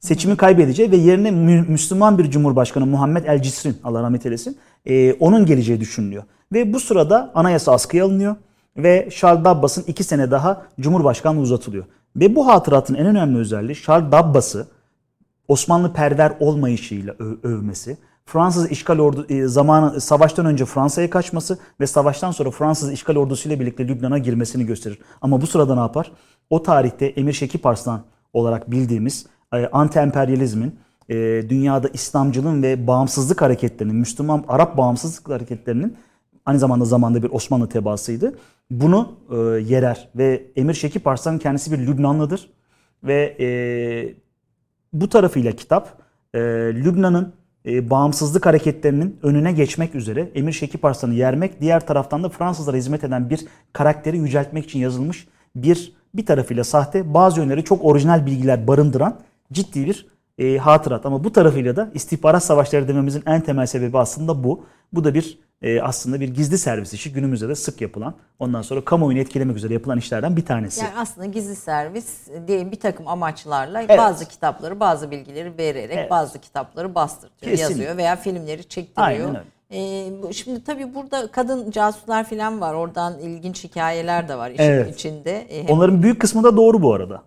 Seçimi 0.00 0.36
kaybedeceği 0.36 0.90
ve 0.90 0.96
yerine 0.96 1.30
Mü- 1.30 1.64
Müslüman 1.68 2.18
bir 2.18 2.30
Cumhurbaşkanı 2.30 2.86
Muhammed 2.86 3.24
El 3.24 3.42
Cisrin, 3.42 3.76
Allah 3.84 4.02
rahmet 4.02 4.26
eylesin, 4.26 4.58
e, 4.86 5.12
onun 5.12 5.46
geleceği 5.46 5.80
düşünülüyor. 5.80 6.22
Ve 6.52 6.72
bu 6.72 6.80
sırada 6.80 7.30
anayasa 7.34 7.72
askıya 7.72 8.04
alınıyor 8.04 8.36
ve 8.76 9.08
Charles 9.16 9.44
Dabbas'ın 9.44 9.84
iki 9.86 10.04
sene 10.04 10.30
daha 10.30 10.62
Cumhurbaşkanlığı 10.80 11.40
uzatılıyor. 11.40 11.84
Ve 12.16 12.36
bu 12.36 12.46
hatıratın 12.46 12.94
en 12.94 13.06
önemli 13.06 13.38
özelliği 13.38 13.76
Charles 13.82 14.12
Dabbas'ı 14.12 14.66
Osmanlı 15.48 15.92
perver 15.92 16.32
olmayışıyla 16.40 17.14
ö- 17.18 17.36
övmesi, 17.42 17.96
Fransız 18.26 18.70
işgal 18.70 18.98
ordu 18.98 19.26
e, 19.28 19.46
zamanı 19.46 20.00
savaştan 20.00 20.46
önce 20.46 20.64
Fransa'ya 20.64 21.10
kaçması 21.10 21.58
ve 21.80 21.86
savaştan 21.86 22.30
sonra 22.30 22.50
Fransız 22.50 22.92
işgal 22.92 23.16
ordusuyla 23.16 23.60
birlikte 23.60 23.88
Lübnan'a 23.88 24.18
girmesini 24.18 24.66
gösterir. 24.66 24.98
Ama 25.22 25.40
bu 25.40 25.46
sırada 25.46 25.74
ne 25.74 25.80
yapar? 25.80 26.12
O 26.50 26.62
tarihte 26.62 27.06
Emir 27.06 27.32
Şekip 27.32 27.66
Arslan 27.66 28.04
olarak 28.32 28.70
bildiğimiz 28.70 29.26
e, 29.52 29.56
anti-emperyalizmin, 29.56 30.70
e, 31.08 31.14
dünyada 31.48 31.88
İslamcılığın 31.88 32.62
ve 32.62 32.86
bağımsızlık 32.86 33.42
hareketlerinin, 33.42 33.96
Müslüman 33.96 34.44
Arap 34.48 34.76
bağımsızlık 34.76 35.28
hareketlerinin 35.28 35.96
aynı 36.46 36.58
zamanda 36.58 36.84
zamanda 36.84 37.22
bir 37.22 37.30
Osmanlı 37.30 37.68
tebaasıydı. 37.68 38.38
Bunu 38.70 39.12
e, 39.30 39.36
yerer 39.60 40.08
ve 40.16 40.46
Emir 40.56 40.74
Şekip 40.74 41.06
Arslan 41.06 41.38
kendisi 41.38 41.72
bir 41.72 41.78
Lübnanlıdır 41.78 42.50
ve 43.04 43.36
e, 43.40 43.48
bu 44.92 45.08
tarafıyla 45.08 45.52
kitap 45.52 46.02
e, 46.34 46.38
Lübnan'ın 46.74 47.32
e, 47.66 47.90
bağımsızlık 47.90 48.46
hareketlerinin 48.46 49.18
önüne 49.22 49.52
geçmek 49.52 49.94
üzere 49.94 50.30
Emir 50.34 50.52
Şekip 50.52 50.84
Arslan'ı 50.84 51.14
yermek, 51.14 51.60
diğer 51.60 51.86
taraftan 51.86 52.24
da 52.24 52.28
Fransızlara 52.28 52.76
hizmet 52.76 53.04
eden 53.04 53.30
bir 53.30 53.46
karakteri 53.72 54.18
yüceltmek 54.18 54.64
için 54.64 54.78
yazılmış 54.78 55.28
bir 55.56 55.96
bir 56.14 56.26
tarafıyla 56.26 56.64
sahte, 56.64 57.14
bazı 57.14 57.40
yönleri 57.40 57.64
çok 57.64 57.84
orijinal 57.84 58.26
bilgiler 58.26 58.66
barındıran 58.66 59.20
ciddi 59.52 59.86
bir 59.86 60.06
e, 60.38 60.58
hatırat. 60.58 61.06
Ama 61.06 61.24
bu 61.24 61.32
tarafıyla 61.32 61.76
da 61.76 61.90
istihbarat 61.94 62.44
savaşları 62.44 62.88
dememizin 62.88 63.22
en 63.26 63.40
temel 63.40 63.66
sebebi 63.66 63.98
aslında 63.98 64.44
bu. 64.44 64.64
Bu 64.92 65.04
da 65.04 65.14
bir 65.14 65.38
e, 65.62 65.80
aslında 65.80 66.20
bir 66.20 66.28
gizli 66.34 66.58
servis 66.58 66.92
işi 66.94 67.12
günümüzde 67.12 67.48
de 67.48 67.54
sık 67.54 67.80
yapılan, 67.80 68.14
ondan 68.38 68.62
sonra 68.62 68.84
kamuoyunu 68.84 69.20
etkilemek 69.20 69.56
üzere 69.56 69.72
yapılan 69.72 69.98
işlerden 69.98 70.36
bir 70.36 70.44
tanesi. 70.46 70.84
Yani 70.84 70.94
aslında 70.98 71.26
gizli 71.26 71.56
servis 71.56 72.26
diye 72.46 72.70
bir 72.72 72.80
takım 72.80 73.08
amaçlarla 73.08 73.82
Evet. 73.82 73.98
bazı 73.98 74.28
kitapları, 74.28 74.80
bazı 74.80 75.10
bilgileri 75.10 75.58
vererek 75.58 75.96
Evet. 75.98 76.10
bazı 76.10 76.38
kitapları 76.38 76.94
bastırtıyor, 76.94 77.50
Kesinlikle. 77.52 77.62
yazıyor 77.82 77.96
veya 77.96 78.16
filmleri 78.16 78.68
çektiriyor. 78.68 79.06
Aynen 79.08 79.28
öyle. 79.28 79.42
Ee, 79.70 80.32
şimdi 80.32 80.64
tabii 80.64 80.94
burada 80.94 81.30
kadın 81.30 81.70
casuslar 81.70 82.24
falan 82.24 82.60
var. 82.60 82.74
Oradan 82.74 83.18
ilginç 83.18 83.64
hikayeler 83.64 84.28
de 84.28 84.38
var 84.38 84.50
işin 84.50 84.62
Evet. 84.62 84.94
içinde. 84.94 85.46
Ee, 85.50 85.62
hem- 85.62 85.76
Onların 85.76 86.02
büyük 86.02 86.20
kısmı 86.20 86.44
da 86.44 86.56
doğru 86.56 86.82
bu 86.82 86.94
arada. 86.94 87.22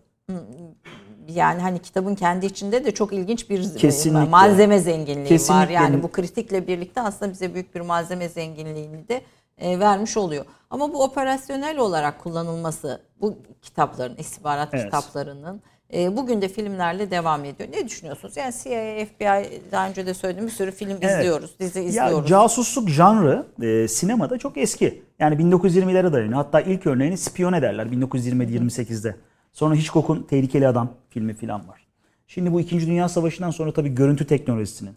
Yani 1.33 1.61
hani 1.61 1.79
kitabın 1.79 2.15
kendi 2.15 2.45
içinde 2.45 2.85
de 2.85 2.91
çok 2.91 3.13
ilginç 3.13 3.49
bir 3.49 3.75
Kesinlikle. 3.77 4.29
malzeme 4.29 4.79
zenginliği 4.79 5.23
var. 5.23 5.27
Kesinlikle. 5.27 5.73
Yani 5.73 6.03
bu 6.03 6.11
kritikle 6.11 6.67
birlikte 6.67 7.01
aslında 7.01 7.31
bize 7.31 7.53
büyük 7.53 7.75
bir 7.75 7.81
malzeme 7.81 8.29
zenginliğini 8.29 9.07
de 9.07 9.21
e, 9.57 9.79
vermiş 9.79 10.17
oluyor. 10.17 10.45
Ama 10.69 10.93
bu 10.93 11.03
operasyonel 11.03 11.77
olarak 11.77 12.19
kullanılması 12.23 13.01
bu 13.21 13.35
kitapların, 13.61 14.15
istihbarat 14.17 14.69
Evet. 14.73 14.85
kitaplarının 14.85 15.61
e, 15.93 16.17
bugün 16.17 16.41
de 16.41 16.47
filmlerle 16.47 17.11
devam 17.11 17.45
ediyor. 17.45 17.69
Ne 17.71 17.85
düşünüyorsunuz? 17.87 18.37
Yani 18.37 18.53
CIA, 18.63 19.05
FBI 19.05 19.61
daha 19.71 19.89
önce 19.89 20.05
de 20.05 20.13
söyledim 20.13 20.45
bir 20.45 20.51
sürü 20.51 20.71
film 20.71 20.97
Evet. 21.01 21.03
izliyoruz, 21.19 21.59
dizi 21.59 21.79
Ya 21.79 21.85
izliyoruz. 21.85 22.29
casusluk 22.29 22.89
janrı 22.89 23.45
e, 23.61 23.87
sinemada 23.87 24.37
çok 24.37 24.57
eski. 24.57 25.03
Yani 25.19 25.35
1920'lere 25.35 26.13
dayanıyor. 26.13 26.35
Hatta 26.35 26.61
ilk 26.61 26.87
örneğini 26.87 27.17
spiyon 27.17 27.53
ederler 27.53 27.85
1920-28'de. 27.85 29.15
Sonra 29.53 29.75
Hitchcock'un 29.75 30.23
Tehlikeli 30.29 30.67
Adam 30.67 30.89
filmi 31.09 31.33
falan 31.33 31.67
var. 31.67 31.85
Şimdi 32.27 32.53
bu 32.53 32.61
2. 32.61 32.87
Dünya 32.87 33.09
Savaşı'ndan 33.09 33.51
sonra 33.51 33.71
tabii 33.71 33.95
görüntü 33.95 34.27
teknolojisinin 34.27 34.93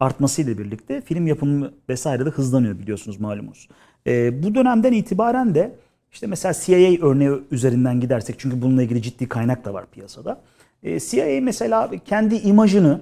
artmasıyla 0.00 0.58
birlikte 0.58 1.00
film 1.00 1.26
yapımı 1.26 1.72
vesaire 1.88 2.26
de 2.26 2.30
hızlanıyor 2.30 2.78
biliyorsunuz 2.78 3.20
malumunuz. 3.20 3.68
E, 4.06 4.42
bu 4.42 4.54
dönemden 4.54 4.92
itibaren 4.92 5.54
de 5.54 5.74
işte 6.12 6.26
mesela 6.26 6.54
CIA 6.54 7.06
örneği 7.06 7.30
üzerinden 7.50 8.00
gidersek 8.00 8.38
çünkü 8.38 8.62
bununla 8.62 8.82
ilgili 8.82 9.02
ciddi 9.02 9.28
kaynak 9.28 9.64
da 9.64 9.74
var 9.74 9.86
piyasada. 9.92 10.40
E, 10.82 11.00
CIA 11.00 11.40
mesela 11.42 11.90
kendi 12.04 12.34
imajını 12.34 13.00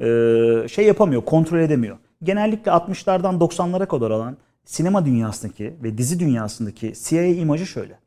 e, 0.00 0.06
şey 0.68 0.86
yapamıyor, 0.86 1.24
kontrol 1.24 1.58
edemiyor. 1.58 1.96
Genellikle 2.22 2.70
60'lardan 2.70 3.38
90'lara 3.38 3.86
kadar 3.86 4.10
olan 4.10 4.36
sinema 4.64 5.06
dünyasındaki 5.06 5.74
ve 5.82 5.98
dizi 5.98 6.20
dünyasındaki 6.20 6.92
CIA 6.96 7.24
imajı 7.24 7.66
şöyle. 7.66 7.98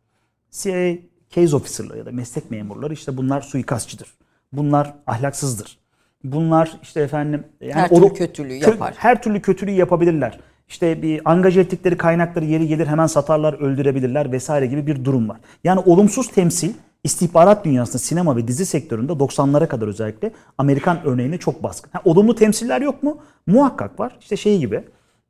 CIA 0.51 0.95
case 1.29 1.55
officer'ları 1.55 1.97
ya 1.97 2.05
da 2.05 2.11
meslek 2.11 2.51
memurları 2.51 2.93
işte 2.93 3.17
bunlar 3.17 3.41
suikastçıdır. 3.41 4.13
Bunlar 4.53 4.93
ahlaksızdır. 5.07 5.77
Bunlar 6.23 6.79
işte 6.83 7.01
efendim 7.01 7.43
yani 7.61 7.73
Her 7.73 7.89
türlü 7.89 8.13
kötülüğü 8.13 8.53
yapar. 8.53 8.93
Her 8.97 9.21
türlü 9.21 9.41
kötülüğü 9.41 9.71
yapabilirler. 9.71 10.39
İşte 10.67 11.01
bir 11.01 11.21
angaje 11.31 11.61
ettikleri 11.61 11.97
kaynakları 11.97 12.45
yeri 12.45 12.67
gelir 12.67 12.87
hemen 12.87 13.07
satarlar, 13.07 13.53
öldürebilirler 13.53 14.31
vesaire 14.31 14.65
gibi 14.65 14.87
bir 14.87 15.05
durum 15.05 15.29
var. 15.29 15.37
Yani 15.63 15.79
olumsuz 15.85 16.27
temsil 16.27 16.73
istihbarat 17.03 17.65
dünyasında 17.65 17.97
sinema 17.97 18.35
ve 18.35 18.47
dizi 18.47 18.65
sektöründe 18.65 19.11
90'lara 19.11 19.67
kadar 19.67 19.87
özellikle 19.87 20.31
Amerikan 20.57 20.99
örneğinde 21.05 21.37
çok 21.37 21.63
baskın. 21.63 21.91
Ha, 21.93 22.01
olumlu 22.05 22.35
temsiller 22.35 22.81
yok 22.81 23.03
mu? 23.03 23.17
Muhakkak 23.47 23.99
var. 23.99 24.17
İşte 24.19 24.37
şey 24.37 24.59
gibi 24.59 24.83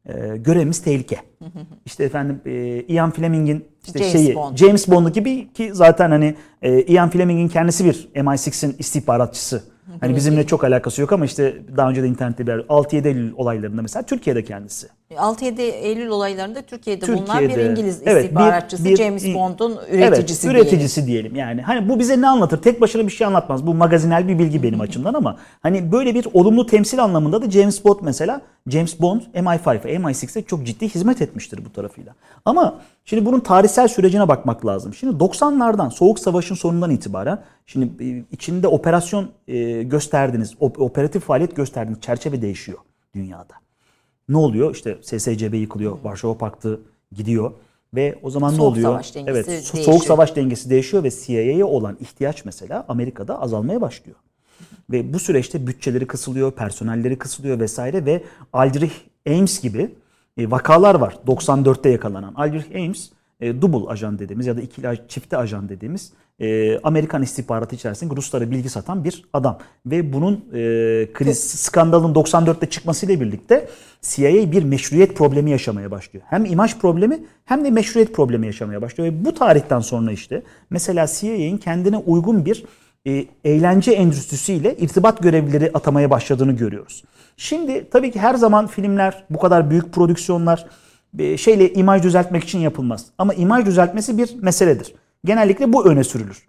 e, 0.08 0.38
görevimiz 0.38 0.82
tehlike. 0.82 1.18
İşte 1.86 2.04
efendim 2.04 2.42
e, 2.46 2.84
Ian 2.88 3.12
Fleming'in 3.12 3.66
işte 3.86 4.00
James 4.00 4.12
şeyi 4.12 4.36
Bond. 4.36 4.58
James 4.58 4.88
Bond 4.88 5.08
gibi 5.08 5.54
ki 5.54 5.70
zaten 5.74 6.12
hani 6.12 6.36
e, 6.62 6.82
Ian 6.82 7.10
Fleming'in 7.10 7.48
kendisi 7.48 7.86
bir 7.86 8.10
MI6'in 8.16 8.76
istihbaratçısı. 8.80 9.64
Hani 10.00 10.16
bizimle 10.16 10.48
çok 10.48 10.64
alakası 10.64 11.02
yok 11.02 11.12
ama 11.12 11.26
işte 11.26 11.56
daha 11.78 11.90
önce 11.90 12.04
de 12.04 12.08
internette 12.08 12.48
bir 12.48 12.54
6-7 12.54 13.08
Eylül 13.08 13.34
olaylarında 13.36 13.82
mesela 13.82 14.04
Türkiye'de 14.04 14.44
kendisi. 14.44 14.88
6-7 15.16 15.62
Eylül 15.62 16.08
olaylarında 16.08 16.62
Türkiye'de, 16.62 17.08
bulunan 17.08 17.40
bir 17.42 17.48
Türkiye'de, 17.48 17.72
İngiliz 17.72 18.02
evet, 18.06 18.24
istihbaratçısı 18.24 18.86
bir- 18.86 18.96
James 18.98 19.26
bir- 19.26 19.34
Bond'un 19.36 19.78
üreticisi 19.92 20.48
evet, 20.48 20.56
üreticisi 20.58 21.08
diyelim. 21.08 21.36
yani. 21.36 21.62
Hani 21.62 21.90
bu 21.90 22.00
bize 22.00 22.22
ne 22.22 22.28
anlatır? 22.28 22.62
Tek 22.62 22.82
başına 22.82 23.06
bir 23.06 23.12
şey 23.12 23.28
anlatmaz. 23.28 23.68
Bu 23.68 23.74
magazinel 23.74 24.28
bir 24.28 24.40
bilgi 24.40 24.64
benim 24.64 24.82
açımdan 24.82 25.14
ama 25.14 25.38
hani 25.60 25.92
böyle 25.92 26.16
bir 26.16 26.28
olumlu 26.34 26.66
temsil 26.66 27.04
anlamında 27.04 27.42
da 27.42 27.52
James 27.52 27.86
Bond 27.86 28.00
mesela 28.02 28.42
James 28.68 29.02
Bond 29.02 29.22
MI5'e, 29.36 29.96
MI6'e 29.96 30.42
çok 30.44 30.66
ciddi 30.66 30.90
hizmet 30.90 31.22
etmiştir 31.22 31.66
bu 31.66 31.74
tarafıyla. 31.74 32.14
Ama 32.46 32.80
şimdi 33.06 33.26
bunun 33.26 33.40
tarihsel 33.40 33.88
sürecine 33.88 34.28
bakmak 34.28 34.66
lazım. 34.66 34.94
Şimdi 34.94 35.16
90'lardan 35.24 35.92
Soğuk 35.92 36.20
Savaş'ın 36.20 36.56
sonundan 36.56 36.92
itibaren 36.92 37.40
şimdi 37.66 38.04
e, 38.04 38.24
içinde 38.32 38.68
operasyon 38.68 39.30
e, 39.48 39.84
gösterdiğiniz, 39.84 40.54
op- 40.54 40.78
operatif 40.82 41.24
faaliyet 41.24 41.56
gösterdiğiniz 41.56 42.02
çerçeve 42.02 42.42
değişiyor 42.42 42.78
dünyada 43.16 43.54
ne 44.30 44.38
oluyor? 44.38 44.76
İşte 44.76 44.98
SSCB 45.02 45.54
yıkılıyor, 45.54 45.98
Varşova 46.04 46.38
Paktı 46.38 46.80
gidiyor 47.12 47.52
ve 47.96 48.20
o 48.22 48.30
zaman 48.30 48.54
ne 48.54 48.58
Soğuk 48.58 48.72
oluyor? 48.72 48.92
savaş 48.92 49.16
dengesi 49.16 49.32
evet, 49.32 49.48
değişiyor. 49.48 49.84
soğuk 49.84 50.04
savaş 50.04 50.36
dengesi 50.36 50.70
değişiyor 50.70 51.04
ve 51.04 51.12
CIA'ye 51.12 51.66
olan 51.66 51.98
ihtiyaç 52.00 52.46
mesela 52.46 52.86
Amerika'da 52.88 53.42
azalmaya 53.42 53.82
başlıyor. 53.82 54.18
Ve 54.92 55.14
bu 55.14 55.20
süreçte 55.20 55.68
bütçeleri 55.68 56.08
kısılıyor, 56.08 56.52
personelleri 56.52 57.18
kısılıyor 57.18 57.60
vesaire 57.60 58.06
ve 58.06 58.24
Aldrich 58.54 58.94
Ames 59.28 59.62
gibi 59.62 59.96
e, 60.38 60.52
vakalar 60.52 60.96
var 60.96 61.18
94'te 61.28 61.90
yakalanan. 61.90 62.34
Aldrich 62.34 62.76
Ames 62.76 63.10
e, 63.40 63.62
double 63.62 63.90
ajan 63.90 64.20
dediğimiz 64.20 64.48
ya 64.48 64.58
da 64.58 64.62
ikili 64.62 65.02
çifte 65.08 65.38
ajan 65.38 65.70
dediğimiz 65.70 66.14
e, 66.40 66.80
Amerikan 66.80 67.24
istihbaratı 67.24 67.76
içerisinde 67.76 68.16
Ruslara 68.16 68.52
bilgi 68.52 68.70
satan 68.70 69.04
bir 69.04 69.24
adam. 69.34 69.58
Ve 69.86 70.14
bunun 70.14 70.34
e, 70.54 70.60
kriz 71.14 71.40
skandalın 71.40 72.14
94'te 72.14 72.70
çıkmasıyla 72.70 73.22
birlikte 73.22 73.68
CIA 74.02 74.52
bir 74.52 74.64
meşruiyet 74.64 75.16
problemi 75.18 75.52
yaşamaya 75.52 75.92
başlıyor. 75.92 76.26
Hem 76.30 76.46
imaj 76.46 76.76
problemi 76.76 77.20
hem 77.46 77.66
de 77.66 77.72
meşruiyet 77.72 78.14
problemi 78.14 78.46
yaşamaya 78.46 78.82
başlıyor. 78.82 79.14
Ve 79.14 79.26
bu 79.26 79.34
tarihten 79.34 79.80
sonra 79.80 80.12
işte 80.12 80.44
mesela 80.70 81.08
CIA'nin 81.08 81.58
kendine 81.58 81.98
uygun 81.98 82.46
bir 82.46 82.66
e, 83.08 83.26
eğlence 83.44 83.92
endüstrisiyle 83.92 84.78
irtibat 84.78 85.24
görevlileri 85.24 85.72
atamaya 85.74 86.10
başladığını 86.10 86.52
görüyoruz. 86.52 87.04
Şimdi 87.38 87.90
tabii 87.90 88.12
ki 88.12 88.20
her 88.20 88.36
zaman 88.36 88.68
filmler 88.68 89.24
bu 89.30 89.40
kadar 89.40 89.70
büyük 89.70 89.94
prodüksiyonlar 89.94 90.66
şeyle 91.38 91.74
imaj 91.74 92.04
düzeltmek 92.04 92.44
için 92.44 92.60
yapılmaz. 92.60 93.06
Ama 93.18 93.34
imaj 93.34 93.66
düzeltmesi 93.66 94.18
bir 94.18 94.36
meseledir. 94.42 94.96
Genellikle 95.26 95.74
bu 95.74 95.86
öne 95.86 96.04
sürülür. 96.04 96.48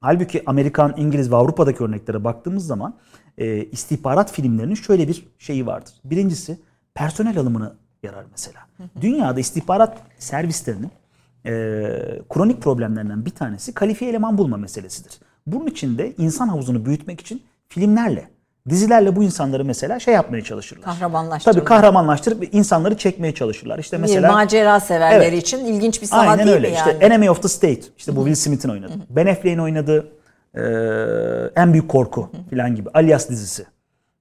Halbuki 0.00 0.42
Amerikan, 0.46 0.94
İngiliz 0.96 1.30
ve 1.30 1.36
Avrupa'daki 1.36 1.84
örneklere 1.84 2.24
baktığımız 2.24 2.66
zaman 2.66 2.96
e, 3.38 3.64
istihbarat 3.64 4.32
filmlerinin 4.32 4.74
şöyle 4.74 5.08
bir 5.08 5.28
şeyi 5.38 5.66
vardır. 5.66 5.94
Birincisi 6.04 6.58
personel 6.94 7.38
alımına 7.38 7.76
yarar 8.02 8.24
mesela. 8.30 8.60
Dünyada 9.00 9.40
istihbarat 9.40 9.98
servislerinin 10.18 10.90
e, 11.46 11.52
kronik 12.28 12.62
problemlerinden 12.62 13.24
bir 13.24 13.30
tanesi 13.30 13.74
kalifiye 13.74 14.10
eleman 14.10 14.38
bulma 14.38 14.56
meselesidir. 14.56 15.20
Bunun 15.46 15.66
için 15.66 15.98
de 15.98 16.14
insan 16.18 16.48
havuzunu 16.48 16.86
büyütmek 16.86 17.20
için 17.20 17.42
filmlerle, 17.68 18.28
dizilerle 18.70 19.16
bu 19.16 19.22
insanları 19.22 19.64
mesela 19.64 20.00
şey 20.00 20.14
yapmaya 20.14 20.44
çalışırlar. 20.44 20.84
Kahramanlaştırırlar. 20.84 21.60
Tabii 21.60 21.68
kahramanlaştırıp 21.68 22.54
insanları 22.54 22.96
çekmeye 22.96 23.34
çalışırlar. 23.34 23.78
İşte 23.78 23.98
mesela 23.98 24.28
bir 24.28 24.34
macera 24.34 24.80
severleri 24.80 25.24
Evet. 25.34 25.42
için 25.42 25.64
ilginç 25.64 26.02
bir 26.02 26.06
saha 26.06 26.20
Aynen 26.20 26.46
değil 26.46 26.56
öyle. 26.56 26.68
mi 26.68 26.74
İşte 26.74 26.90
yani? 26.90 27.04
Enemy 27.04 27.30
of 27.30 27.42
the 27.42 27.48
State. 27.48 27.80
İşte 27.98 28.16
bu 28.16 28.20
Will 28.26 28.34
Smith'in 28.34 28.68
oynadığı. 28.68 28.92
Ben 29.10 29.26
Affleck'in 29.26 29.58
oynadığı 29.58 30.08
e, 30.54 30.62
En 31.56 31.72
Büyük 31.72 31.88
Korku 31.88 32.30
falan 32.50 32.74
gibi. 32.74 32.88
Alias 32.94 33.28
dizisi. 33.30 33.66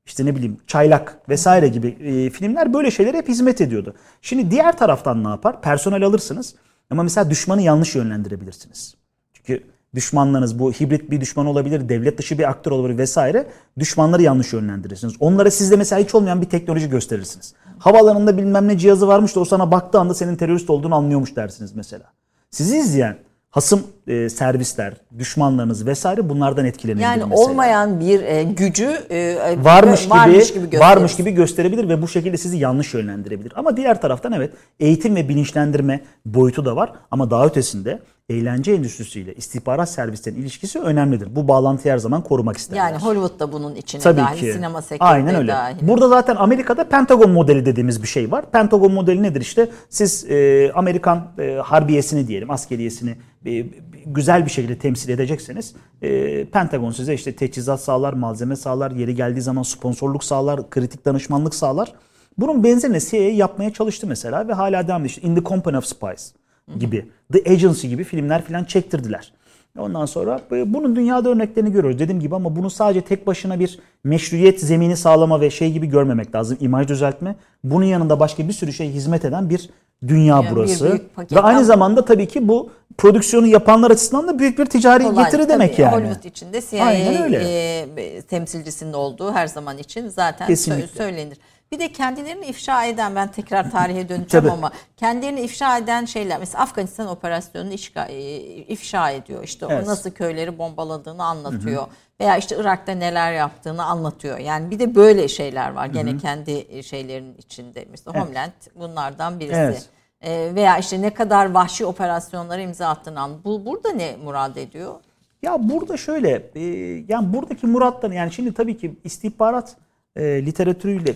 İşte 0.06 0.26
ne 0.26 0.36
bileyim 0.36 0.58
Çaylak 0.68 1.18
vesaire 1.30 1.68
gibi 1.68 1.88
e, 1.88 2.30
filmler 2.30 2.74
böyle 2.74 2.92
şeylere 2.92 3.18
hep 3.18 3.28
hizmet 3.30 3.62
ediyordu. 3.62 3.96
Şimdi 4.22 4.52
diğer 4.52 4.78
taraftan 4.78 5.24
ne 5.24 5.28
yapar? 5.30 5.62
Personel 5.62 6.04
alırsınız 6.04 6.56
ama 6.90 7.04
mesela 7.04 7.30
düşmanı 7.30 7.62
yanlış 7.62 7.96
yönlendirebilirsiniz. 7.96 8.96
Çünkü 9.34 9.64
düşmanlarınız 9.96 10.60
bu 10.60 10.72
hibrit 10.72 11.12
bir 11.12 11.22
düşman 11.22 11.46
olabilir, 11.46 11.90
devlet 11.90 12.18
dışı 12.18 12.38
bir 12.38 12.50
aktör 12.50 12.72
olabilir 12.72 12.98
vesaire. 12.98 13.48
Düşmanları 13.80 14.22
yanlış 14.22 14.54
yönlendirirsiniz. 14.54 15.14
Onlara 15.20 15.52
sizde 15.52 15.76
mesela 15.76 16.02
hiç 16.02 16.16
olmayan 16.16 16.42
bir 16.42 16.50
teknoloji 16.50 16.90
gösterirsiniz. 16.90 17.54
Havalarında 17.80 18.38
bilmem 18.38 18.68
ne 18.68 18.78
cihazı 18.78 19.08
varmış 19.08 19.36
da 19.36 19.40
o 19.40 19.46
sana 19.46 19.72
baktığı 19.72 20.00
anda 20.00 20.14
senin 20.14 20.36
terörist 20.36 20.70
olduğunu 20.70 20.96
anlıyormuş 20.96 21.36
dersiniz 21.36 21.76
mesela. 21.76 22.04
Sizi 22.52 22.78
izleyen 22.78 23.18
hasım 23.50 23.84
e, 24.08 24.30
servisler, 24.30 24.94
düşmanlarınız 25.20 25.86
vesaire 25.86 26.30
bunlardan 26.30 26.66
etkilenir. 26.66 27.02
Yani 27.02 27.24
mesela. 27.24 27.42
olmayan 27.42 28.00
bir 28.00 28.22
e, 28.22 28.44
gücü 28.44 28.98
e, 29.10 29.58
varmış 29.64 30.04
gibi 30.04 30.14
varmış 30.14 30.54
gibi, 30.54 30.80
varmış 30.80 31.16
gibi 31.16 31.32
gösterebilir 31.32 31.90
ve 31.90 32.02
bu 32.02 32.08
şekilde 32.08 32.38
sizi 32.38 32.58
yanlış 32.58 32.94
yönlendirebilir. 32.94 33.54
Ama 33.56 33.78
diğer 33.78 34.02
taraftan 34.02 34.32
evet 34.32 34.52
eğitim 34.80 35.16
ve 35.16 35.30
bilinçlendirme 35.30 36.02
boyutu 36.26 36.66
da 36.66 36.76
var 36.76 36.94
ama 37.12 37.32
daha 37.32 37.46
ötesinde 37.46 38.00
eğlence 38.30 38.72
endüstrisiyle 38.72 39.34
istihbarat 39.34 39.90
servislerinin 39.90 40.42
ilişkisi 40.42 40.80
önemlidir. 40.80 41.36
Bu 41.36 41.48
bağlantıyı 41.48 41.94
her 41.94 41.98
zaman 41.98 42.24
korumak 42.24 42.58
isterler. 42.58 42.80
Yani 42.82 42.98
Hollywood 42.98 43.40
da 43.40 43.52
bunun 43.52 43.76
içine 43.76 44.02
Tabii 44.02 44.18
dahil, 44.18 44.40
ki. 44.40 44.54
sinema 44.54 44.82
sektörü 44.82 45.10
Aynen 45.10 45.36
öyle. 45.36 45.52
dahil. 45.52 45.88
Burada 45.88 46.10
zaten 46.10 46.36
Amerika'da 46.36 46.90
Pentagon 46.90 47.32
modeli 47.32 47.66
dediğimiz 47.66 48.02
bir 48.04 48.08
şey 48.08 48.32
var. 48.32 48.52
Pentagon 48.52 48.92
modeli 48.92 49.24
nedir 49.24 49.42
işte? 49.42 49.70
Siz 49.90 50.26
e, 50.32 50.72
Amerikan 50.76 51.28
e, 51.40 51.52
harbiyesini 51.54 52.28
diyelim, 52.28 52.52
askeriyesini 52.52 53.16
e, 53.46 53.66
güzel 54.06 54.46
bir 54.46 54.52
şekilde 54.52 54.78
temsil 54.78 55.10
edecekseniz 55.10 55.76
e, 56.02 56.46
Pentagon 56.46 56.92
size 56.92 57.14
işte 57.14 57.36
teçhizat 57.36 57.82
sağlar, 57.82 58.14
malzeme 58.14 58.56
sağlar, 58.56 58.92
yeri 58.92 59.16
geldiği 59.16 59.42
zaman 59.42 59.64
sponsorluk 59.64 60.24
sağlar, 60.24 60.70
kritik 60.70 61.06
danışmanlık 61.06 61.56
sağlar. 61.56 61.94
Bunun 62.38 62.64
benzerini 62.64 63.00
CIA 63.02 63.20
yapmaya 63.20 63.74
çalıştı 63.74 64.08
mesela 64.08 64.48
ve 64.48 64.54
hala 64.54 64.88
devam 64.88 65.02
ediyor. 65.02 65.10
İşte 65.10 65.28
In 65.28 65.36
the 65.36 65.44
Company 65.44 65.78
of 65.78 65.86
Spies 65.86 66.34
gibi, 66.80 67.06
The 67.34 67.52
Agency 67.52 67.88
gibi 67.88 68.04
filmler 68.04 68.42
falan 68.42 68.64
çektirdiler. 68.64 69.32
Ondan 69.80 70.06
sonra 70.06 70.40
bunun 70.66 70.96
dünyada 70.96 71.30
örneklerini 71.30 71.72
görüyoruz 71.72 72.00
dediğim 72.00 72.20
gibi 72.22 72.36
ama 72.36 72.56
bunu 72.56 72.70
sadece 72.70 73.02
tek 73.02 73.28
başına 73.28 73.60
bir 73.60 73.80
meşruiyet 74.04 74.60
zemini 74.62 74.98
sağlama 74.98 75.42
ve 75.42 75.50
şey 75.50 75.72
gibi 75.72 75.88
görmemek 75.88 76.36
lazım. 76.36 76.58
İmaj 76.62 76.88
düzeltme. 76.88 77.36
Bunun 77.64 77.86
yanında 77.86 78.20
başka 78.20 78.48
bir 78.48 78.54
sürü 78.54 78.74
şey 78.74 78.90
hizmet 78.92 79.26
eden 79.26 79.50
bir 79.50 79.70
dünya 80.08 80.36
Yani 80.36 80.46
bir 80.46 80.52
burası. 80.56 81.02
paket. 81.16 81.32
Ve 81.38 81.40
aynı 81.40 81.58
Ama- 81.58 81.66
zamanda 81.66 82.06
tabii 82.06 82.28
ki 82.28 82.48
bu 82.48 82.70
prodüksiyonu 82.98 83.48
yapanlar 83.48 83.92
açısından 83.92 84.28
da 84.28 84.40
büyük 84.40 84.60
bir 84.60 84.66
ticari 84.66 85.04
Kolay. 85.04 85.26
getiri 85.26 85.50
demek 85.50 85.72
Tabii, 85.72 85.82
yani. 85.82 85.96
Hollywood 85.96 86.24
içinde 86.24 86.62
CIA 86.62 86.92
e, 86.94 88.22
temsilcisinin 88.22 88.94
olduğu 88.94 89.32
her 89.32 89.48
zaman 89.48 89.78
için 89.78 90.08
zaten 90.08 90.48
Kesinlikle. 90.48 90.88
söylenir. 90.88 91.38
Bir 91.72 91.80
de 91.80 91.92
kendilerini 91.92 92.46
ifşa 92.46 92.86
eden 92.86 93.16
ben 93.16 93.32
tekrar 93.32 93.72
tarihe 93.72 94.10
döneceğim 94.10 94.50
ama 94.52 94.72
kendilerini 94.98 95.42
ifşa 95.42 95.78
eden 95.78 96.06
şeyler 96.06 96.40
mesela 96.40 96.64
Afganistan 96.64 97.08
operasyonunu 97.08 97.74
işga- 97.74 98.08
e, 98.12 98.38
ifşa 98.46 99.12
ediyor. 99.12 99.44
İşte 99.44 99.66
Evet. 99.70 99.84
o 99.88 99.90
nasıl 99.92 100.12
köyleri 100.12 100.58
bombaladığını 100.58 101.24
anlatıyor. 101.24 101.88
Veya 102.20 102.38
işte 102.38 102.58
Irak'ta 102.60 102.92
neler 102.92 103.34
yaptığını 103.34 103.84
anlatıyor. 103.86 104.38
Yani 104.38 104.72
bir 104.72 104.80
de 104.80 104.96
böyle 104.96 105.28
şeyler 105.28 105.72
var 105.74 105.86
gene 105.86 106.18
kendi 106.18 106.84
şeylerinin 106.84 107.36
içinde. 107.38 107.86
Mesela 107.92 108.22
Homeland 108.22 108.52
bunlardan 108.76 109.40
birisi. 109.40 109.56
Evet. 109.60 109.86
E, 110.22 110.56
veya 110.56 110.78
işte 110.78 111.02
ne 111.02 111.14
kadar 111.14 111.52
vahşi 111.52 111.86
operasyonlara 111.86 112.62
imza 112.62 112.88
attığını. 112.88 113.30
Bu 113.46 113.66
burada 113.66 113.92
ne 113.92 114.16
murad 114.24 114.56
ediyor? 114.56 114.96
Ya 115.42 115.70
burada 115.70 115.98
şöyle, 115.98 116.50
e, 116.56 116.62
yani 117.08 117.34
buradaki 117.34 117.68
murattan 117.68 118.12
yani 118.12 118.32
şimdi 118.34 118.54
tabii 118.54 118.78
ki 118.78 118.96
istihbarat 119.04 119.76
e, 120.16 120.46
literatürüyle 120.46 121.16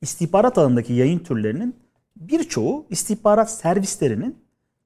istihbarat 0.00 0.58
alanındaki 0.58 0.92
yayın 0.92 1.18
türlerinin 1.18 1.76
birçoğu 2.16 2.86
istihbarat 2.90 3.50
servislerinin 3.50 4.36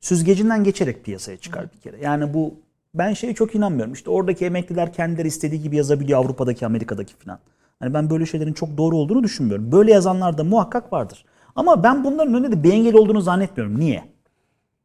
süzgecinden 0.01 0.65
geçerek 0.65 1.05
piyasaya 1.05 1.37
çıkar 1.37 1.73
bir 1.73 1.81
kere. 1.81 2.01
Yani 2.01 2.35
bu 2.35 2.55
ben 2.95 3.13
şeye 3.13 3.35
çok 3.35 3.55
inanmıyorum. 3.55 3.93
İşte 3.93 4.11
oradaki 4.11 4.45
emekliler 4.45 4.93
kendileri 4.93 5.29
istediği 5.29 5.63
gibi 5.63 5.77
yazabiliyor 5.77 6.25
Avrupa'daki, 6.25 6.67
Amerika'daki 6.67 7.15
falan. 7.15 7.39
Hani 7.81 7.95
ben 7.95 8.11
böyle 8.11 8.27
şeylerin 8.27 8.53
çok 8.53 8.77
doğru 8.79 8.97
olduğunu 8.97 9.23
düşünmüyorum. 9.23 9.73
Böyle 9.73 9.93
yazanlar 9.93 10.39
da 10.39 10.45
muhakkak 10.45 10.93
vardır. 10.93 11.25
Ama 11.57 11.83
ben 11.83 12.05
bunların 12.05 12.35
önünde 12.35 12.53
de 12.53 12.63
bir 12.63 12.73
engel 12.73 12.95
olduğunu 12.95 13.21
zannetmiyorum. 13.21 13.81
Niye? 13.81 14.05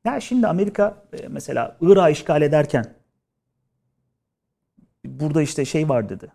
Ya 0.05 0.19
şimdi 0.19 0.47
Amerika 0.47 0.95
e, 1.13 1.27
mesela 1.27 1.77
Irak'ı 1.81 2.11
işgal 2.11 2.41
ederken 2.41 2.85
burada 5.05 5.41
işte 5.41 5.65
şey 5.65 5.89
var 5.89 6.09
dedi. 6.09 6.31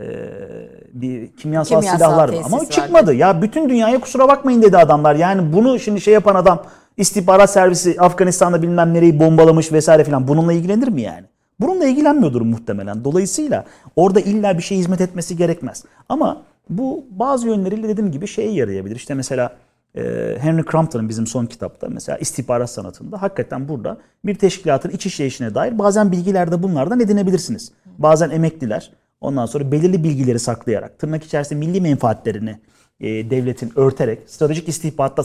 Ee, 0.00 0.61
bir 0.92 1.32
kimyasal, 1.36 1.80
Kimyasal 1.80 1.96
silahlar 1.98 2.28
var 2.28 2.42
ama 2.44 2.64
çıkmadı. 2.70 3.14
Ya 3.14 3.42
bütün 3.42 3.68
dünyaya 3.68 4.00
kusura 4.00 4.28
bakmayın 4.28 4.62
dedi 4.62 4.78
adamlar. 4.78 5.14
Yani 5.14 5.52
bunu 5.52 5.78
şimdi 5.78 6.00
şey 6.00 6.14
yapan 6.14 6.34
adam 6.34 6.62
istihbarat 6.96 7.50
servisi 7.50 7.96
Afganistan'da 8.00 8.62
bilmem 8.62 8.94
nereyi 8.94 9.20
bombalamış 9.20 9.72
vesaire 9.72 10.04
filan 10.04 10.28
bununla 10.28 10.52
ilgilenir 10.52 10.88
mi 10.88 11.02
yani? 11.02 11.24
Bununla 11.60 11.86
ilgilenmiyordur 11.86 12.40
muhtemelen. 12.42 13.04
Dolayısıyla 13.04 13.64
orada 13.96 14.20
illa 14.20 14.58
bir 14.58 14.62
şey 14.62 14.78
hizmet 14.78 15.00
etmesi 15.00 15.36
gerekmez. 15.36 15.84
Ama 16.08 16.42
bu 16.70 17.04
bazı 17.10 17.46
yönleriyle 17.48 17.88
dediğim 17.88 18.12
gibi 18.12 18.26
şeye 18.26 18.52
yarayabilir. 18.52 18.96
İşte 18.96 19.14
mesela 19.14 19.52
Ee, 19.96 20.36
Henry 20.40 20.64
Crampton'ın 20.72 21.08
bizim 21.08 21.26
son 21.26 21.46
kitapta 21.46 21.88
mesela 21.90 22.18
istihbarat 22.18 22.70
sanatında 22.70 23.22
hakikaten 23.22 23.68
burada 23.68 23.96
bir 24.24 24.34
teşkilatın 24.34 24.90
iç 24.90 25.06
işleyişine 25.06 25.54
dair 25.54 25.78
bazen 25.78 26.12
bilgiler 26.12 26.52
de 26.52 26.62
bunlardan 26.62 27.00
edinebilirsiniz. 27.00 27.72
Bazen 27.98 28.30
emekliler 28.30 28.92
ondan 29.22 29.46
sonra 29.46 29.72
belirli 29.72 30.04
bilgileri 30.04 30.38
saklayarak 30.38 30.98
tırnak 30.98 31.24
içerisinde 31.24 31.58
milli 31.58 31.80
menfaatlerini 31.80 32.58
e, 33.00 33.30
devletin 33.30 33.72
örterek 33.76 34.30
stratejik 34.30 34.68
istihbaratta 34.68 35.22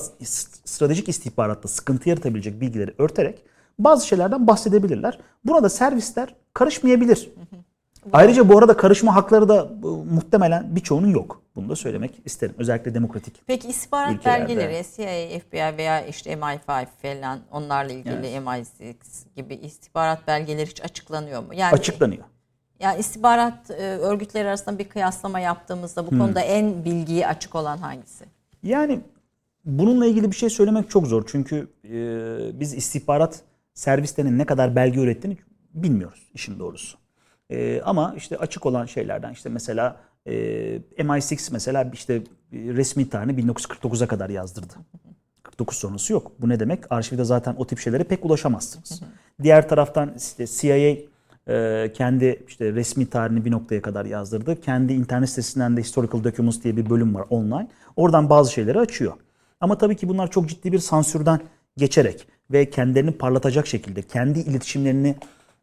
stratejik 0.66 1.10
istihbaratta 1.10 1.68
sıkıntı 1.68 2.10
yaratabilecek 2.10 2.62
bilgileri 2.62 2.94
örterek 2.98 3.44
bazı 3.80 4.08
şeylerden 4.08 4.48
bahsedebilirler. 4.48 5.20
Buna 5.46 5.64
da 5.64 5.70
servisler 5.70 6.36
karışmayabilir. 6.54 7.30
Ayrıca 8.14 8.50
bu 8.50 8.58
arada 8.58 8.78
karışma 8.78 9.16
hakları 9.16 9.50
da 9.50 9.72
muhtemelen 10.12 10.76
birçoğunun 10.76 11.08
yok. 11.08 11.42
Bunu 11.56 11.70
da 11.70 11.76
söylemek 11.76 12.22
isterim. 12.26 12.56
Özellikle 12.58 12.94
demokratik. 12.94 13.42
Peki 13.48 13.68
istihbarat 13.68 14.14
ülkelerde. 14.14 14.42
belgeleri 14.42 14.86
CIA, 14.96 15.40
FBI 15.40 15.78
veya 15.78 16.06
işte 16.06 16.34
MI5 16.34 16.86
falan 17.02 17.40
onlarla 17.52 17.92
ilgili 17.92 18.14
MI6 18.16 18.94
gibi 19.36 19.56
istihbarat 19.56 20.28
belgeleri 20.28 20.70
hiç 20.70 20.82
açıklanıyor 20.82 21.44
mu? 21.44 21.54
Yani 21.54 21.74
Açıklanıyor. 21.74 22.24
Yani 22.80 23.00
istihbarat 23.00 23.72
e, 23.72 23.84
örgütleri 23.84 24.48
arasında 24.48 24.80
bir 24.80 24.90
kıyaslama 24.90 25.40
yaptığımızda 25.40 26.06
bu 26.06 26.10
konuda 26.10 26.42
en 26.42 26.86
bilgiye 26.86 27.28
açık 27.28 27.56
olan 27.56 27.78
hangisi? 27.78 28.26
Yani 28.64 29.00
bununla 29.66 30.06
ilgili 30.06 30.32
bir 30.32 30.36
şey 30.36 30.50
söylemek 30.50 30.90
çok 30.90 31.08
zor. 31.08 31.24
Çünkü 31.28 31.68
e, 31.84 32.60
biz 32.60 32.74
istihbarat 32.74 33.42
servislerinin 33.74 34.38
ne 34.38 34.46
kadar 34.46 34.76
belge 34.76 35.00
ürettiğini 35.00 35.38
bilmiyoruz 35.74 36.28
işin 36.34 36.60
doğrusu. 36.60 36.98
E, 37.50 37.82
ama 37.82 38.14
işte 38.18 38.38
açık 38.38 38.66
olan 38.66 38.86
şeylerden 38.86 39.34
işte 39.34 39.50
mesela 39.50 39.98
e, 40.26 40.34
MI6 40.98 41.54
mesela 41.54 41.92
işte 41.94 42.22
resmi 42.54 43.10
tarihini 43.10 43.52
1949'a 43.52 44.08
kadar 44.08 44.30
yazdırdı. 44.30 44.74
49 45.44 45.78
sonrası 45.78 46.14
yok. 46.14 46.32
Bu 46.40 46.50
ne 46.50 46.60
demek? 46.60 46.92
Arşivde 46.92 47.24
zaten 47.24 47.56
o 47.58 47.68
tip 47.68 47.80
şeylere 47.80 48.04
pek 48.04 48.26
ulaşamazsınız. 48.26 49.02
Diğer 49.44 49.70
taraftan 49.70 50.14
işte 50.18 50.48
CIA 50.48 50.96
e, 51.50 51.92
kendi 51.94 52.44
işte 52.48 52.74
resmi 52.74 53.06
tarihini 53.06 53.46
bir 53.46 53.52
noktaya 53.52 53.82
kadar 53.82 54.06
yazdırdı. 54.06 54.62
Kendi 54.62 54.94
internet 54.94 55.30
sitesinden 55.30 55.78
de 55.78 55.82
Historical 55.82 56.24
Documents 56.24 56.64
diye 56.64 56.78
bir 56.78 56.90
bölüm 56.90 57.16
var 57.16 57.26
online. 57.30 57.68
Oradan 57.96 58.30
bazı 58.30 58.54
şeyleri 58.54 58.80
açıyor. 58.80 59.14
Ama 59.62 59.78
tabii 59.78 59.96
ki 59.96 60.10
bunlar 60.10 60.32
çok 60.32 60.50
ciddi 60.50 60.72
bir 60.72 60.80
sansürden 60.80 61.40
geçerek 61.78 62.28
ve 62.52 62.70
kendilerini 62.70 63.12
parlatacak 63.12 63.68
şekilde 63.68 64.02
kendi 64.02 64.40
iletişimlerini 64.40 65.16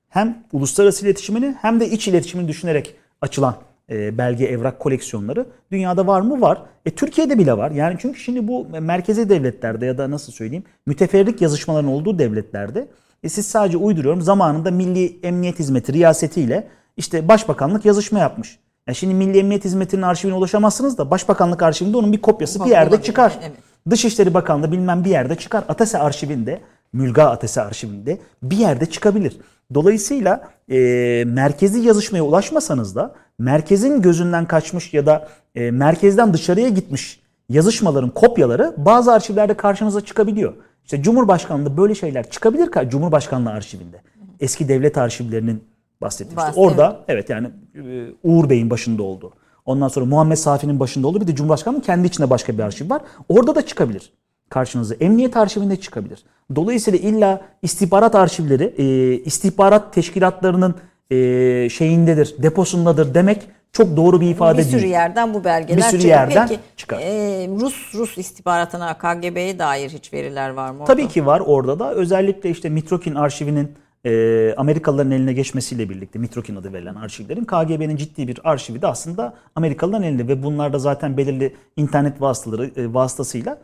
hem 0.09 0.39
uluslararası 0.53 1.07
iletişimini 1.07 1.55
hem 1.61 1.80
de 1.80 1.91
iç 1.91 2.09
iletişimini 2.09 2.49
düşünerek 2.49 2.95
açılan 3.20 3.57
e, 3.91 4.18
belge 4.18 4.45
evrak 4.45 4.80
koleksiyonları 4.80 5.47
dünyada 5.72 6.07
var 6.07 6.20
mı? 6.20 6.41
Var. 6.41 6.62
E, 6.87 6.91
Türkiye'de 6.91 7.39
bile 7.39 7.57
var. 7.57 7.70
Yani 7.70 7.97
çünkü 7.99 8.20
şimdi 8.20 8.49
bu 8.49 8.66
merkezi 8.80 9.28
devletlerde 9.28 9.87
ya 9.87 9.99
da 9.99 10.11
nasıl 10.11 10.32
söyleyeyim 10.32 10.64
müteferrik 10.87 11.43
yazışmaların 11.43 11.91
olduğu 11.91 12.18
devletlerde 12.18 12.89
e, 13.25 13.29
siz 13.29 13.47
sadece 13.47 13.77
uyduruyorum 13.77 14.22
zamanında 14.22 14.70
Milli 14.70 15.18
Emniyet 15.22 15.59
Hizmeti 15.59 15.93
riyasetiyle 15.93 16.68
işte 16.97 17.29
başbakanlık 17.29 17.85
yazışma 17.85 18.18
yapmış. 18.18 18.59
Ya 18.87 18.95
şimdi 18.95 19.14
Milli 19.14 19.39
Emniyet 19.39 19.64
Hizmeti'nin 19.64 20.03
arşivine 20.03 20.37
ulaşamazsınız 20.37 20.99
da 20.99 21.11
Başbakanlık 21.11 21.62
arşivinde 21.62 21.97
onun 21.97 22.12
bir 22.12 22.20
kopyası 22.20 22.64
bir 22.64 22.70
yerde 22.70 22.89
Olabilir, 22.89 23.07
çıkar. 23.07 23.39
evet. 23.43 23.57
Dışişleri 23.91 24.35
Bakanlığı 24.35 24.72
bilmem 24.72 25.05
bir 25.05 25.11
yerde 25.11 25.35
çıkar. 25.35 25.64
Atese 25.68 25.99
arşivinde, 25.99 26.61
Mülga 26.93 27.25
Atese 27.25 27.62
arşivinde 27.62 28.18
bir 28.43 28.57
yerde 28.57 28.87
çıkabilir. 28.87 29.37
Dolayısıyla 29.75 30.49
e, 30.68 30.79
merkezi 31.27 31.81
yazışmaya 31.81 32.22
ulaşmasanız 32.22 32.97
da 32.97 33.14
merkezin 33.39 34.03
gözünden 34.03 34.47
kaçmış 34.47 34.95
ya 34.95 35.07
da 35.07 35.29
e, 35.55 35.70
merkezden 35.70 36.33
dışarıya 36.33 36.68
gitmiş 36.68 37.20
yazışmaların 37.49 38.11
kopyaları 38.11 38.75
bazı 38.77 39.12
arşivlerde 39.12 39.55
karşınıza 39.55 40.01
çıkabiliyor. 40.01 40.55
İşte 40.85 41.03
Cumhurbaşkanlığı 41.03 41.76
böyle 41.76 41.95
şeyler 41.95 42.30
çıkabilir 42.30 42.70
ka 42.70 42.89
Cumhurbaşkanlığı 42.89 43.51
arşivinde. 43.51 44.03
Eski 44.41 44.68
devlet 44.68 44.99
arşivlerinin 44.99 45.64
bahsettiğim. 46.01 46.39
işte 46.39 46.51
Bahs- 46.51 46.55
orada 46.57 47.01
evet 47.09 47.30
yani 47.30 47.51
e, 47.74 48.07
Uğur 48.22 48.51
Bey'in 48.51 48.70
başında 48.70 49.03
olduğu. 49.03 49.32
Ondan 49.64 49.89
sonra 49.89 50.07
Muhammed 50.07 50.37
Safi'nin 50.37 50.80
başında 50.80 51.07
olduğu 51.07 51.20
bir 51.20 51.26
de 51.26 51.35
Cumhurbaşkanı'nın 51.35 51.80
kendi 51.80 52.07
içinde 52.07 52.30
başka 52.30 52.59
bir 52.59 52.62
arşiv 52.62 52.91
var. 52.91 53.03
Orada 53.28 53.55
da 53.55 53.66
çıkabilir 53.66 54.12
karşınıza. 54.49 54.95
Emniyet 54.95 55.37
arşivinde 55.37 55.76
çıkabilir. 55.76 56.24
Dolayısıyla 56.57 56.99
illa 56.99 57.41
istihbarat 57.62 58.14
arşivleri 58.14 58.74
e, 58.78 58.85
istihbarat 59.22 59.93
teşkilatlarının 59.93 60.74
e, 61.11 61.68
şeyindedir, 61.70 62.35
deposundadır 62.39 63.14
demek 63.14 63.43
çok 63.75 63.97
doğru 63.97 64.20
bir 64.20 64.29
ifade 64.31 64.59
bir 64.59 64.64
değil. 64.64 64.77
sürü 64.79 64.87
yerden 64.87 65.35
bu 65.35 65.45
belgeler 65.45 65.77
Bir 65.77 65.83
sürü 65.83 66.01
çıkıyor. 66.01 66.18
yerden 66.18 66.49
Peki, 66.49 66.61
çıkar. 66.77 66.99
e, 67.01 67.49
Rus 67.61 67.95
Rus 67.95 68.18
istihbaratına 68.18 68.99
KGB'ye 68.99 69.59
dair 69.59 69.91
hiç 69.91 70.12
veriler 70.12 70.51
var 70.51 70.70
mı? 70.70 70.77
orada? 70.79 70.85
Tabii 70.93 71.09
ki 71.09 71.27
var 71.27 71.43
orada 71.47 71.79
da. 71.79 71.95
Özellikle 71.95 72.51
işte 72.51 72.68
Mitrokin 72.68 73.14
arşivinin 73.14 73.72
e, 74.07 74.55
Amerikalıların 74.57 75.11
eline 75.11 75.33
geçmesiyle 75.33 75.91
birlikte 75.91 76.18
Mitrokin 76.18 76.57
adı 76.57 76.72
verilen 76.72 76.95
arşivlerin 76.95 77.45
KGB'nin 77.45 77.97
ciddi 77.97 78.29
bir 78.29 78.41
arşivi 78.45 78.83
de 78.83 78.87
aslında 78.87 79.35
Amerikalıların 79.55 80.03
elinde 80.03 80.29
ve 80.29 80.43
bunlar 80.43 80.72
da 80.72 80.79
zaten 80.79 81.16
belirli 81.16 81.55
internet 81.77 82.20
vasıtaları 82.20 82.70
e, 82.77 82.95
vasıtasıyla 82.95 83.59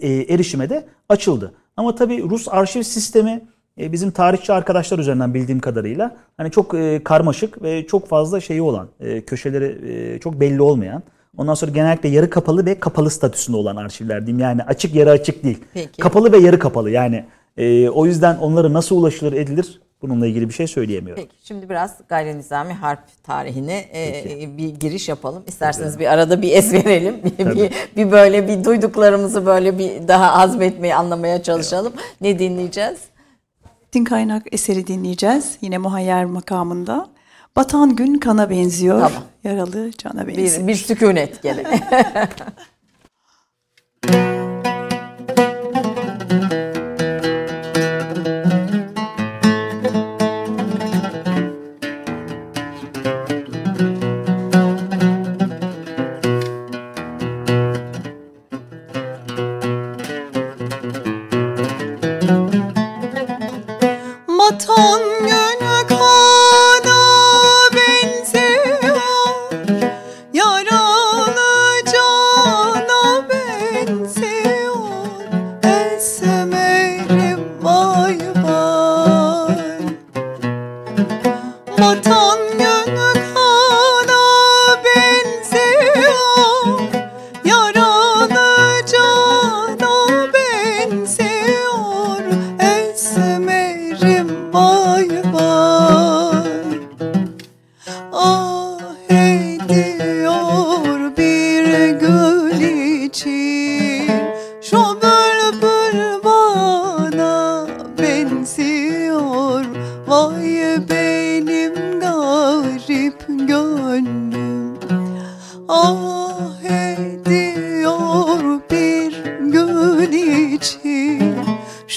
e, 0.00 0.08
erişime 0.34 0.70
de 0.70 0.84
açıldı. 1.08 1.54
Ama 1.76 1.94
tabii 1.94 2.22
Rus 2.30 2.48
arşiv 2.48 2.82
sistemi 2.82 3.40
e, 3.80 3.92
bizim 3.92 4.10
tarihçi 4.10 4.52
arkadaşlar 4.52 4.98
üzerinden 4.98 5.34
bildiğim 5.34 5.60
kadarıyla 5.60 6.16
hani 6.36 6.50
çok 6.50 6.74
e, 6.74 7.00
karmaşık 7.04 7.62
ve 7.62 7.86
çok 7.86 8.08
fazla 8.08 8.40
şeyi 8.40 8.62
olan, 8.62 8.88
e, 9.00 9.20
köşeleri 9.20 9.90
e, 9.92 10.18
çok 10.18 10.40
belli 10.40 10.62
olmayan 10.62 11.02
Ondan 11.38 11.54
sonra 11.54 11.70
genellikle 11.70 12.08
yarı 12.08 12.30
kapalı 12.30 12.66
ve 12.66 12.80
kapalı 12.80 13.10
statüsünde 13.10 13.56
olan 13.56 13.76
arşivler 13.76 14.26
diyeyim. 14.26 14.38
Yani 14.38 14.62
açık 14.62 14.94
yarı 14.94 15.10
açık 15.10 15.44
değil. 15.44 15.58
Peki. 15.74 16.02
Kapalı 16.02 16.32
ve 16.32 16.38
yarı 16.38 16.58
kapalı 16.58 16.90
yani. 16.90 17.24
e, 17.56 17.88
o 17.88 18.06
yüzden 18.06 18.36
onlara 18.36 18.72
nasıl 18.72 18.96
ulaşılır 18.96 19.32
edilir 19.32 19.80
bununla 20.02 20.26
ilgili 20.26 20.48
bir 20.48 20.54
şey 20.54 20.66
söyleyemiyorum. 20.66 21.22
Peki 21.22 21.46
şimdi 21.46 21.68
biraz 21.68 21.96
gayri 22.08 22.38
nizami 22.38 22.72
harp 22.72 23.00
tarihine 23.22 23.84
e, 23.94 24.58
bir 24.58 24.68
giriş 24.68 25.08
yapalım. 25.08 25.42
İsterseniz 25.46 25.98
bir 25.98 26.12
arada 26.12 26.42
bir 26.42 26.52
es 26.52 26.72
verelim. 26.72 27.16
Bir, 27.38 27.70
bir, 27.96 28.10
böyle 28.12 28.48
bir 28.48 28.64
duyduklarımızı 28.64 29.46
böyle 29.46 29.78
bir 29.78 30.08
daha 30.08 30.32
azmetmeye, 30.32 30.94
anlamaya 30.94 31.42
çalışalım. 31.42 31.92
Ne 32.20 32.38
dinleyeceğiz? 32.38 32.98
Din 33.92 34.04
kaynak 34.04 34.42
eseri 34.52 34.86
dinleyeceğiz. 34.86 35.58
Yine 35.60 35.78
muhayyer 35.78 36.24
makamında. 36.24 37.08
Batan 37.56 37.96
gün 37.96 38.14
kana 38.18 38.50
benziyor. 38.50 39.00
Tamam. 39.00 39.22
Yaralı 39.44 39.90
cana 39.90 40.26
benziyor. 40.26 40.62
Bir, 40.62 40.66
bir 40.68 40.74
sükunet 40.74 41.42
gene. 41.42 41.64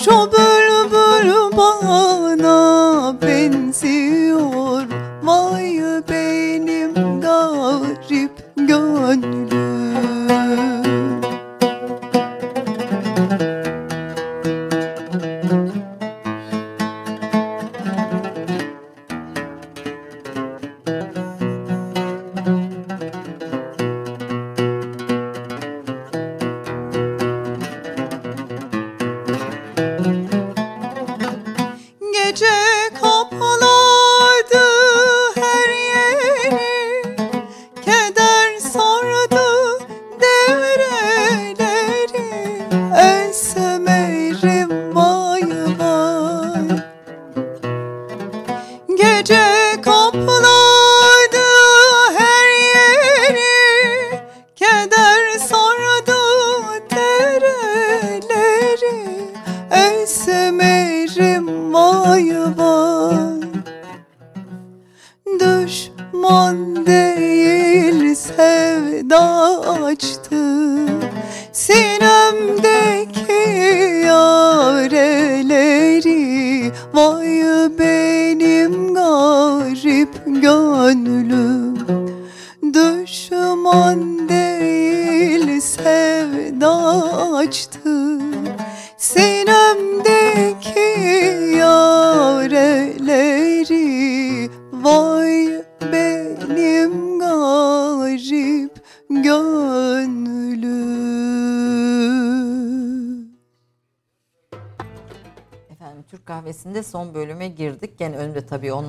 Şu 0.05 0.40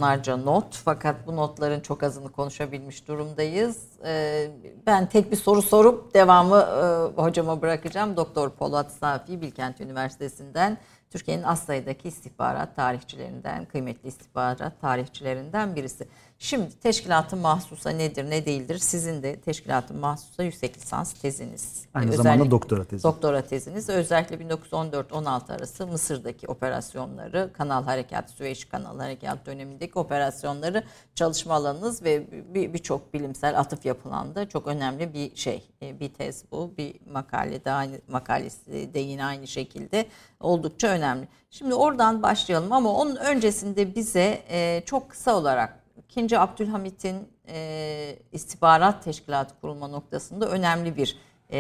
önümde 0.03 0.23
tabii 0.23 0.33
onlarca 0.33 0.37
not 0.37 0.77
fakat 0.85 1.27
bu 1.27 1.37
notların 1.37 1.81
çok 1.81 2.03
azını 2.03 2.33
konuşabilmiş 2.33 3.09
durumdayız. 3.09 3.79
Ee, 4.05 4.51
ben 4.87 5.09
tek 5.09 5.31
bir 5.31 5.37
soru 5.37 5.63
sorup 5.63 6.15
devamı 6.15 6.57
e, 6.57 7.21
hocama 7.21 7.63
bırakacağım. 7.63 8.17
Doktor 8.17 8.51
Polat 8.51 8.93
Safi 8.93 9.41
Bilkent 9.41 9.81
Üniversitesi'nden 9.81 10.79
Türkiye'nin 11.11 11.43
az 11.43 11.59
sayıdaki 11.63 12.09
istihbarat 12.09 12.77
tarihçilerinden, 12.77 13.65
kıymetli 13.65 14.09
istihbarat 14.09 14.81
tarihçilerinden 14.81 15.77
birisi. 15.77 16.09
Şimdi 16.43 16.81
teşkilatın 16.81 17.39
mahsusa 17.39 17.91
nedir, 17.91 18.31
ne 18.31 18.47
değildir? 18.47 18.79
Sizin 18.79 19.23
de 19.23 19.41
teşkilatın 19.41 19.99
mahsusa 19.99 20.43
yüksek 20.43 20.77
lisans 20.77 21.13
teziniz. 21.13 21.85
Aynı 21.95 22.09
Ee, 22.11 22.17
zamanda 22.17 22.31
özellikle- 22.35 22.51
doktora 22.51 22.85
tezi. 22.85 23.03
Doktora 23.05 23.43
teziniz 23.43 23.89
özellikle 23.89 24.37
1914-16 24.41 25.53
arası 25.53 25.87
Mısır'daki 25.87 26.47
operasyonları, 26.49 27.51
Kanal 27.53 27.85
Harekatı, 27.85 28.33
Süveyş 28.33 28.65
Kanal 28.65 28.99
Harekatı 28.99 29.47
dönemindeki 29.47 29.99
operasyonları 29.99 30.85
çalışma 31.15 31.55
alanınız 31.55 32.03
ve 32.03 32.27
bir- 32.55 32.73
birçok 32.73 33.15
bilimsel 33.15 33.59
atıf 33.59 33.85
yapılan 33.87 34.35
da 34.35 34.49
çok 34.49 34.67
önemli 34.67 35.15
bir 35.15 35.37
şey, 35.37 35.69
e, 35.83 36.01
bir 36.01 36.15
tez 36.15 36.45
bu. 36.53 36.75
Bir 36.79 36.95
makale 37.11 37.65
de 37.65 37.71
aynı 37.71 38.01
makalesi 38.09 38.95
de 38.95 38.99
yine 39.01 39.25
aynı 39.25 39.47
şekilde 39.47 40.07
oldukça 40.41 40.89
önemli. 40.89 41.29
Şimdi 41.51 41.75
oradan 41.75 42.23
başlayalım 42.23 42.73
ama 42.73 42.93
onun 42.93 43.17
öncesinde 43.17 43.95
bize 43.95 44.43
e, 44.51 44.83
çok 44.87 45.11
kısa 45.11 45.37
olarak 45.37 45.82
2. 46.17 46.39
Abdülhamit'in 46.39 47.29
e, 47.49 48.17
istihbarat 48.33 49.05
teşkilatı 49.05 49.55
kurulma 49.61 49.89
noktasında 49.89 50.49
önemli 50.49 50.97
bir 50.97 51.17
e, 51.53 51.59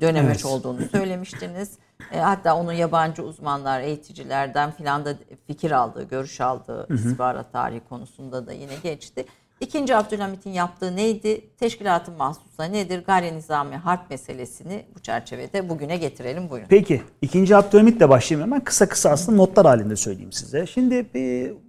dönemeç 0.00 0.36
Evet. 0.36 0.44
olduğunu 0.44 0.80
söylemiştiniz. 0.92 1.70
E, 2.12 2.18
hatta 2.18 2.56
onun 2.56 2.72
yabancı 2.72 3.22
uzmanlar, 3.22 3.80
eğiticilerden 3.80 4.70
filan 4.70 5.04
da 5.04 5.14
fikir 5.46 5.70
aldığı, 5.70 6.02
görüş 6.08 6.40
aldığı 6.40 6.94
istihbarat 6.94 7.52
tarihi 7.52 7.80
konusunda 7.88 8.46
da 8.46 8.52
yine 8.52 8.74
geçti. 8.82 9.24
İkinci 9.60 9.96
Abdülhamit'in 9.96 10.50
yaptığı 10.50 10.96
neydi? 10.96 11.40
Teşkilatın 11.56 12.14
mahsusa 12.16 12.64
nedir? 12.64 13.04
Gayri 13.04 13.36
nizami 13.36 13.76
harp 13.76 14.10
meselesini 14.10 14.84
bu 14.94 15.00
çerçevede 15.00 15.68
bugüne 15.68 15.96
getirelim. 15.96 16.50
Buyurun. 16.50 16.68
Peki 16.68 17.02
ikinci 17.22 17.56
Abdülhamit'le 17.56 18.08
başlayayım 18.08 18.50
hemen 18.50 18.64
kısa 18.64 18.88
kısa 18.88 19.10
aslında 19.10 19.36
notlar 19.36 19.66
halinde 19.66 19.96
söyleyeyim 19.96 20.32
size. 20.32 20.66
Şimdi 20.66 21.06
e, 21.14 21.20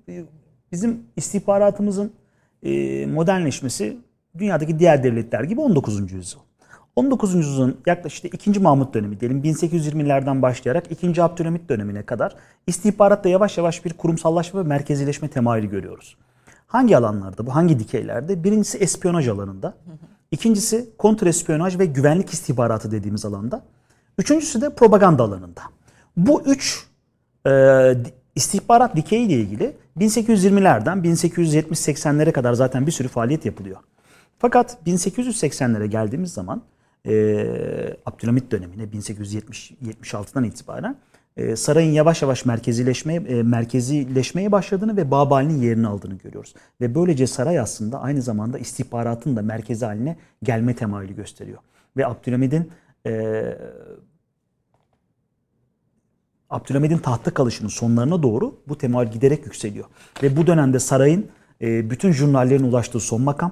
e, 0.10 0.26
bizim 0.72 1.04
istihbaratımızın 1.16 2.12
e, 2.64 3.06
modernleşmesi 3.06 3.98
dünyadaki 4.38 4.80
diğer 4.80 5.04
devletler 5.04 5.44
gibi 5.44 5.62
19. 5.62 6.12
yüzyıl. 6.12 6.40
19. 6.96 7.36
yüzyılın 7.36 7.78
yaklaşık 7.86 8.26
işte 8.26 8.52
2. 8.52 8.60
Mahmut 8.60 8.94
dönemi 8.94 9.20
diyelim 9.20 9.44
1820'lerden 9.44 10.42
başlayarak 10.42 10.92
2. 10.92 11.24
Abdülhamit 11.24 11.70
dönemine 11.70 12.04
kadar 12.04 12.36
istihbaratta 12.68 13.30
yavaş 13.30 13.58
yavaş 13.58 13.86
bir 13.86 13.94
kurumsallaşma 13.94 14.60
ve 14.60 14.68
merkezileşme 14.68 15.28
temayülü 15.28 15.70
görüyoruz. 15.70 16.18
Hangi 16.68 16.98
alanlarda 16.98 17.46
bu? 17.48 17.56
Hangi 17.56 17.80
dikeylerde? 17.80 18.44
Birincisi 18.44 18.78
espiyonaj 18.78 19.28
alanında. 19.28 19.74
İkincisi 20.32 20.90
kontrespiyonaj 20.98 21.80
ve 21.80 21.86
güvenlik 21.86 22.30
istihbaratı 22.30 22.92
dediğimiz 22.92 23.26
alanda. 23.26 23.64
Üçüncüsü 24.18 24.62
de 24.62 24.70
propaganda 24.70 25.24
alanında. 25.24 25.62
Bu 26.18 26.42
üç 26.42 26.88
e, 27.48 27.52
istihbarat 28.36 28.96
dikeyi 28.96 29.28
ile 29.28 29.34
ilgili 29.34 29.76
1820'lerden 29.98 30.98
1870-80'lere 30.98 32.32
kadar 32.32 32.54
zaten 32.54 32.88
bir 32.88 32.92
sürü 32.92 33.08
faaliyet 33.08 33.46
yapılıyor. 33.46 33.78
Fakat 34.40 34.78
1880'lere 34.88 35.86
geldiğimiz 35.86 36.34
zaman 36.34 36.62
e, 37.08 37.96
Abdülhamit 38.06 38.52
dönemine 38.52 38.84
1870-76'dan 38.84 40.44
itibaren 40.44 40.96
e, 41.38 41.56
sarayın 41.56 41.92
yavaş 41.92 42.22
yavaş 42.22 42.46
merkezileşmeye 42.46 43.20
e, 43.20 43.44
merkezileşmeye 43.44 44.52
başladığını 44.52 44.98
ve 44.98 45.12
Babali'nin 45.12 45.62
yerini 45.62 45.88
aldığını 45.88 46.16
görüyoruz. 46.16 46.54
Ve 46.82 46.96
böylece 46.96 47.28
saray 47.28 47.60
aslında 47.60 48.02
aynı 48.02 48.22
zamanda 48.22 48.60
istihbaratın 48.60 49.36
da 49.36 49.42
merkezi 49.42 49.86
haline 49.86 50.18
gelme 50.44 50.76
temayülü 50.76 51.16
gösteriyor. 51.16 51.60
Ve 51.98 52.08
Abdülhamid'in 52.08 52.72
e, 53.06 53.12
Abdülhamid'in 56.50 56.98
tahta 56.98 57.32
kalışının 57.34 57.70
sonlarına 57.70 58.24
doğru 58.24 58.56
bu 58.68 58.78
temayül 58.78 59.12
giderek 59.12 59.46
yükseliyor. 59.46 59.86
Ve 60.24 60.38
bu 60.38 60.48
dönemde 60.48 60.80
sarayın 60.80 61.28
e, 61.62 61.90
bütün 61.90 62.12
jurnallerin 62.12 62.64
ulaştığı 62.64 63.00
son 63.00 63.22
makam, 63.22 63.52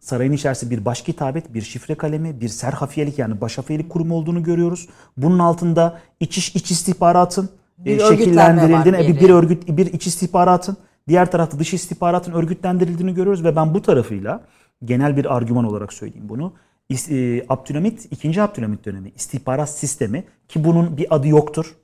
sarayın 0.00 0.32
içerisinde 0.32 0.70
bir 0.70 0.84
baş 0.84 1.02
kitabet, 1.02 1.54
bir 1.54 1.62
şifre 1.62 1.94
kalemi, 1.94 2.40
bir 2.40 2.48
serhafiyelik 2.48 3.18
yani 3.18 3.40
başhafiyelik 3.40 3.90
kurumu 3.90 4.14
olduğunu 4.14 4.42
görüyoruz. 4.42 4.88
Bunun 5.16 5.38
altında 5.38 6.00
iç, 6.20 6.38
iş- 6.38 6.54
iç 6.56 6.70
istihbaratın 6.70 7.50
e, 7.80 7.84
Bir 7.84 7.98
şekillendirildiğini, 8.16 8.98
var 8.98 9.06
bir, 9.08 9.20
bir 9.20 9.30
örgüt, 9.30 9.68
bir 9.68 9.86
iç 9.92 10.06
istihbaratın, 10.06 10.76
diğer 11.08 11.30
tarafta 11.30 11.58
dış 11.58 11.74
istihbaratın 11.74 12.32
örgütlendirildiğini 12.32 13.14
görüyoruz 13.14 13.44
ve 13.44 13.56
ben 13.56 13.74
bu 13.74 13.82
tarafıyla 13.82 14.44
genel 14.84 15.16
bir 15.16 15.36
argüman 15.36 15.64
olarak 15.64 15.92
söyleyeyim 15.92 16.28
bunu. 16.28 16.52
E, 17.10 17.44
Abdülhamit, 17.48 18.12
2. 18.12 18.42
Abdülhamit 18.42 18.84
dönemi 18.84 19.10
istihbarat 19.16 19.70
sistemi 19.70 20.24
ki 20.48 20.64
bunun 20.64 20.96
bir 20.96 21.14
adı 21.14 21.28
yoktur. 21.28 21.76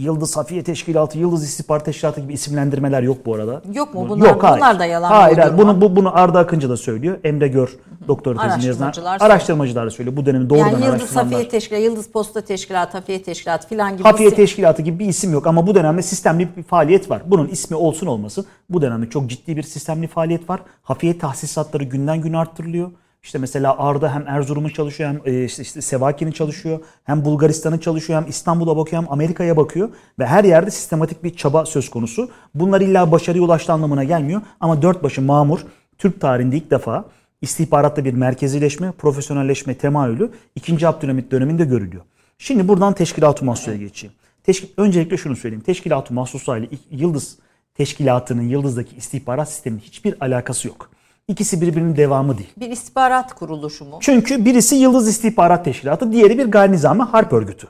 Yıldız 0.00 0.30
Safiye 0.30 0.62
Teşkilatı, 0.64 1.18
Yıldız 1.18 1.44
İstihbarat 1.44 1.84
Teşkilatı 1.84 2.20
gibi 2.20 2.32
isimlendirmeler 2.32 3.02
yok 3.02 3.26
bu 3.26 3.34
arada. 3.34 3.62
Yok 3.74 3.94
mu? 3.94 4.04
Bu- 4.04 4.08
Bunlar- 4.08 4.28
yok, 4.28 4.42
hayır. 4.42 4.56
bunlar 4.56 4.78
da 4.78 4.84
yalan 4.84 5.08
Hayır, 5.10 5.38
hayır. 5.38 5.58
Bunu, 5.58 5.80
bu, 5.80 5.96
bunu 5.96 6.18
Arda 6.18 6.38
Akıncı 6.38 6.70
da 6.70 6.76
söylüyor. 6.76 7.18
Emre 7.24 7.48
Gör, 7.48 7.76
doktor 8.08 8.36
tezini 8.36 8.66
yazan. 8.66 8.92
Araştırmacılar 9.20 9.86
da 9.86 9.90
söylüyor. 9.90 10.16
Bu 10.16 10.26
dönemin 10.26 10.50
doğrudan 10.50 10.68
Yani 10.68 10.84
Yıldız. 10.84 11.10
Safiye 11.10 11.48
Teşkilatı, 11.48 11.84
Yıldız 11.84 12.08
Posta 12.08 12.40
Teşkilatı, 12.40 12.98
Hafiye 12.98 13.22
Teşkilatı 13.22 13.68
filan 13.68 13.92
gibi 13.92 14.02
Hafiye 14.02 14.28
isim- 14.28 14.36
Teşkilatı 14.36 14.82
gibi 14.82 14.98
bir 14.98 15.06
isim 15.06 15.32
yok 15.32 15.46
ama 15.46 15.66
bu 15.66 15.74
dönemde 15.74 16.02
sistemli 16.02 16.48
bir 16.56 16.62
faaliyet 16.62 17.10
var. 17.10 17.22
Bunun 17.26 17.48
ismi 17.48 17.76
olsun 17.76 18.06
olmasın 18.06 18.46
bu 18.70 18.82
dönemde 18.82 19.10
çok 19.10 19.30
ciddi 19.30 19.56
bir 19.56 19.62
sistemli 19.62 20.06
faaliyet 20.06 20.50
var. 20.50 20.60
Hafiye 20.82 21.18
tahsisatları 21.18 21.84
günden 21.84 22.20
güne 22.20 22.38
arttırılıyor. 22.38 22.90
İşte 23.22 23.38
mesela 23.38 23.78
Arda 23.78 24.14
hem 24.14 24.28
Erzurum'un 24.28 24.68
çalışıyor 24.68 25.10
hem 25.10 25.34
e, 25.34 25.44
işte, 25.44 25.62
işte 25.62 25.80
Sevaki'nin 25.80 26.30
çalışıyor. 26.30 26.80
Hem 27.04 27.24
Bulgaristan'ın 27.24 27.78
çalışıyor 27.78 28.22
hem 28.22 28.28
İstanbul'a 28.28 28.76
bakıyor 28.76 29.02
hem 29.02 29.12
Amerika'ya 29.12 29.56
bakıyor. 29.56 29.88
Ve 30.18 30.26
her 30.26 30.44
yerde 30.44 30.70
sistematik 30.70 31.24
bir 31.24 31.36
çaba 31.36 31.66
söz 31.66 31.90
konusu. 31.90 32.30
Bunlar 32.54 32.80
illa 32.80 33.12
başarıya 33.12 33.44
ulaştı 33.44 33.72
anlamına 33.72 34.04
gelmiyor. 34.04 34.42
Ama 34.60 34.82
dört 34.82 35.02
başı 35.02 35.22
mamur 35.22 35.60
Türk 35.98 36.20
tarihinde 36.20 36.56
ilk 36.56 36.70
defa 36.70 37.04
istihbaratta 37.40 38.04
bir 38.04 38.14
merkezileşme, 38.14 38.92
profesyonelleşme 38.92 39.74
temayülü 39.74 40.30
2. 40.54 40.88
Abdülhamit 40.88 41.30
döneminde 41.30 41.64
görülüyor. 41.64 42.02
Şimdi 42.38 42.68
buradan 42.68 42.92
teşkilat-ı 42.92 43.44
mahsusaya 43.44 43.76
geçeyim. 43.76 44.14
Teşkil, 44.44 44.68
öncelikle 44.76 45.16
şunu 45.16 45.36
söyleyeyim. 45.36 45.64
Teşkilat-ı 45.64 46.14
mahsusa 46.14 46.58
ile 46.58 46.68
Yıldız 46.90 47.38
Teşkilatı'nın 47.74 48.42
Yıldız'daki 48.42 48.96
istihbarat 48.96 49.48
sisteminin 49.48 49.80
hiçbir 49.80 50.14
alakası 50.20 50.68
yok. 50.68 50.90
İkisi 51.30 51.60
birbirinin 51.60 51.96
devamı 51.96 52.38
değil. 52.38 52.50
bir 52.56 52.70
istihbarat 52.70 53.34
kuruluşu 53.34 53.84
mu? 53.84 53.98
Çünkü 54.00 54.44
birisi 54.44 54.76
Yıldız 54.76 55.08
İstihbarat 55.08 55.64
Teşkilatı, 55.64 56.12
diğeri 56.12 56.38
bir 56.38 56.46
gayri 56.46 56.72
nizami 56.72 57.02
harp 57.02 57.32
örgütü. 57.32 57.68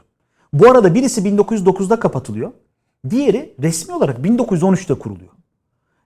Bu 0.53 0.71
arada 0.71 0.95
birisi 0.95 1.21
1909'da 1.21 2.01
kapatılıyor. 2.01 2.53
Diğeri 3.11 3.55
resmi 3.63 3.95
olarak 3.95 4.19
1913'te 4.19 4.95
kuruluyor. 4.95 5.31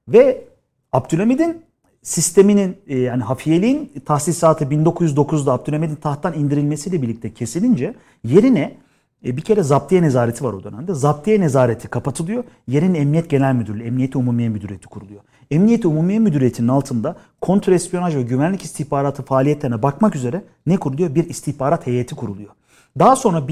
Ve 0.08 0.44
Abdülhamid'in 0.92 1.62
sisteminin 2.02 2.76
e, 2.86 2.98
yani 2.98 3.22
hafiyeliğin 3.22 3.92
tahsisatı 4.06 4.64
1909'da 4.64 5.52
Abdülhamid'in 5.52 5.96
tahttan 5.96 6.34
indirilmesiyle 6.34 7.02
birlikte 7.02 7.34
kesilince 7.34 7.94
yerine 8.24 8.76
e, 9.24 9.36
bir 9.36 9.42
kere 9.42 9.62
zaptiye 9.62 10.02
nezareti 10.02 10.44
var 10.44 10.52
o 10.52 10.64
dönemde. 10.64 10.94
Zaptiye 10.94 11.40
nezareti 11.40 11.88
kapatılıyor. 11.88 12.44
Yerine 12.68 12.98
Emniyet 12.98 13.30
Genel 13.30 13.54
Müdürlüğü, 13.54 13.84
Emniyet 13.84 14.16
Umumiye 14.16 14.48
Müdüriyeti 14.48 14.86
kuruluyor. 14.86 15.20
Emniyet 15.50 15.86
Umumiye 15.86 16.18
Müdüriyeti'nin 16.18 16.68
altında 16.68 17.16
kontrespiyonaj 17.40 18.16
ve 18.16 18.22
güvenlik 18.22 18.62
istihbaratı 18.62 19.22
faaliyetlerine 19.22 19.82
bakmak 19.82 20.16
üzere 20.16 20.44
ne 20.66 20.76
kuruluyor? 20.76 21.14
Bir 21.14 21.28
istihbarat 21.28 21.86
heyeti 21.86 22.14
kuruluyor. 22.14 22.50
Daha 22.98 23.16
sonra 23.16 23.48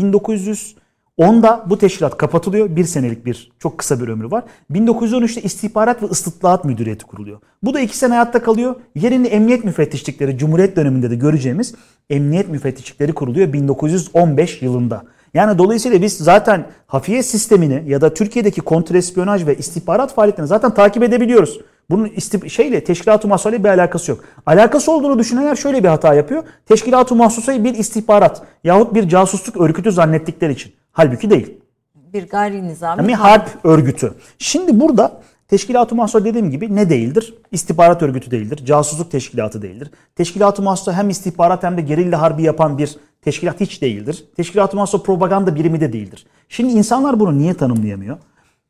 Onda 1.17 1.65
bu 1.71 1.79
teşkilat 1.79 2.17
kapatılıyor. 2.17 2.77
Bir 2.77 2.85
senelik 2.85 3.27
bir 3.27 3.53
çok 3.59 3.79
kısa 3.79 4.01
bir 4.01 4.09
ömrü 4.09 4.31
var. 4.31 4.45
1913'te 4.71 5.43
İstihbarat 5.43 6.03
ve 6.03 6.07
Istıtlaat 6.11 6.65
Müdüriyeti 6.65 7.05
kuruluyor. 7.05 7.39
Bu 7.63 7.75
da 7.75 7.81
iki 7.81 7.97
sene 7.99 8.11
hayatta 8.13 8.43
kalıyor. 8.43 8.77
Yerini 8.95 9.27
emniyet 9.27 9.65
müfettişlikleri 9.65 10.39
Cumhuriyet 10.39 10.77
döneminde 10.77 11.11
de 11.11 11.17
göreceğimiz 11.17 11.75
emniyet 12.11 12.49
müfettişlikleri 12.49 13.13
kuruluyor 13.13 13.53
1915 13.53 14.63
yılında. 14.63 15.03
Yani 15.35 15.59
dolayısıyla 15.59 16.03
biz 16.03 16.17
zaten 16.17 16.67
hafiye 16.87 17.23
sistemini 17.23 17.83
ya 17.87 18.01
da 18.01 18.15
Türkiye'deki 18.15 18.61
kontrespiyonaj 18.61 19.47
ve 19.47 19.57
istihbarat 19.57 20.15
faaliyetlerini 20.15 20.49
zaten 20.49 20.75
takip 20.75 21.03
edebiliyoruz. 21.03 21.61
Bunun 21.91 22.07
istip 22.07 22.51
şeyle 22.51 22.85
teşkilat-ı 22.85 23.29
mahsusayla 23.29 23.65
bir 23.65 23.69
alakası 23.69 24.11
yok. 24.11 24.21
Alakası 24.47 24.93
olduğunu 24.93 25.19
düşünenler 25.19 25.57
şöyle 25.57 25.85
bir 25.85 25.89
hata 25.89 26.15
yapıyor. 26.15 26.45
Teşkilat-ı 26.67 27.15
mahsusayı 27.15 27.65
bir 27.65 27.75
istihbarat 27.75 28.43
yahut 28.65 28.95
bir 28.95 29.09
casusluk 29.09 29.57
örgütü 29.57 29.93
zannettikleri 29.93 30.53
için. 30.53 30.73
Halbuki 30.93 31.31
değil. 31.31 31.55
Bir 31.95 32.29
gayri 32.29 32.69
nizami 32.69 33.03
Yani 33.03 33.15
harp 33.15 33.49
örgütü. 33.65 34.15
Şimdi 34.39 34.81
burada 34.81 35.21
Teşkilat-ı 35.49 35.95
Mahsusa 35.95 36.25
dediğim 36.25 36.51
gibi 36.51 36.77
ne 36.77 36.91
değildir? 36.91 37.35
İstihbarat 37.51 38.03
örgütü 38.03 38.31
değildir. 38.31 38.65
Casusluk 38.65 39.11
teşkilatı 39.11 39.63
değildir. 39.63 39.91
Teşkilat-ı 40.17 40.63
Mahsusa 40.63 40.93
hem 40.93 41.11
istihbarat 41.11 41.63
hem 41.63 41.77
de 41.77 41.81
gerilla 41.81 42.21
harbi 42.21 42.43
yapan 42.43 42.79
bir 42.79 42.97
teşkilat 43.23 43.61
hiç 43.61 43.83
değildir. 43.83 44.25
Teşkilat-ı 44.37 44.77
Mahsusa 44.77 45.03
propaganda 45.03 45.55
birimi 45.55 45.81
de 45.81 45.93
değildir. 45.93 46.27
Şimdi 46.49 46.73
insanlar 46.73 47.21
bunu 47.21 47.39
niye 47.39 47.55
tanımlayamıyor? 47.55 48.19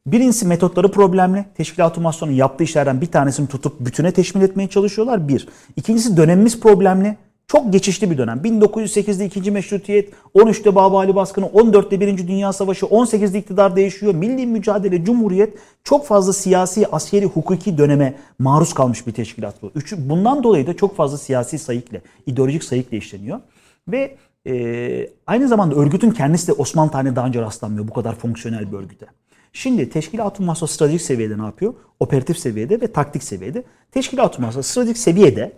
Birincisi 0.07 0.47
metotları 0.47 0.91
problemli. 0.91 1.45
Teşkilat-ı 1.55 2.01
Mahsusa'nın 2.01 2.33
yaptığı 2.33 2.65
işlerden 2.65 3.01
bir 3.01 3.07
tanesini 3.07 3.49
tutup 3.49 3.81
bütüne 3.81 4.13
teşmil 4.13 4.43
etmeye 4.43 4.69
çalışıyorlar. 4.69 5.29
Bir. 5.29 5.49
İkincisi 5.77 6.17
dönemimiz 6.17 6.61
problemli. 6.61 7.17
Çok 7.47 7.73
geçişli 7.73 8.11
bir 8.11 8.19
dönem. 8.19 8.39
1908'de 8.39 9.27
ikinci 9.27 9.51
meşrutiyet, 9.51 10.13
13'te 10.35 10.75
Babali 10.75 11.15
baskını, 11.15 11.47
14'te 11.47 12.01
Birinci 12.01 12.29
Dünya 12.29 12.53
Savaşı, 12.53 12.87
18'de 12.87 13.39
iktidar 13.39 13.77
değişiyor. 13.77 14.15
Milli 14.15 14.47
mücadele, 14.47 15.05
cumhuriyet 15.05 15.55
çok 15.85 16.07
fazla 16.07 16.33
siyasi, 16.33 16.87
askeri, 16.87 17.27
hukuki 17.27 17.79
döneme 17.79 18.15
maruz 18.39 18.75
kalmış 18.75 19.07
bir 19.07 19.13
teşkilat 19.13 19.63
bu. 19.63 19.71
Üçü, 19.75 20.09
bundan 20.09 20.43
dolayı 20.43 20.67
da 20.67 20.77
çok 20.77 20.97
fazla 20.97 21.19
siyasi 21.19 21.59
sayıkla, 21.59 21.99
ideolojik 22.27 22.65
sayıkla 22.65 22.97
işleniyor. 22.97 23.41
Ve 23.89 24.17
e, 24.47 25.11
aynı 25.27 25.49
zamanda 25.49 25.75
örgütün 25.75 26.11
kendisi 26.11 26.49
de 26.49 26.53
Osmanlı 26.53 26.91
tarihine 26.91 27.17
daha 27.17 27.27
önce 27.27 27.41
rastlanmıyor 27.41 27.89
bu 27.89 27.93
kadar 27.93 28.15
fonksiyonel 28.15 28.73
bir 28.73 28.77
örgüte. 28.77 29.07
Şimdi 29.53 29.91
teşkilat-ı 29.91 30.43
mahsus 30.43 30.71
stratejik 30.71 31.03
seviyede 31.03 31.39
ne 31.39 31.43
yapıyor? 31.43 31.75
Operatif 32.01 32.39
seviyede 32.39 32.81
ve 32.81 32.93
taktik 32.93 33.23
seviyede. 33.23 33.65
Teşkilat-ı 33.91 34.43
mahsus 34.43 34.67
stratejik 34.67 34.99
seviyede 34.99 35.53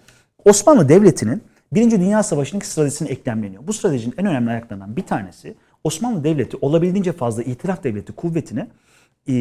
Osmanlı 0.45 0.89
Devleti'nin 0.89 1.43
Birinci 1.73 2.01
Dünya 2.01 2.23
Savaşı'ndaki 2.23 2.67
stratejisine 2.67 3.09
eklemleniyor. 3.09 3.67
Bu 3.67 3.73
stratejinin 3.73 4.15
en 4.19 4.27
önemli 4.27 4.51
ayaklarından 4.51 4.97
bir 4.97 5.03
tanesi 5.03 5.55
Osmanlı 5.85 6.25
Devleti 6.25 6.57
olabildiğince 6.61 7.13
fazla 7.13 7.43
itilaf 7.43 7.85
devleti 7.85 8.13
kuvvetini 8.13 8.67
e, 9.29 9.35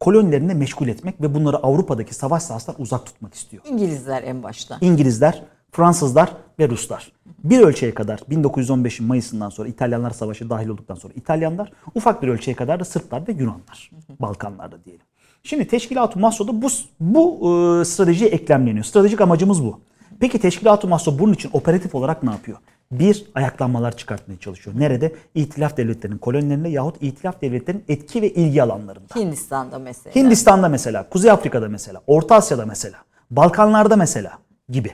kolonilerine 0.00 0.54
meşgul 0.54 0.88
etmek 0.88 1.20
ve 1.20 1.34
bunları 1.34 1.56
Avrupa'daki 1.56 2.14
savaş 2.14 2.42
sahasından 2.42 2.80
uzak 2.80 3.06
tutmak 3.06 3.34
istiyor. 3.34 3.62
İngilizler 3.66 4.22
en 4.22 4.42
başta. 4.42 4.78
İngilizler, 4.80 5.42
Fransızlar 5.72 6.32
ve 6.58 6.68
Ruslar. 6.68 7.12
Bir 7.44 7.60
ölçüye 7.60 7.94
kadar 7.94 8.18
1915'in 8.18 9.06
Mayıs'ından 9.06 9.50
sonra 9.50 9.68
İtalyanlar 9.68 10.10
Savaşı 10.10 10.50
dahil 10.50 10.68
olduktan 10.68 10.94
sonra 10.94 11.12
İtalyanlar, 11.16 11.72
ufak 11.94 12.22
bir 12.22 12.28
ölçüye 12.28 12.56
kadar 12.56 12.80
da 12.80 12.84
Sırplar 12.84 13.28
ve 13.28 13.32
Yunanlar. 13.32 13.90
Balkanlarda 14.20 14.84
diyelim. 14.84 15.04
Şimdi 15.42 15.66
Teşkilat-ı 15.66 16.18
Mahso'da 16.18 16.62
bu, 16.62 16.68
bu 17.00 17.38
e, 17.80 17.84
stratejiye 17.84 18.30
eklemleniyor. 18.30 18.84
Stratejik 18.84 19.20
amacımız 19.20 19.64
bu. 19.64 19.80
Peki 20.20 20.38
Teşkilat-ı 20.38 20.88
Mahso 20.88 21.18
bunun 21.18 21.32
için 21.32 21.50
operatif 21.52 21.94
olarak 21.94 22.22
ne 22.22 22.30
yapıyor? 22.30 22.58
Bir, 22.92 23.26
ayaklanmalar 23.34 23.96
çıkartmaya 23.96 24.38
çalışıyor. 24.38 24.76
Nerede? 24.78 25.14
İtilaf 25.34 25.76
devletlerinin 25.76 26.18
kolonilerinde 26.18 26.68
yahut 26.68 26.96
itilaf 27.00 27.42
devletlerinin 27.42 27.84
etki 27.88 28.22
ve 28.22 28.30
ilgi 28.30 28.62
alanlarında. 28.62 29.14
Hindistan'da 29.16 29.78
mesela. 29.78 30.14
Hindistan'da 30.14 30.68
mesela, 30.68 31.08
Kuzey 31.08 31.30
Afrika'da 31.30 31.68
mesela, 31.68 32.00
Orta 32.06 32.34
Asya'da 32.34 32.66
mesela, 32.66 32.98
Balkanlarda 33.30 33.96
mesela 33.96 34.38
gibi. 34.68 34.90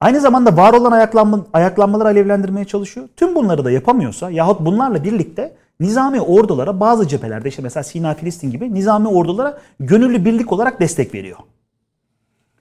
Aynı 0.00 0.20
zamanda 0.20 0.56
var 0.56 0.72
olan 0.72 0.92
ayaklanma, 0.92 1.46
ayaklanmaları 1.52 2.08
alevlendirmeye 2.08 2.64
çalışıyor. 2.64 3.08
Tüm 3.16 3.34
bunları 3.34 3.64
da 3.64 3.70
yapamıyorsa 3.70 4.30
yahut 4.30 4.60
bunlarla 4.60 5.04
birlikte 5.04 5.56
nizami 5.80 6.20
ordulara 6.20 6.80
bazı 6.80 7.08
cephelerde 7.08 7.48
işte 7.48 7.62
mesela 7.62 7.84
Sina 7.84 8.14
Filistin 8.14 8.50
gibi 8.50 8.74
nizami 8.74 9.08
ordulara 9.08 9.58
gönüllü 9.80 10.24
birlik 10.24 10.52
olarak 10.52 10.80
destek 10.80 11.14
veriyor. 11.14 11.38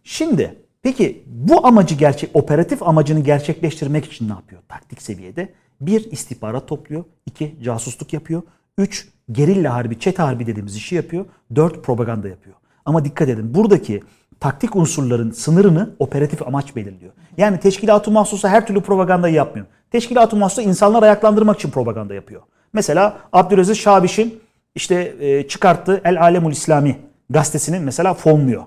Şimdi 0.04 0.56
peki 0.82 1.24
bu 1.28 1.68
amacı 1.68 1.96
gerçek 1.96 2.30
operatif 2.34 2.84
amacını 2.84 3.20
gerçekleştirmek 3.20 4.06
için 4.06 4.30
ne 4.30 4.34
yapıyor? 4.34 4.62
Taktik 4.70 5.02
seviyede 5.02 5.54
bir 5.82 6.12
istihbarat 6.12 6.68
topluyor, 6.68 7.04
iki 7.26 7.56
casusluk 7.64 8.14
yapıyor, 8.14 8.42
üç 8.78 9.10
gerilla 9.32 9.74
harbi, 9.74 10.00
çete 10.00 10.24
harbi 10.24 10.48
dediğimiz 10.48 10.76
işi 10.76 10.96
yapıyor, 10.96 11.26
dört 11.56 11.84
propaganda 11.84 12.28
yapıyor. 12.28 12.56
Ama 12.86 13.06
dikkat 13.06 13.30
edin 13.30 13.54
buradaki 13.54 14.04
taktik 14.40 14.76
unsurların 14.76 15.32
sınırını 15.32 15.90
operatif 16.00 16.48
amaç 16.48 16.76
belirliyor. 16.76 17.14
Yani 17.38 17.60
teşkilat-ı 17.60 18.12
mahsusa 18.12 18.50
her 18.50 18.68
türlü 18.68 18.82
propagandayı 18.82 19.34
yapmıyor. 19.34 19.68
Teşkilat-ı 19.92 20.36
mahsusa 20.36 20.62
insanlar 20.62 21.04
ayaklandırmak 21.04 21.56
için 21.60 21.70
propaganda 21.70 22.14
yapıyor. 22.14 22.42
Mesela 22.74 23.18
Abdülaziz 23.34 23.78
Şabiş'in 23.78 24.40
işte 24.76 25.16
e, 25.20 25.48
çıkarttığı 25.48 26.02
El 26.04 26.22
Alemul 26.22 26.52
İslami 26.52 26.98
gazetesinin 27.30 27.82
mesela 27.82 28.14
fonluyor. 28.14 28.64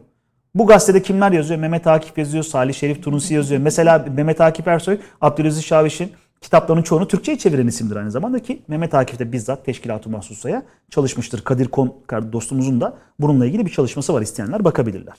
Bu 0.55 0.66
gazetede 0.66 1.03
kimler 1.03 1.33
yazıyor? 1.33 1.61
Mehmet 1.61 1.87
Akif 1.87 2.18
yazıyor, 2.18 2.45
Salih 2.45 2.75
Şerif 2.75 3.03
Tunus'i 3.03 3.35
yazıyor. 3.35 3.61
Mesela 3.61 4.07
Mehmet 4.16 4.41
Akif 4.41 4.68
Ersoy, 4.68 4.99
Abdülaziz 5.21 5.64
Şaviş'in 5.64 6.12
kitaplarının 6.41 6.83
çoğunu 6.83 7.09
Türkçe'ye 7.09 7.39
çeviren 7.39 7.66
isimdir 7.66 7.97
aynı 7.97 8.11
zamanda 8.11 8.39
ki 8.39 8.62
Mehmet 8.68 8.95
Akif 8.95 9.18
de 9.18 9.33
bizzat 9.33 9.64
Teşkilat-ı 9.64 10.11
Mahsusa'ya 10.11 10.62
çalışmıştır. 10.91 11.45
Kadir 11.45 11.68
Kon 11.68 11.95
dostumuzun 12.33 12.81
da 12.81 12.95
bununla 13.18 13.47
ilgili 13.47 13.66
bir 13.66 13.71
çalışması 13.71 14.14
var 14.14 14.23
isteyenler 14.23 14.64
bakabilirler. 14.64 15.14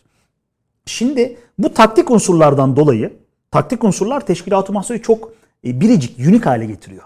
Şimdi 0.85 1.37
bu 1.57 1.73
taktik 1.73 2.11
unsurlardan 2.11 2.75
dolayı 2.75 3.13
taktik 3.51 3.83
unsurlar 3.83 4.25
Teşkilat-ı 4.25 4.73
Mahsusa'yı 4.73 5.01
çok 5.01 5.31
e, 5.65 5.81
biricik, 5.81 6.19
unik 6.27 6.45
hale 6.45 6.65
getiriyor. 6.65 7.03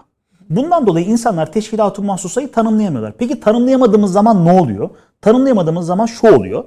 Bundan 0.50 0.86
dolayı 0.86 1.06
insanlar 1.06 1.52
Teşkilat-ı 1.52 2.02
Mahsusa'yı 2.02 2.52
tanımlayamıyorlar. 2.52 3.14
Peki 3.18 3.40
tanımlayamadığımız 3.40 4.12
zaman 4.12 4.44
ne 4.44 4.60
oluyor? 4.60 4.90
Tanımlayamadığımız 5.20 5.86
zaman 5.86 6.06
şu 6.06 6.34
oluyor. 6.34 6.64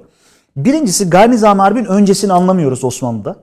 Birincisi 0.56 1.10
Gani 1.10 1.32
Nizami 1.32 1.60
Harbi'nin 1.60 1.84
öncesini 1.84 2.32
anlamıyoruz 2.32 2.84
Osmanlı'da. 2.84 3.36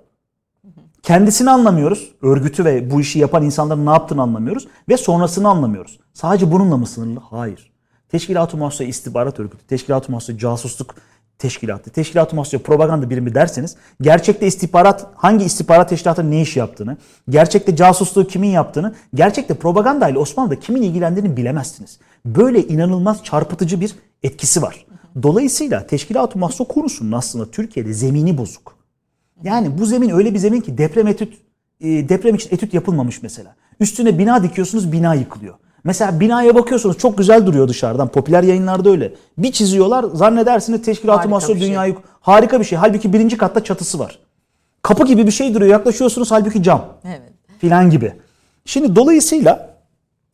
Kendisini 1.04 1.50
anlamıyoruz. 1.50 2.12
Örgütü 2.22 2.66
ve 2.66 2.92
bu 2.92 3.02
işi 3.02 3.20
yapan 3.20 3.44
insanların 3.44 3.86
ne 3.86 3.90
yaptığını 3.90 4.22
anlamıyoruz. 4.22 4.68
Ve 4.90 4.98
sonrasını 4.98 5.50
anlamıyoruz. 5.50 6.00
Sadece 6.14 6.52
bununla 6.52 6.78
mı 6.78 6.88
sınırlı? 6.88 7.20
Hayır. 7.30 7.72
Teşkilat-ı 8.10 8.58
Mahsusa 8.58 8.84
istihbarat 8.84 9.40
örgütü, 9.40 9.68
Teşkilat-ı 9.68 10.12
Mahsusa 10.12 10.38
casusluk 10.38 10.96
teşkilatı, 11.40 11.90
Teşkilat-ı 11.90 12.60
propaganda 12.60 13.10
birimi 13.10 13.36
derseniz 13.36 13.76
gerçekte 14.02 14.48
istihbarat 14.48 15.08
hangi 15.16 15.46
istihbarat 15.46 15.90
teşkilatının 15.90 16.32
ne 16.32 16.42
iş 16.42 16.58
yaptığını, 16.58 16.98
gerçekte 17.30 17.76
casusluğu 17.76 18.28
kimin 18.28 18.50
yaptığını, 18.50 18.96
gerçekte 19.14 19.54
propaganda 19.54 20.10
ile 20.10 20.20
Osmanlı'da 20.20 20.60
kimin 20.60 20.82
ilgilendiğini 20.82 21.38
bilemezsiniz. 21.38 22.00
Böyle 22.26 22.68
inanılmaz 22.68 23.24
çarpıtıcı 23.24 23.82
bir 23.82 23.96
etkisi 24.24 24.62
var. 24.62 24.86
Dolayısıyla 25.24 25.88
Teşkilat-ı 25.88 26.40
Mahsusa 26.40 26.64
konusunun 26.64 27.12
aslında 27.12 27.52
Türkiye'de 27.52 27.94
zemini 27.94 28.38
bozuk. 28.38 28.78
Yani 29.44 29.78
bu 29.78 29.86
zemin 29.86 30.10
öyle 30.10 30.34
bir 30.34 30.40
zemin 30.40 30.62
ki 30.62 30.78
deprem 30.78 31.08
etüt 31.08 31.34
e, 31.82 32.10
deprem 32.10 32.36
için 32.36 32.56
etüt 32.56 32.74
yapılmamış 32.74 33.24
mesela. 33.24 33.56
Üstüne 33.80 34.20
bina 34.20 34.44
dikiyorsunuz 34.44 34.92
bina 34.92 35.14
yıkılıyor. 35.14 35.56
Mesela 35.88 36.20
binaya 36.20 36.56
bakıyorsunuz 36.56 36.98
çok 36.98 37.18
güzel 37.18 37.46
duruyor 37.46 37.68
dışarıdan. 37.68 38.08
Popüler 38.08 38.44
yayınlarda 38.44 38.90
öyle. 38.90 39.14
Bir 39.38 39.52
çiziyorlar 39.52 40.06
zannedersiniz 40.14 40.82
teşkilat-ı 40.82 41.30
mahsur 41.30 41.56
bir 41.56 41.60
şey. 41.60 41.68
dünyayı 41.68 41.96
harika 42.22 42.60
bir 42.60 42.66
şey. 42.66 42.78
Halbuki 42.78 43.14
birinci 43.14 43.38
katta 43.38 43.64
çatısı 43.64 44.00
var. 44.00 44.20
Kapı 44.82 45.06
gibi 45.06 45.26
bir 45.26 45.32
şey 45.32 45.54
duruyor. 45.54 45.72
Yaklaşıyorsunuz 45.72 46.32
halbuki 46.32 46.64
cam. 46.64 46.86
Evet. 47.06 47.22
Filan 47.60 47.90
gibi. 47.90 48.14
Şimdi 48.66 48.96
dolayısıyla 48.96 49.78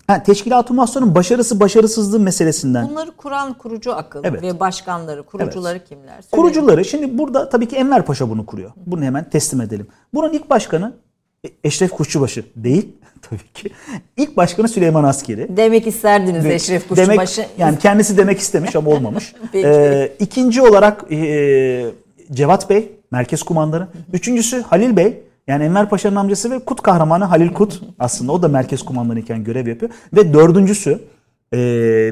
ha, 0.08 0.24
teşkilat-ı 0.24 0.74
mahsurun 0.74 1.16
başarısı 1.16 1.60
başarısızlığı 1.60 2.20
meselesinden. 2.20 2.90
Bunları 2.90 3.12
kuran 3.12 3.54
kurucu 3.54 3.94
akıl 3.96 4.22
Evet. 4.24 4.42
ve 4.42 4.60
başkanları, 4.60 5.24
kurucuları 5.24 5.84
kimler? 5.84 6.22
Söyleyin. 6.22 6.32
Kurucuları 6.32 6.86
şimdi 6.86 7.18
burada 7.18 7.50
tabii 7.50 7.68
ki 7.68 7.76
Enver 7.76 8.06
Paşa 8.06 8.30
bunu 8.30 8.46
kuruyor. 8.46 8.72
Bunu 8.86 9.04
hemen 9.04 9.30
teslim 9.30 9.62
edelim. 9.62 9.88
Bunun 10.14 10.34
ilk 10.34 10.50
başkanı 10.50 10.94
e, 11.46 11.50
Eşref 11.64 11.92
Kuşçubaşı 11.92 12.46
değil 12.56 12.96
tabii 13.30 13.54
ki. 13.54 13.70
İlk 14.18 14.38
başkanı 14.38 14.68
Süleyman 14.68 15.04
Askeri. 15.04 15.58
Demek 15.58 15.88
isterdiniz 15.88 16.46
Eşref 16.46 16.90
Demek, 16.96 17.08
Kuşçubaşı. 17.08 17.46
yani 17.58 17.80
kendisi 17.80 18.18
demek 18.18 18.40
istemiş 18.40 18.76
ama 18.76 18.92
olmamış. 18.92 19.34
Ee, 19.56 20.12
ikinci 20.20 20.62
olarak 20.62 21.12
e, 21.12 21.86
Cevat 22.32 22.70
Bey, 22.70 22.92
merkez 23.12 23.44
kumandanı. 23.44 23.88
Üçüncüsü 24.14 24.62
Halil 24.62 24.98
Bey, 24.98 25.24
yani 25.48 25.64
Enver 25.64 25.90
Paşa'nın 25.90 26.16
amcası 26.16 26.52
ve 26.52 26.60
Kut 26.60 26.82
kahramanı 26.82 27.24
Halil 27.24 27.54
Kut. 27.54 27.82
Aslında 28.00 28.32
o 28.32 28.42
da 28.42 28.48
merkez 28.48 28.82
kumandanı 28.84 29.20
iken 29.20 29.44
görev 29.44 29.68
yapıyor. 29.68 29.92
Ve 30.14 30.34
dördüncüsü 30.34 31.00
e, 31.54 31.58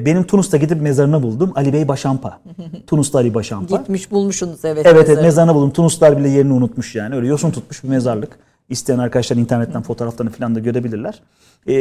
benim 0.06 0.24
Tunus'ta 0.24 0.56
gidip 0.56 0.82
mezarını 0.82 1.22
buldum. 1.22 1.52
Ali 1.54 1.72
Bey 1.72 1.88
Başampa. 1.88 2.40
Tunus'ta 2.86 3.18
Ali 3.18 3.34
Başampa. 3.34 3.76
Gitmiş 3.76 4.10
bulmuşsunuz 4.10 4.64
evet. 4.64 4.86
Evet 4.86 4.96
evet 4.96 5.08
mezarı. 5.08 5.22
mezarını 5.24 5.54
buldum. 5.54 5.70
Tunuslar 5.70 6.18
bile 6.18 6.28
yerini 6.28 6.52
unutmuş 6.52 6.94
yani. 6.94 7.14
Öyle 7.14 7.26
yosun 7.26 7.50
tutmuş 7.50 7.84
bir 7.84 7.88
mezarlık. 7.88 8.38
İsteyen 8.72 8.98
arkadaşlar 8.98 9.36
internetten 9.36 9.82
fotoğraflarını 9.82 10.32
falan 10.32 10.54
da 10.54 10.60
görebilirler. 10.60 11.22
Ee, 11.66 11.74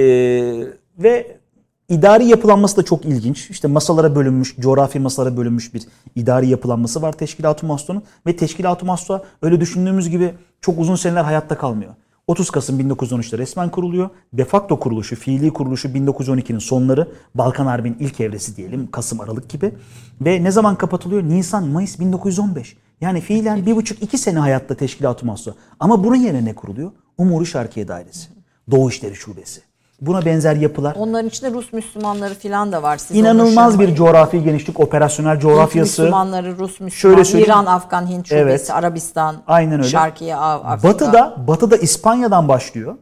ve 0.99 1.41
İdari 1.89 2.25
yapılanması 2.25 2.77
da 2.77 2.83
çok 2.83 3.05
ilginç. 3.05 3.49
İşte 3.49 3.67
masalara 3.67 4.15
bölünmüş, 4.15 4.55
coğrafi 4.59 4.99
masalara 4.99 5.37
bölünmüş 5.37 5.73
bir 5.73 5.83
idari 6.15 6.47
yapılanması 6.47 7.01
var 7.01 7.13
Teşkilat-ı 7.13 7.65
Mahsusa'nın. 7.65 8.03
Ve 8.27 8.35
Teşkilat-ı 8.35 8.85
Mahsusa 8.85 9.23
öyle 9.41 9.59
düşündüğümüz 9.59 10.09
gibi 10.09 10.33
çok 10.61 10.79
uzun 10.79 10.95
seneler 10.95 11.23
hayatta 11.23 11.57
kalmıyor. 11.57 11.93
30 12.27 12.49
Kasım 12.49 12.79
1913'te 12.79 13.37
resmen 13.37 13.69
kuruluyor. 13.69 14.09
De 14.33 14.45
facto 14.45 14.79
kuruluşu, 14.79 15.15
fiili 15.15 15.53
kuruluşu 15.53 15.87
1912'nin 15.87 16.59
sonları. 16.59 17.07
Balkan 17.35 17.65
Harbi'nin 17.65 17.97
ilk 17.99 18.19
evresi 18.19 18.57
diyelim. 18.57 18.91
Kasım, 18.91 19.21
Aralık 19.21 19.49
gibi. 19.49 19.73
Ve 20.21 20.43
ne 20.43 20.51
zaman 20.51 20.75
kapatılıyor? 20.75 21.23
Nisan, 21.23 21.67
Mayıs 21.67 21.99
1915. 21.99 22.77
Yani 23.01 23.21
fiilen 23.21 23.65
bir 23.65 23.75
buçuk 23.75 24.03
iki 24.03 24.17
sene 24.17 24.39
hayatta 24.39 24.75
Teşkilat-ı 24.75 25.25
Mahsusa. 25.25 25.51
Ama 25.79 26.03
bunun 26.03 26.15
yerine 26.15 26.45
ne 26.45 26.55
kuruluyor? 26.55 26.91
Umuri 27.17 27.45
Şarkiye 27.45 27.87
Dairesi. 27.87 28.29
Doğu 28.71 28.89
İşleri 28.89 29.15
Şubesi. 29.15 29.61
Buna 30.01 30.25
benzer 30.25 30.55
yapılar. 30.55 30.95
Onların 30.99 31.27
içinde 31.27 31.51
Rus 31.51 31.73
Müslümanları 31.73 32.33
falan 32.33 32.71
da 32.71 32.83
var. 32.83 32.97
Siz 32.97 33.17
İnanılmaz 33.17 33.79
bir 33.79 33.95
coğrafi 33.95 34.43
genişlik, 34.43 34.79
operasyonel 34.79 35.35
Rus 35.35 35.41
coğrafyası. 35.41 36.01
Müslümanları, 36.01 36.57
Rus 36.57 36.79
Müslüman, 36.79 37.23
Şöyle. 37.23 37.45
İran, 37.45 37.65
Afgan, 37.65 38.09
Hint 38.09 38.27
şubesi, 38.27 38.41
Evet. 38.43 38.71
Arabistan, 38.71 39.35
Aynen 39.47 39.79
öyle. 39.79 39.89
Şarkiye, 39.89 40.35
Afrika. 40.35 40.87
Batı'da, 40.93 41.35
Batı'da 41.47 41.77
İspanya'dan 41.77 42.47
başlıyor. 42.47 42.95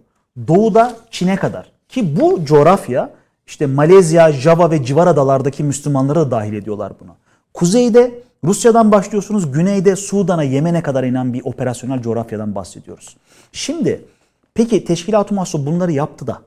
Doğu'da 0.47 0.93
Çin'e 1.11 1.35
kadar. 1.35 1.71
Ki 1.89 2.19
bu 2.19 2.45
coğrafya 2.45 3.09
işte 3.47 3.65
Malezya, 3.65 4.31
Java 4.31 4.71
ve 4.71 4.85
civar 4.85 5.07
adalardaki 5.07 5.63
Müslümanları 5.63 6.19
da 6.19 6.31
dahil 6.31 6.53
ediyorlar 6.53 6.93
buna. 6.99 7.15
Kuzeyde 7.53 8.21
Rusya'dan 8.43 8.91
başlıyorsunuz. 8.91 9.51
Güneyde 9.51 9.95
Sudan'a, 9.95 10.43
Yemen'e 10.43 10.81
kadar 10.81 11.03
inen 11.03 11.33
bir 11.33 11.41
operasyonel 11.43 12.01
coğrafyadan 12.01 12.55
bahsediyoruz. 12.55 13.17
Şimdi 13.51 14.05
peki 14.53 14.85
Teşkilat-ı 14.85 15.33
Mahsus 15.33 15.65
bunları 15.65 15.91
yaptı 15.91 16.27
da 16.27 16.41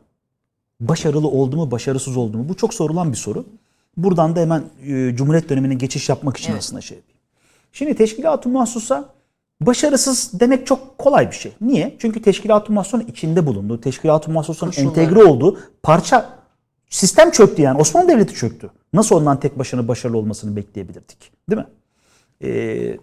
başarılı 0.80 1.28
oldu 1.28 1.56
mu, 1.56 1.70
başarısız 1.70 2.16
oldu 2.16 2.38
mu? 2.38 2.48
Bu 2.48 2.56
çok 2.56 2.74
sorulan 2.74 3.12
bir 3.12 3.16
soru. 3.16 3.44
Buradan 3.96 4.36
da 4.36 4.40
hemen 4.40 4.62
e, 4.86 5.16
Cumhuriyet 5.16 5.48
dönemine 5.48 5.74
geçiş 5.74 6.08
yapmak 6.08 6.36
için 6.36 6.56
aslında 6.56 6.80
şey 6.80 6.96
yapayım. 6.96 7.18
Şimdi 7.72 7.94
Teşkilat-ı 7.94 8.48
Mahsus'a 8.48 9.08
başarısız 9.60 10.30
demek 10.40 10.66
çok 10.66 10.98
kolay 10.98 11.30
bir 11.30 11.36
şey. 11.36 11.52
Niye? 11.60 11.96
Çünkü 11.98 12.22
Teşkilat-ı 12.22 12.72
Mahsus'un 12.72 13.00
içinde 13.00 13.46
bulunduğu, 13.46 13.80
Teşkilat-ı 13.80 14.30
Mahsus'un 14.30 14.72
entegre 14.76 15.24
olduğu 15.24 15.58
parça 15.82 16.30
sistem 16.90 17.30
çöktü 17.30 17.62
yani. 17.62 17.80
Osmanlı 17.80 18.08
Devleti 18.08 18.34
çöktü. 18.34 18.70
Nasıl 18.92 19.16
ondan 19.16 19.40
tek 19.40 19.58
başına 19.58 19.88
başarılı 19.88 20.18
olmasını 20.18 20.56
bekleyebilirdik? 20.56 21.32
Değil 21.50 21.60
mi? 21.60 21.66
Ee, 22.42 22.98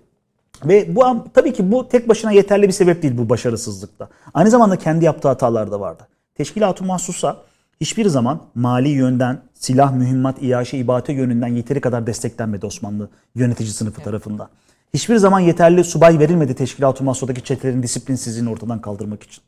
ve 0.66 0.96
bu 0.96 1.04
tabii 1.34 1.54
ki 1.54 1.72
bu 1.72 1.90
tek 1.90 2.10
başına 2.10 2.32
yeterli 2.32 2.68
bir 2.68 2.74
sebep 2.74 3.04
değil 3.04 3.18
bu 3.18 3.30
başarısızlıkta. 3.30 4.10
Aynı 4.34 4.50
zamanda 4.50 4.76
kendi 4.76 5.06
yaptığı 5.06 5.28
hatalar 5.28 5.72
da 5.72 5.80
vardı. 5.80 6.08
Teşkilat-ı 6.36 6.84
Mahsus'a 6.84 7.38
hiçbir 7.82 8.06
zaman 8.06 8.42
mali 8.56 8.90
yönden, 8.90 9.42
silah, 9.54 9.94
mühimmat, 9.94 10.44
iaşe, 10.44 10.78
ibate 10.78 11.14
yönünden 11.14 11.48
yeteri 11.48 11.82
kadar 11.82 12.08
desteklenmedi 12.08 12.66
Osmanlı 12.66 13.10
yönetici 13.36 13.70
sınıfı 13.70 14.02
tarafından. 14.02 14.50
Hiçbir 14.94 15.18
zaman 15.18 15.40
yeterli 15.40 15.84
subay 15.84 16.20
verilmedi 16.20 16.56
Teşkilat-ı 16.56 17.04
Mahsus'taki 17.04 17.44
çetelerin 17.44 17.84
disiplinsizliğini 17.84 18.50
ortadan 18.50 18.82
kaldırmak 18.82 19.24
için. 19.24 19.44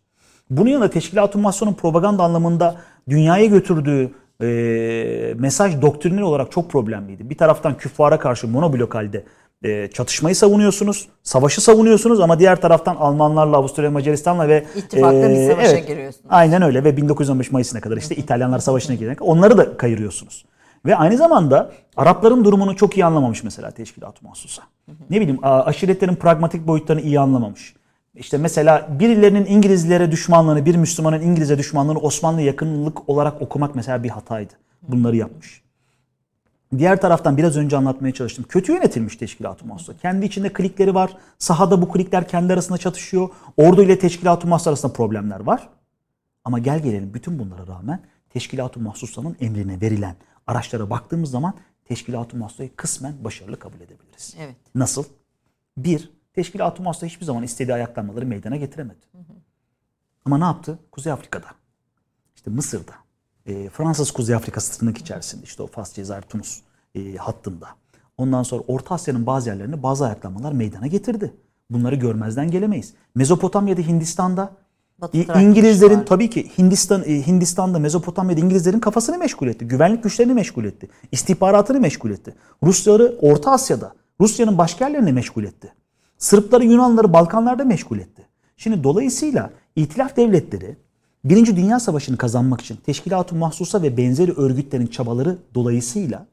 Bunun 0.49 0.69
yanında 0.69 0.89
Teşkilat-ı 0.89 1.37
Mahsus'un 1.37 1.73
propaganda 1.73 2.23
anlamında 2.23 2.75
dünyaya 3.09 3.45
götürdüğü 3.45 4.11
e, 4.41 5.33
mesaj 5.37 5.81
doktrinal 5.81 6.21
olarak 6.21 6.51
çok 6.51 6.71
problemliydi. 6.71 7.29
Bir 7.29 7.37
taraftan 7.37 7.77
küffara 7.77 8.19
karşı 8.19 8.47
monoblok 8.47 8.95
halde 8.95 9.23
e, 9.63 9.87
çatışmayı 9.87 10.35
savunuyorsunuz, 10.35 11.07
savaşı 11.23 11.61
savunuyorsunuz 11.61 12.19
ama 12.19 12.39
diğer 12.39 12.61
taraftan 12.61 12.95
Almanlarla, 12.95 13.57
Avusturya, 13.57 13.91
Macaristan'la 13.91 14.47
ve 14.47 14.55
e, 14.75 14.79
İttifakla 14.79 15.29
bir 15.29 15.51
savaşa 15.51 15.79
giriyorsunuz. 15.79 16.25
Aynen 16.29 16.61
öyle 16.61 16.83
ve 16.83 16.97
1915 16.97 17.51
Mayıs'ına 17.51 17.81
kadar 17.81 17.97
işte 17.97 18.15
İtalyanlar 18.15 18.59
Savaşı'na 18.59 18.95
girene 18.95 19.15
kadar 19.15 19.29
onları 19.29 19.57
da 19.57 19.77
kayırıyorsunuz. 19.77 20.45
Ve 20.85 20.95
aynı 20.95 21.17
zamanda 21.17 21.71
Arapların 21.97 22.45
durumunu 22.45 22.75
çok 22.75 22.97
iyi 22.97 23.05
anlamamış 23.05 23.43
mesela 23.43 23.71
Teşkilat-ı 23.71 24.25
Mahsus'a. 24.25 24.63
Ne 25.09 25.21
bileyim 25.21 25.39
aşiretlerin 25.43 26.15
pragmatik 26.15 26.67
boyutlarını 26.67 27.01
iyi 27.01 27.19
anlamamış. 27.19 27.75
İşte 28.15 28.37
mesela 28.37 28.87
birilerinin 28.99 29.45
İngilizlere 29.45 30.11
düşmanlığını, 30.11 30.65
bir 30.65 30.75
Müslümanın 30.75 31.21
İngiliz'e 31.21 31.57
düşmanlığını 31.57 31.99
Osmanlı 31.99 32.41
yakınlık 32.41 33.09
olarak 33.09 33.41
okumak 33.41 33.75
mesela 33.75 34.03
bir 34.03 34.09
hataydı. 34.09 34.53
Bunları 34.81 35.15
yapmış. 35.15 35.61
Diğer 36.77 37.01
taraftan 37.01 37.37
biraz 37.37 37.57
önce 37.57 37.77
anlatmaya 37.77 38.13
çalıştım. 38.13 38.45
Kötü 38.49 38.71
yönetilmiş 38.71 39.15
Teşkilat-ı 39.15 39.65
Mahsusa. 39.65 39.97
Kendi 39.97 40.25
içinde 40.25 40.53
klikleri 40.53 40.95
var. 40.95 41.17
Sahada 41.37 41.81
bu 41.81 41.91
klikler 41.91 42.27
kendi 42.27 42.53
arasında 42.53 42.77
çatışıyor. 42.77 43.29
Ordu 43.57 43.83
ile 43.83 43.99
Teşkilat-ı 43.99 44.47
Mahsusa 44.47 44.69
arasında 44.69 44.93
problemler 44.93 45.39
var. 45.39 45.69
Ama 46.43 46.59
gel 46.59 46.83
gelelim 46.83 47.13
bütün 47.13 47.39
bunlara 47.39 47.67
rağmen 47.67 48.01
Teşkilat-ı 48.29 48.79
Mahsusa'nın 48.79 49.35
emrine 49.39 49.81
verilen 49.81 50.15
araçlara 50.47 50.89
baktığımız 50.89 51.31
zaman 51.31 51.53
Teşkilat-ı 51.85 52.37
Mahsusa'yı 52.37 52.75
kısmen 52.75 53.23
başarılı 53.23 53.59
kabul 53.59 53.81
edebiliriz. 53.81 54.35
Evet. 54.39 54.55
Nasıl? 54.75 55.03
Bir, 55.77 56.11
Teşkilat-ı 56.33 56.83
Mahsusa 56.83 57.07
hiçbir 57.07 57.25
zaman 57.25 57.43
istediği 57.43 57.73
ayaklanmaları 57.73 58.25
meydana 58.25 58.55
getiremedi. 58.55 58.99
Ama 60.25 60.37
ne 60.37 60.43
yaptı? 60.43 60.79
Kuzey 60.91 61.13
Afrika'da, 61.13 61.47
işte 62.35 62.51
Mısır'da, 62.51 62.93
e, 63.45 63.69
Fransız 63.69 64.11
Kuzey 64.11 64.35
Afrikası 64.35 64.79
tırnak 64.79 64.97
içerisinde 64.97 65.43
işte 65.43 65.63
o 65.63 65.67
Fas, 65.67 65.93
Cezayir, 65.93 66.21
Tunus 66.21 66.61
e, 66.95 67.15
hattında. 67.15 67.67
Ondan 68.17 68.43
sonra 68.43 68.63
Orta 68.67 68.95
Asya'nın 68.95 69.25
bazı 69.25 69.49
yerlerinde 69.49 69.83
bazı 69.83 70.05
ayaklanmalar 70.05 70.51
meydana 70.51 70.87
getirdi. 70.87 71.33
Bunları 71.69 71.95
görmezden 71.95 72.51
gelemeyiz. 72.51 72.93
Mezopotamya'da, 73.15 73.81
Hindistan'da 73.81 74.51
Batı 75.01 75.17
İngilizlerin 75.17 75.99
var. 75.99 76.05
tabii 76.05 76.29
ki 76.29 76.51
Hindistan 76.57 77.03
e, 77.03 77.27
Hindistan'da 77.27 77.79
Mezopotamya'da 77.79 78.41
İngilizlerin 78.41 78.79
kafasını 78.79 79.17
meşgul 79.17 79.47
etti. 79.47 79.67
Güvenlik 79.67 80.03
güçlerini 80.03 80.33
meşgul 80.33 80.65
etti. 80.65 80.89
istihbaratını 81.11 81.79
meşgul 81.79 82.11
etti. 82.11 82.35
Rusları 82.63 83.17
Orta 83.21 83.51
Asya'da, 83.51 83.93
Rusya'nın 84.21 84.57
başka 84.57 84.85
yerlerini 84.87 85.13
meşgul 85.13 85.43
etti. 85.43 85.73
Sırpları, 86.17 86.65
Yunanları 86.65 87.13
Balkanlarda 87.13 87.65
meşgul 87.65 87.99
etti. 87.99 88.27
Şimdi 88.57 88.83
dolayısıyla 88.83 89.49
İtilaf 89.75 90.17
devletleri 90.17 90.77
Birinci 91.23 91.55
Dünya 91.55 91.79
Savaşı'nı 91.79 92.17
kazanmak 92.17 92.61
için 92.61 92.75
Teşkilat-ı 92.75 93.35
Mahsusa 93.35 93.81
ve 93.81 93.97
benzeri 93.97 94.31
örgütlerin 94.31 94.87
çabaları 94.87 95.37
dolayısıyla 95.55 96.27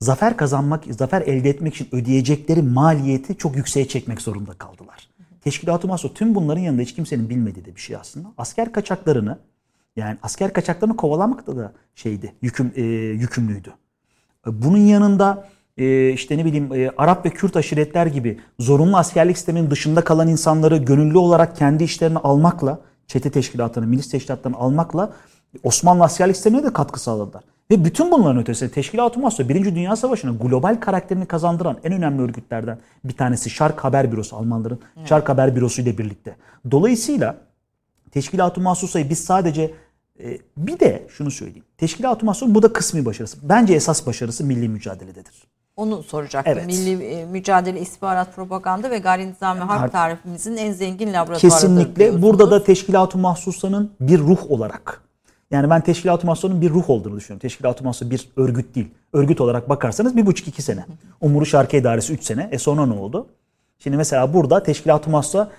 zafer 0.00 0.36
kazanmak, 0.36 0.84
zafer 0.90 1.22
elde 1.22 1.50
etmek 1.50 1.74
için 1.74 1.88
ödeyecekleri 1.92 2.62
maliyeti 2.62 3.36
çok 3.36 3.56
yükseğe 3.56 3.88
çekmek 3.88 4.20
zorunda 4.20 4.52
kaldılar. 4.52 5.08
Teşkilat-ı 5.40 5.88
Mahsus 5.88 6.14
tüm 6.14 6.34
bunların 6.34 6.60
yanında 6.60 6.82
hiç 6.82 6.94
kimsenin 6.94 7.30
bilmediği 7.30 7.64
de 7.64 7.76
bir 7.76 7.80
şey 7.80 7.96
aslında. 7.96 8.28
Asker 8.38 8.72
kaçaklarını 8.72 9.38
yani 9.96 10.18
asker 10.22 10.52
kaçaklarını 10.52 10.96
kovalamak 10.96 11.46
da, 11.46 11.56
da 11.56 11.72
şeydi, 11.94 12.34
yüküm, 12.42 12.72
e, 12.76 12.82
yükümlüydü. 12.82 13.72
Bunun 14.46 14.78
yanında 14.78 15.48
e, 15.76 16.10
işte 16.10 16.38
ne 16.38 16.44
bileyim 16.44 16.72
e, 16.74 16.90
Arap 16.96 17.26
ve 17.26 17.30
Kürt 17.30 17.56
aşiretler 17.56 18.06
gibi 18.06 18.40
zorunlu 18.58 18.96
askerlik 18.96 19.36
sisteminin 19.36 19.70
dışında 19.70 20.04
kalan 20.04 20.28
insanları 20.28 20.76
gönüllü 20.76 21.18
olarak 21.18 21.56
kendi 21.56 21.84
işlerine 21.84 22.18
almakla, 22.18 22.80
çete 23.06 23.30
teşkilatlarını, 23.30 23.90
milis 23.90 24.10
teşkilatlarını 24.10 24.56
almakla 24.58 25.12
Osmanlı 25.62 26.04
askerlik 26.04 26.36
sistemine 26.36 26.64
de 26.64 26.72
katkı 26.72 27.00
sağladılar. 27.00 27.44
Ve 27.70 27.84
bütün 27.84 28.10
bunların 28.10 28.42
ötesinde 28.42 28.70
Teşkilat-ı 28.70 29.20
Mahsus 29.20 29.48
Birinci 29.48 29.74
Dünya 29.74 29.96
Savaşı'nın 29.96 30.38
global 30.38 30.80
karakterini 30.80 31.26
kazandıran 31.26 31.78
en 31.84 31.92
önemli 31.92 32.22
örgütlerden 32.22 32.78
bir 33.04 33.16
tanesi 33.16 33.50
Şark 33.50 33.84
Haber 33.84 34.12
Bürosu 34.12 34.36
Almanların 34.36 34.78
Şark 35.04 35.28
Haber 35.28 35.56
Bürosu 35.56 35.82
ile 35.82 35.98
birlikte. 35.98 36.36
Dolayısıyla 36.70 37.36
Teşkilat-ı 38.10 38.60
Mahsusa'yı 38.60 39.10
biz 39.10 39.24
sadece 39.24 39.74
e, 40.20 40.38
bir 40.56 40.80
de 40.80 41.06
şunu 41.08 41.30
söyleyeyim. 41.30 41.64
Teşkilat-ı 41.78 42.54
bu 42.54 42.62
da 42.62 42.72
kısmi 42.72 43.04
başarısı. 43.04 43.38
Bence 43.42 43.74
esas 43.74 44.06
başarısı 44.06 44.44
milli 44.44 44.68
mücadelededir. 44.68 45.34
Onu 45.76 46.02
soracaktım. 46.02 46.52
Evet. 46.52 46.66
Milli 46.66 47.04
e, 47.04 47.24
mücadele, 47.24 47.80
istihbarat, 47.80 48.34
propaganda 48.34 48.90
ve 48.90 48.98
gayri 48.98 49.30
nizami 49.30 49.60
harp 49.60 49.92
tarifimizin 49.92 50.56
en 50.56 50.72
zengin 50.72 51.12
laboratuvarıdır 51.12 51.40
Kesinlikle 51.40 52.22
burada 52.22 52.50
da 52.50 52.64
Teşkilat-ı 52.64 53.18
Mahsusa'nın 53.18 53.90
bir 54.00 54.18
ruh 54.18 54.50
olarak 54.50 55.02
yani 55.50 55.70
ben 55.70 55.80
Teşkilat-ı 55.80 56.26
Mahsusa'nın 56.26 56.60
bir 56.60 56.70
ruh 56.70 56.90
olduğunu 56.90 57.16
düşünüyorum. 57.16 57.40
Teşkilat-ı 57.40 57.84
Mahsusa 57.84 58.10
bir 58.10 58.28
örgüt 58.36 58.74
değil. 58.74 58.88
Örgüt 59.12 59.40
olarak 59.40 59.68
bakarsanız 59.68 60.16
bir 60.16 60.26
buçuk 60.26 60.48
iki 60.48 60.62
sene. 60.62 60.84
Umuru 61.20 61.46
Şarkı 61.46 61.76
İdaresi 61.76 62.12
3 62.12 62.24
sene. 62.24 62.48
E 62.52 62.58
sonra 62.58 62.86
ne 62.86 62.94
oldu? 62.94 63.26
Şimdi 63.78 63.96
mesela 63.96 64.34
burada 64.34 64.62
Teşkilat-ı 64.62 65.10
Mahsusa 65.10 65.50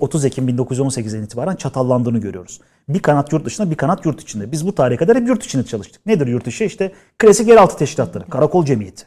30 0.00 0.24
Ekim 0.24 0.48
1918'den 0.48 1.22
itibaren 1.22 1.56
çatallandığını 1.56 2.18
görüyoruz. 2.18 2.60
Bir 2.88 3.02
kanat 3.02 3.32
yurt 3.32 3.44
dışında 3.44 3.70
bir 3.70 3.76
kanat 3.76 4.06
yurt 4.06 4.20
içinde. 4.20 4.52
Biz 4.52 4.66
bu 4.66 4.74
tarihe 4.74 4.96
kadar 4.96 5.16
hep 5.16 5.28
yurt 5.28 5.44
içinde 5.44 5.64
çalıştık. 5.64 6.06
Nedir 6.06 6.26
yurt 6.26 6.44
dışı? 6.44 6.64
İşte 6.64 6.92
klasik 7.18 7.48
yeraltı 7.48 7.76
teşkilatları, 7.76 8.24
karakol 8.24 8.64
cemiyeti. 8.64 9.06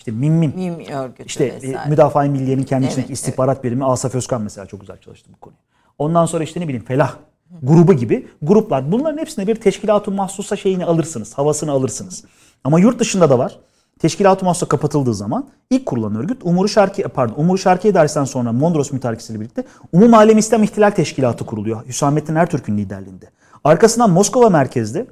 İşte 0.00 0.10
MİM, 0.10 0.34
Mim 0.34 0.74
örgütü 0.92 1.24
işte 1.26 1.44
e, 1.44 1.54
vesaire. 1.54 1.88
Müdafaa-i 1.88 2.28
Milliye'nin 2.28 2.62
kendi 2.62 2.84
Evet, 2.84 2.92
içindeki 2.92 3.12
istihbarat 3.12 3.64
birimi 3.64 3.84
Asaf 3.84 4.14
Özkan 4.14 4.42
mesela 4.42 4.66
çok 4.66 4.80
güzel 4.80 4.96
çalıştı 5.00 5.30
bu 5.32 5.40
konuyu. 5.40 5.58
Ondan 5.98 6.26
sonra 6.26 6.44
işte 6.44 6.60
ne 6.60 6.64
bileyim 6.68 6.84
Felah 6.84 7.14
grubu 7.62 7.92
gibi 7.92 8.28
gruplar. 8.42 8.92
Bunların 8.92 9.18
hepsine 9.18 9.46
bir 9.46 9.54
teşkilat-ı 9.54 10.10
mahsusa 10.10 10.56
şeyini 10.56 10.84
alırsınız, 10.84 11.34
havasını 11.34 11.70
alırsınız. 11.70 12.24
Ama 12.64 12.80
yurt 12.80 12.98
dışında 12.98 13.30
da 13.30 13.38
var. 13.38 13.58
Teşkilat-ı 13.98 14.44
mahsusa 14.44 14.68
kapatıldığı 14.68 15.14
zaman 15.14 15.48
ilk 15.70 15.86
kurulan 15.86 16.16
örgüt 16.16 16.42
Umuru 16.44 16.68
Şarki 16.68 17.02
pardon 17.02 17.34
Umuru 17.36 17.58
Şarki 17.58 17.88
İdaresi'nden 17.88 18.24
sonra 18.24 18.52
Mondros 18.52 18.92
mütarekesiyle 18.92 19.40
birlikte 19.40 19.64
Umum 19.92 20.14
Alem 20.14 20.38
İslam 20.38 20.62
İhtilal 20.62 20.90
Teşkilatı 20.90 21.46
kuruluyor. 21.46 21.86
Hüsamettin 21.86 22.34
Ertürk'ün 22.34 22.78
liderliğinde. 22.78 23.30
Arkasından 23.64 24.10
Moskova 24.10 24.50
merkezli 24.50 25.06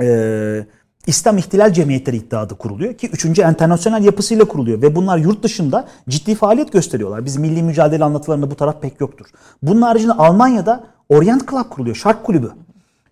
e, 0.00 0.66
İslam 1.08 1.38
İhtilal 1.38 1.72
Cemiyetleri 1.72 2.16
iddiadı 2.16 2.54
kuruluyor 2.54 2.94
ki 2.94 3.08
3. 3.08 3.38
enternasyonel 3.38 4.04
yapısıyla 4.04 4.44
kuruluyor 4.44 4.82
ve 4.82 4.96
bunlar 4.96 5.18
yurt 5.18 5.42
dışında 5.42 5.88
ciddi 6.08 6.34
faaliyet 6.34 6.72
gösteriyorlar. 6.72 7.24
Biz 7.24 7.36
milli 7.36 7.62
mücadele 7.62 8.04
anlatılarında 8.04 8.50
bu 8.50 8.54
taraf 8.54 8.82
pek 8.82 9.00
yoktur. 9.00 9.26
Bunun 9.62 9.82
haricinde 9.82 10.12
Almanya'da 10.12 10.84
Orient 11.08 11.50
Club 11.50 11.68
kuruluyor, 11.70 11.96
Şark 11.96 12.24
Kulübü. 12.24 12.50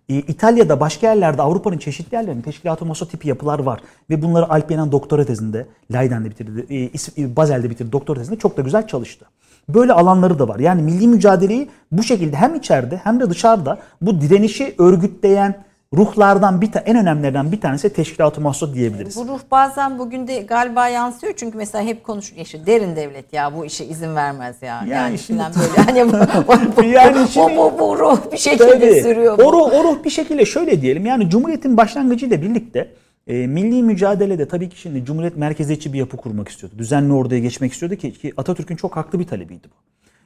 E, 0.09 0.15
İtalya'da 0.15 0.79
başka 0.79 1.07
yerlerde 1.07 1.41
Avrupa'nın 1.41 1.77
çeşitli 1.77 2.15
yerlerinde 2.15 2.41
teşkilat-ı 2.41 2.85
maso 2.85 3.05
tipi 3.05 3.27
yapılar 3.27 3.59
var. 3.59 3.79
Ve 4.09 4.21
bunları 4.21 4.49
Alp 4.49 4.71
Yenan 4.71 4.91
doktora 4.91 5.25
tezinde, 5.25 5.65
Leiden'de 5.93 6.29
bitirdi, 6.29 6.65
e, 6.69 7.21
e, 7.23 7.35
Basel'de 7.35 7.69
bitirdi 7.69 7.91
doktora 7.91 8.19
tezinde 8.19 8.39
çok 8.39 8.57
da 8.57 8.61
güzel 8.61 8.87
çalıştı. 8.87 9.25
Böyle 9.69 9.93
alanları 9.93 10.39
da 10.39 10.47
var. 10.47 10.59
Yani 10.59 10.81
milli 10.81 11.07
mücadeleyi 11.07 11.69
bu 11.91 12.03
şekilde 12.03 12.35
hem 12.35 12.55
içeride 12.55 12.97
hem 13.03 13.19
de 13.19 13.29
dışarıda 13.29 13.77
bu 14.01 14.21
direnişi 14.21 14.75
örgütleyen 14.77 15.66
ruhlardan 15.93 16.61
bir 16.61 16.71
ta- 16.71 16.79
en 16.79 16.97
önemlilerinden 16.97 17.51
bir 17.51 17.61
tanesi 17.61 17.93
teşkilat-ı 17.93 18.41
mahsus 18.41 18.73
diyebiliriz. 18.73 19.15
Bu 19.17 19.27
ruh 19.27 19.39
bazen 19.51 19.99
bugün 19.99 20.27
de 20.27 20.41
galiba 20.41 20.87
yansıyor 20.87 21.33
çünkü 21.37 21.57
mesela 21.57 21.83
hep 21.83 22.03
konuşuluyor 22.03 22.45
işte 22.45 22.65
derin 22.65 22.95
devlet 22.95 23.33
ya 23.33 23.55
bu 23.55 23.65
işe 23.65 23.85
izin 23.85 24.15
vermez 24.15 24.61
ya. 24.61 24.83
Yani, 24.89 25.19
şimdi- 25.19 25.39
filan 25.39 25.53
böyle 25.55 25.81
hani 26.01 26.13
bu, 26.47 26.77
bu, 26.77 26.83
Yani 26.83 27.17
bu, 27.23 27.27
şimdi- 27.27 27.57
bu, 27.57 27.73
bu 27.79 27.99
ruh 27.99 28.31
bir 28.31 28.37
şekilde 28.37 28.79
Tabii. 28.79 29.01
sürüyor. 29.01 29.37
Bu. 29.37 29.43
O 29.43 29.53
ruh, 29.53 29.73
o 29.73 29.83
ruh 29.83 30.03
bir 30.03 30.09
şekilde 30.09 30.45
şöyle 30.45 30.81
diyelim 30.81 31.05
yani 31.05 31.29
Cumhuriyet'in 31.29 31.77
başlangıcıyla 31.77 32.41
birlikte 32.41 32.93
e, 33.27 33.47
milli 33.47 33.83
mücadelede 33.83 34.47
tabii 34.47 34.69
ki 34.69 34.79
şimdi 34.79 35.05
Cumhuriyet 35.05 35.37
merkeziyetçi 35.37 35.93
bir 35.93 35.99
yapı 35.99 36.17
kurmak 36.17 36.49
istiyordu. 36.49 36.75
Düzenli 36.77 37.13
orduya 37.13 37.39
geçmek 37.39 37.73
istiyordu 37.73 37.95
ki, 37.95 38.13
ki 38.13 38.33
Atatürk'ün 38.37 38.75
çok 38.75 38.95
haklı 38.97 39.19
bir 39.19 39.27
talebiydi 39.27 39.67
bu. 39.67 39.75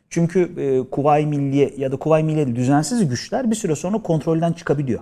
Çünkü 0.10 0.40
e, 0.58 0.90
Kuvayi 0.90 1.26
Milliye 1.26 1.74
ya 1.78 1.92
da 1.92 1.96
Kuvayi 1.98 2.24
Milliye 2.24 2.56
düzensiz 2.56 3.10
güçler 3.10 3.52
bir 3.52 3.56
süre 3.56 3.76
sonra 3.76 3.98
kontrolden 3.98 4.54
çıkabiliyor. 4.54 5.00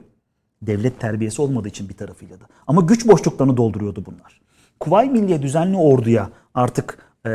Devlet 0.61 0.99
terbiyesi 0.99 1.41
olmadığı 1.41 1.67
için 1.67 1.89
bir 1.89 1.93
tarafıyla 1.93 2.39
da. 2.39 2.43
Ama 2.67 2.81
güç 2.81 3.07
boşluklarını 3.07 3.57
dolduruyordu 3.57 4.03
bunlar. 4.05 4.41
Kuvayi 4.79 5.09
Milliye 5.09 5.41
düzenli 5.41 5.77
orduya 5.77 6.29
artık 6.53 6.97
e, 7.25 7.29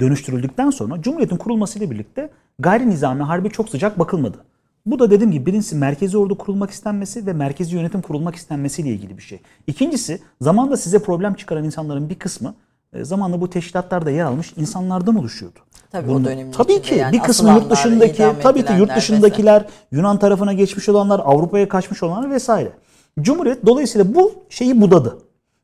dönüştürüldükten 0.00 0.70
sonra 0.70 1.02
Cumhuriyet'in 1.02 1.36
kurulmasıyla 1.36 1.90
birlikte 1.90 2.30
gayri 2.58 2.90
nizami 2.90 3.22
harbi 3.22 3.50
çok 3.50 3.68
sıcak 3.68 3.98
bakılmadı. 3.98 4.38
Bu 4.86 4.98
da 4.98 5.10
dediğim 5.10 5.32
gibi 5.32 5.46
birincisi 5.46 5.76
merkezi 5.76 6.18
ordu 6.18 6.38
kurulmak 6.38 6.70
istenmesi 6.70 7.26
ve 7.26 7.32
merkezi 7.32 7.76
yönetim 7.76 8.02
kurulmak 8.02 8.34
istenmesiyle 8.34 8.90
ilgili 8.90 9.16
bir 9.16 9.22
şey. 9.22 9.40
İkincisi 9.66 10.20
zamanda 10.40 10.76
size 10.76 10.98
problem 10.98 11.34
çıkaran 11.34 11.64
insanların 11.64 12.10
bir 12.10 12.14
kısmı 12.14 12.54
zamanla 13.02 13.40
bu 13.40 13.50
teşkilatlarda 13.50 14.10
yer 14.10 14.24
almış 14.24 14.52
insanlardan 14.56 15.16
oluşuyordu. 15.16 15.58
Tabii 15.96 16.10
o 16.10 16.14
Bunun- 16.14 16.24
dönemin 16.24 16.52
Tabii 16.52 16.82
ki 16.82 16.94
yani 16.94 17.12
bir 17.12 17.20
kısmı 17.20 17.50
yurt 17.50 17.70
dışındaki 17.70 18.24
tabii 18.42 18.64
ki 18.64 18.72
yurt 18.72 18.96
dışındakiler 18.96 19.64
Yunan 19.92 20.18
tarafına 20.18 20.52
geçmiş 20.52 20.88
olanlar, 20.88 21.20
Avrupa'ya 21.24 21.68
kaçmış 21.68 22.02
olanlar 22.02 22.30
vesaire. 22.30 22.72
Cumhuriyet 23.20 23.66
dolayısıyla 23.66 24.14
bu 24.14 24.32
şeyi 24.50 24.80
budadı. 24.80 25.18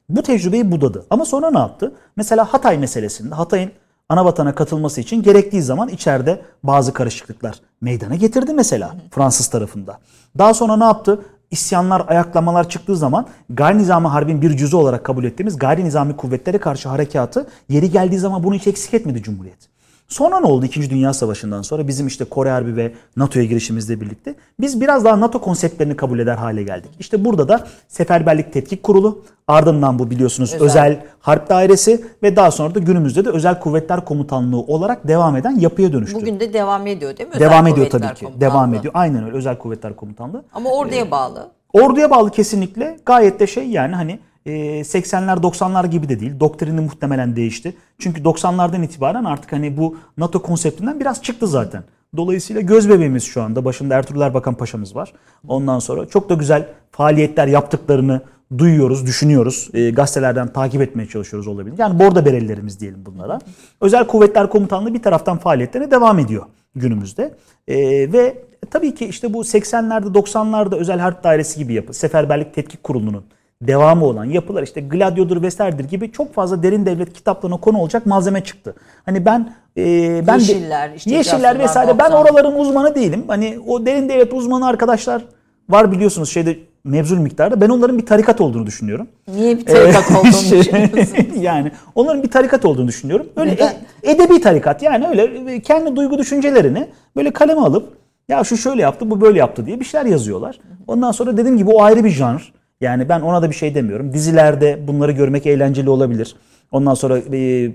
Bu 0.09 0.23
tecrübeyi 0.23 0.71
budadı. 0.71 1.07
Ama 1.11 1.25
sonra 1.25 1.51
ne 1.51 1.59
yaptı? 1.59 1.93
Mesela 2.17 2.45
Hatay 2.45 2.79
meselesinde 2.79 3.35
Hatay'ın 3.35 3.71
ana 4.09 4.25
vatana 4.25 4.55
katılması 4.55 5.01
için 5.01 5.23
gerektiği 5.23 5.63
zaman 5.63 5.89
içeride 5.89 6.43
bazı 6.63 6.93
karışıklıklar 6.93 7.61
meydana 7.81 8.15
getirdi 8.15 8.53
mesela 8.55 8.97
Fransız 9.11 9.47
tarafında. 9.47 9.99
Daha 10.39 10.55
sonra 10.55 10.77
ne 10.77 10.85
yaptı? 10.85 11.21
İsyanlar, 11.51 12.05
ayaklamalar 12.09 12.69
çıktığı 12.69 12.97
zaman 12.97 13.27
gayri 13.51 13.79
nizami 13.79 14.09
harbin 14.09 14.43
bir 14.43 14.57
cüzü 14.57 14.77
olarak 14.77 15.05
kabul 15.05 15.25
ettiğimiz 15.25 15.59
gayri 15.59 15.85
nizami 15.85 16.17
kuvvetlere 16.17 16.59
karşı 16.59 16.89
harekatı 16.89 17.47
yeri 17.69 17.91
geldiği 17.91 18.19
zaman 18.19 18.45
bunu 18.45 18.55
hiç 18.55 18.67
eksik 18.67 18.95
etmedi 18.95 19.23
Cumhuriyet. 19.23 19.72
Sonra 20.13 20.41
ne 20.41 20.47
oldu 20.47 20.67
2. 20.67 20.91
Dünya 20.91 21.13
Savaşı'ndan 21.13 21.63
sonra 21.63 21.89
bizim 21.89 22.07
işte 22.07 22.25
Kore 22.25 22.51
Harbi 22.51 22.77
ve 22.77 22.93
NATO'ya 23.17 23.45
girişimizle 23.45 24.01
birlikte 24.01 24.35
biz 24.61 24.81
biraz 24.81 25.05
daha 25.05 25.21
NATO 25.21 25.41
konseptlerini 25.41 25.97
kabul 25.97 26.19
eder 26.19 26.37
hale 26.37 26.63
geldik. 26.63 26.91
İşte 27.01 27.25
burada 27.25 27.49
da 27.49 27.67
Seferberlik 27.89 28.53
Tetkik 28.53 28.83
Kurulu 28.83 29.25
ardından 29.49 29.99
bu 29.99 30.11
biliyorsunuz 30.11 30.55
özel, 30.55 30.65
Özel. 30.65 31.05
harp 31.21 31.49
dairesi 31.49 32.05
ve 32.23 32.37
daha 32.37 32.51
sonra 32.51 32.75
da 32.75 32.79
günümüzde 32.79 33.25
de 33.25 33.31
Özel 33.31 33.61
Kuvvetler 33.61 34.05
Komutanlığı 34.05 34.61
olarak 34.61 35.09
devam 35.09 35.37
eden 35.37 35.59
yapıya 35.59 35.93
dönüştü. 35.93 36.17
Bugün 36.17 36.41
de 36.41 36.53
devam 36.53 36.87
ediyor 36.87 37.17
değil 37.17 37.29
mi? 37.29 37.35
Özel 37.35 37.51
devam 37.51 37.67
ediyor 37.67 37.91
tabii 37.91 38.15
ki. 38.15 38.29
Devam 38.41 38.75
ediyor. 38.75 38.95
Aynen 38.97 39.25
öyle 39.25 39.37
Özel 39.37 39.59
Kuvvetler 39.59 39.97
Komutanlığı. 39.97 40.45
Ama 40.53 40.71
orduya 40.71 41.11
bağlı. 41.11 41.49
Orduya 41.73 42.11
bağlı 42.11 42.31
kesinlikle 42.31 42.97
gayet 43.07 43.41
de 43.41 43.47
şey 43.47 43.69
yani 43.69 43.95
hani 43.95 44.19
80'ler 44.47 45.37
90'lar 45.37 45.87
gibi 45.87 46.09
de 46.09 46.21
değil. 46.21 46.41
Doktrini 46.41 46.81
muhtemelen 46.81 47.37
değişti. 47.37 47.77
Çünkü 47.99 48.23
90'lardan 48.23 48.85
itibaren 48.85 49.25
artık 49.25 49.53
hani 49.53 49.77
bu 49.77 49.97
NATO 50.17 50.43
konseptinden 50.43 51.01
biraz 51.01 51.23
çıktı 51.23 51.47
zaten. 51.47 51.85
Dolayısıyla 52.17 52.63
göz 52.63 52.89
bebeğimiz 52.89 53.25
şu 53.25 53.43
anda. 53.43 53.65
Başında 53.65 53.95
Ertuğrul 53.95 54.21
Erbakan 54.21 54.55
Paşa'mız 54.55 54.97
var. 54.97 55.13
Ondan 55.49 55.79
sonra 55.79 56.07
çok 56.07 56.29
da 56.29 56.35
güzel 56.35 56.69
faaliyetler 56.91 57.47
yaptıklarını 57.47 58.21
duyuyoruz, 58.59 59.07
düşünüyoruz. 59.07 59.71
E, 59.75 59.91
gazetelerden 59.91 60.53
takip 60.53 60.83
etmeye 60.83 61.07
çalışıyoruz 61.07 61.49
olabilir. 61.49 61.79
Yani 61.79 61.99
borda 61.99 62.25
berelilerimiz 62.25 62.81
diyelim 62.81 63.07
bunlara. 63.07 63.39
Özel 63.81 64.07
Kuvvetler 64.07 64.51
Komutanlığı 64.51 64.95
bir 64.95 65.03
taraftan 65.03 65.39
faaliyetlerine 65.39 65.91
devam 65.91 66.19
ediyor 66.19 66.47
günümüzde. 66.75 67.35
E, 67.69 67.77
ve 68.13 68.45
tabii 68.71 68.95
ki 68.95 69.07
işte 69.07 69.33
bu 69.33 69.43
80'lerde 69.43 70.15
90'larda 70.15 70.77
Özel 70.77 70.99
Harp 70.99 71.25
Dairesi 71.25 71.59
gibi 71.59 71.73
yapı, 71.73 71.95
Seferberlik 71.95 72.55
Tetkik 72.55 72.83
Kurulu'nun 72.83 73.25
devamı 73.67 74.05
olan 74.05 74.25
yapılar 74.25 74.63
işte 74.63 74.81
Gladio'dur 74.81 75.43
vesairedir 75.43 75.85
gibi 75.85 76.13
çok 76.13 76.35
fazla 76.35 76.63
derin 76.63 76.87
devlet 76.87 77.13
kitaplarına 77.13 77.57
konu 77.57 77.79
olacak 77.79 78.07
malzeme 78.07 78.45
çıktı. 78.45 78.75
Hani 79.05 79.25
ben 79.25 79.53
e, 79.77 79.83
ben 80.27 80.39
de- 80.39 80.43
Yeşiller, 80.43 80.91
işte 80.97 81.11
Yeşiller 81.15 81.59
vesaire 81.59 81.99
ben 81.99 82.13
90. 82.13 82.23
oraların 82.23 82.59
uzmanı 82.59 82.95
değilim. 82.95 83.25
Hani 83.29 83.59
o 83.67 83.87
derin 83.87 84.09
devlet 84.09 84.33
uzmanı 84.33 84.67
arkadaşlar 84.67 85.25
var 85.69 85.93
biliyorsunuz 85.93 86.31
şeyde 86.31 86.57
mevzul 86.85 87.19
miktarda. 87.19 87.61
Ben 87.61 87.69
onların 87.69 87.99
bir 87.99 88.07
tarikat 88.07 88.41
olduğunu 88.41 88.67
düşünüyorum. 88.67 89.09
Niye 89.29 89.59
bir 89.59 89.67
tarikat 89.67 90.11
olduğunu 90.21 90.33
Şey, 90.33 90.59
düşünüyorsun? 90.61 91.17
yani 91.41 91.73
onların 91.95 92.23
bir 92.23 92.31
tarikat 92.31 92.65
olduğunu 92.65 92.89
düşünüyorum. 92.89 93.27
Öyle 93.37 93.53
Neden? 93.53 93.73
e- 94.03 94.11
edebi 94.11 94.41
tarikat 94.41 94.83
yani 94.83 95.09
öyle 95.09 95.61
kendi 95.61 95.97
duygu 95.97 96.19
düşüncelerini 96.19 96.89
böyle 97.17 97.31
kaleme 97.31 97.61
alıp 97.61 97.89
ya 98.29 98.45
şu 98.45 98.57
şöyle 98.57 98.83
yaptı 98.83 99.11
bu 99.11 99.21
böyle 99.21 99.39
yaptı 99.39 99.67
diye 99.67 99.81
bir 99.81 99.85
şeyler 99.85 100.07
yazıyorlar. 100.07 100.59
Ondan 100.87 101.13
sonra 101.13 101.37
dediğim 101.37 101.57
gibi 101.57 101.71
o 101.71 101.83
ayrı 101.83 102.05
bir 102.05 102.11
janr. 102.11 102.53
Yani 102.83 103.09
ben 103.09 103.21
ona 103.21 103.43
da 103.43 103.51
bir 103.51 103.55
şey 103.55 103.75
demiyorum. 103.75 104.13
Dizilerde 104.13 104.89
bunları 104.89 105.13
görmek 105.13 105.47
eğlenceli 105.47 105.91
olabilir. 105.91 106.37
Ondan 106.73 106.95
sonra 106.95 107.19
e, 107.19 107.73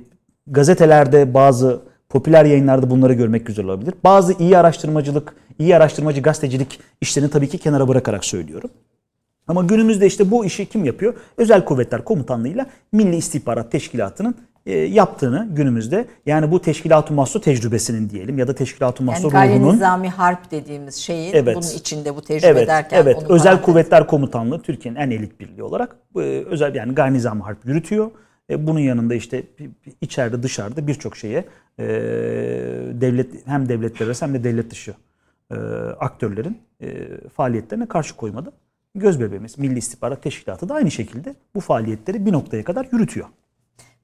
gazetelerde 0.48 1.34
bazı 1.34 1.82
popüler 2.10 2.46
yayınlarda 2.46 2.90
bunları 2.90 3.14
görmek 3.14 3.46
güzel 3.46 3.66
olabilir. 3.66 3.94
Bazı 4.04 4.34
iyi 4.40 4.58
araştırmacılık, 4.58 5.36
iyi 5.60 5.76
araştırmacı 5.76 6.22
gazetecilik 6.22 6.80
işlerini 7.02 7.30
tabii 7.30 7.48
ki 7.50 7.58
kenara 7.58 7.88
bırakarak 7.88 8.26
söylüyorum. 8.26 8.70
Ama 9.48 9.64
günümüzde 9.64 10.06
işte 10.08 10.32
bu 10.32 10.46
işi 10.46 10.66
kim 10.66 10.86
yapıyor? 10.86 11.14
Özel 11.38 11.66
Kuvvetler 11.66 12.04
Komutanlığı'yla 12.04 12.66
Milli 12.92 13.16
İstihbarat 13.16 13.72
Teşkilatı'nın 13.72 14.36
yaptığını 14.74 15.48
günümüzde 15.52 16.06
yani 16.26 16.52
bu 16.52 16.62
teşkilat-ı 16.62 17.14
mahsu 17.14 17.42
tecrübesinin 17.42 18.10
diyelim 18.10 18.38
ya 18.38 18.48
da 18.48 18.56
teşkilat-ı 18.56 19.04
mahsu 19.04 19.30
Yani 19.34 19.56
ruhunun 19.60 19.74
nizami 19.74 20.10
harp 20.10 20.52
dediğimiz 20.52 20.96
şeyin 20.96 21.34
Evet. 21.34 21.56
bunun 21.56 21.68
içinde 21.78 22.16
bu 22.16 22.22
tecrübe 22.22 22.48
evet 22.48 22.68
derken 22.68 23.02
evet 23.02 23.18
onu 23.18 23.36
Özel 23.36 23.62
Kuvvetler 23.62 24.08
Komutanlığı 24.08 24.62
Türkiye'nin 24.62 25.00
en 25.00 25.12
elit 25.12 25.40
birliği 25.40 25.64
olarak 25.64 25.96
e, 26.16 26.20
özel 26.20 26.76
yani 26.76 26.96
gayri 26.96 27.14
nizami 27.14 27.42
harp 27.42 27.66
yürütüyor. 27.66 28.12
E, 28.50 28.68
bunun 28.68 28.80
yanında 28.80 29.16
işte 29.16 29.44
içeride 30.02 30.44
dışarıda 30.44 30.88
birçok 30.88 31.18
şeye 31.18 31.46
e, 31.80 31.86
devlet 32.94 33.48
hem 33.48 33.70
devletler 33.70 34.06
arası 34.06 34.26
hem 34.26 34.34
de 34.34 34.44
devlet 34.44 34.72
dışı 34.72 34.94
e, 35.52 35.56
aktörlerin 36.00 36.58
e, 36.82 37.08
faaliyetlerine 37.36 37.86
karşı 37.86 38.16
koymada 38.16 38.52
göz 38.96 39.20
bebeğimiz 39.20 39.58
Milli 39.58 39.78
İstihbarat 39.78 40.24
Teşkilatı 40.24 40.70
da 40.70 40.74
aynı 40.74 40.92
şekilde 40.92 41.36
bu 41.56 41.60
faaliyetleri 41.60 42.26
bir 42.26 42.32
noktaya 42.34 42.64
kadar 42.64 42.88
yürütüyor. 42.92 43.28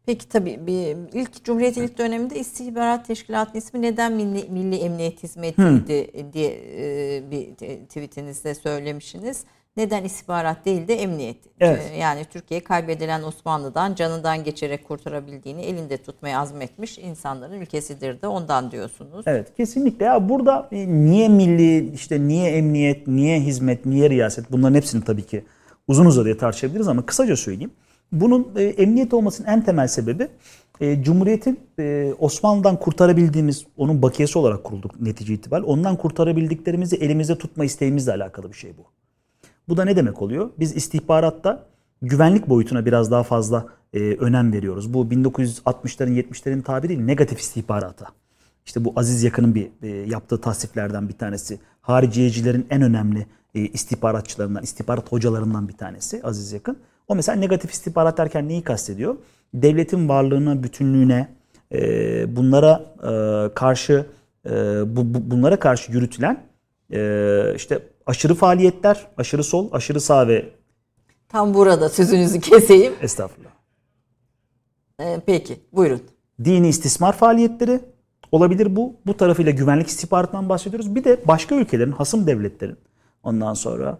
Peki 0.05 0.29
tabii 0.29 0.59
bir, 0.67 0.97
ilk 1.13 1.43
Cumhuriyet'in 1.43 1.83
ilk 1.83 1.97
döneminde 1.97 2.39
istihbarat 2.39 3.07
teşkilatının 3.07 3.57
ismi 3.57 3.81
neden 3.81 4.13
Milli, 4.13 4.49
Milli 4.49 4.75
Emniyet 4.75 5.23
Hizmeti'ydi 5.23 6.33
diye 6.33 6.51
e, 6.77 7.31
bir 7.31 7.45
tweetinizde 7.85 8.55
söylemişsiniz. 8.55 9.43
Neden 9.77 10.03
istihbarat 10.03 10.65
değil 10.65 10.87
de 10.87 10.93
emniyet? 10.95 11.37
Evet. 11.59 11.91
E, 11.91 11.97
Yani 11.97 12.25
Türkiye 12.25 12.59
kaybedilen 12.63 13.23
Osmanlı'dan 13.23 13.95
canından 13.95 14.43
geçerek 14.43 14.87
kurtarabildiğini 14.87 15.61
elinde 15.61 15.97
tutmaya 15.97 16.39
azmetmiş 16.39 16.97
insanların 16.97 17.61
ülkesidir 17.61 18.21
de 18.21 18.27
ondan 18.27 18.71
diyorsunuz. 18.71 19.23
Evet 19.27 19.55
kesinlikle 19.57 20.05
ya 20.05 20.29
burada 20.29 20.69
e, 20.71 20.87
niye 20.87 21.29
milli 21.29 21.93
işte 21.93 22.27
niye 22.27 22.51
emniyet, 22.51 23.07
niye 23.07 23.39
hizmet, 23.39 23.85
niye 23.85 24.09
riyaset 24.09 24.51
bunların 24.51 24.75
hepsini 24.75 25.03
tabii 25.03 25.25
ki 25.25 25.45
uzun 25.87 26.05
uzadıya 26.05 26.37
tartışabiliriz 26.37 26.87
ama 26.87 27.05
kısaca 27.05 27.35
söyleyeyim. 27.35 27.71
Bunun 28.13 28.47
e, 28.55 28.63
emniyet 28.63 29.13
olmasının 29.13 29.47
en 29.47 29.63
temel 29.63 29.87
sebebi 29.87 30.27
e, 30.79 31.03
Cumhuriyet'in 31.03 31.59
e, 31.79 32.13
Osmanlı'dan 32.19 32.79
kurtarabildiğimiz 32.79 33.65
onun 33.77 34.01
bakiyesi 34.01 34.39
olarak 34.39 34.63
kurulduk 34.63 35.01
netice 35.01 35.33
itibariyle. 35.33 35.67
Ondan 35.67 35.95
kurtarabildiklerimizi 35.95 36.95
elimizde 36.95 37.37
tutma 37.37 37.65
isteğimizle 37.65 38.11
alakalı 38.11 38.49
bir 38.49 38.57
şey 38.57 38.77
bu. 38.77 38.85
Bu 39.69 39.77
da 39.77 39.85
ne 39.85 39.95
demek 39.95 40.21
oluyor? 40.21 40.49
Biz 40.59 40.75
istihbaratta 40.75 41.65
güvenlik 42.01 42.49
boyutuna 42.49 42.85
biraz 42.85 43.11
daha 43.11 43.23
fazla 43.23 43.65
e, 43.93 43.99
önem 43.99 44.53
veriyoruz. 44.53 44.93
Bu 44.93 45.05
1960'ların 45.05 46.21
70'lerin 46.21 46.63
tabiriyle 46.63 47.07
negatif 47.07 47.39
istihbarata. 47.39 48.05
İşte 48.65 48.85
bu 48.85 48.93
Aziz 48.95 49.23
Yakın'ın 49.23 49.55
bir 49.55 49.69
e, 49.81 49.87
yaptığı 49.87 50.41
tasniflerden 50.41 51.09
bir 51.09 51.17
tanesi. 51.17 51.59
Hariciyecilerin 51.81 52.67
en 52.69 52.81
önemli 52.81 53.27
e, 53.55 53.61
istihbaratçılarından, 53.61 54.63
istihbarat 54.63 55.11
hocalarından 55.11 55.67
bir 55.67 55.77
tanesi 55.77 56.21
Aziz 56.23 56.53
Yakın. 56.53 56.77
O 57.07 57.15
mesela 57.15 57.39
negatif 57.39 57.71
istihbarat 57.71 58.17
derken 58.17 58.47
neyi 58.47 58.61
kastediyor? 58.63 59.15
Devletin 59.53 60.09
varlığına, 60.09 60.63
bütünlüğüne, 60.63 61.27
e, 61.71 62.35
bunlara 62.35 62.85
e, 63.03 63.53
karşı 63.53 64.05
e, 64.45 64.51
bu, 64.95 65.13
bu, 65.13 65.31
bunlara 65.31 65.59
karşı 65.59 65.91
yürütülen 65.91 66.43
e, 66.93 67.53
işte 67.55 67.79
aşırı 68.05 68.35
faaliyetler, 68.35 69.07
aşırı 69.17 69.43
sol, 69.43 69.69
aşırı 69.71 70.01
sağ 70.01 70.27
ve 70.27 70.49
Tam 71.29 71.53
burada 71.53 71.89
sözünüzü 71.89 72.39
keseyim. 72.39 72.93
estağfurullah. 73.01 73.49
Ee, 75.01 75.19
peki 75.25 75.59
buyurun. 75.73 76.01
dini 76.43 76.67
istismar 76.67 77.13
faaliyetleri 77.17 77.79
olabilir 78.31 78.75
bu. 78.75 78.95
Bu 79.05 79.17
tarafıyla 79.17 79.51
güvenlik 79.51 79.87
istihbaratından 79.87 80.49
bahsediyoruz. 80.49 80.95
Bir 80.95 81.03
de 81.03 81.21
başka 81.27 81.55
ülkelerin, 81.55 81.91
hasım 81.91 82.27
devletlerin 82.27 82.77
ondan 83.23 83.53
sonra 83.53 83.97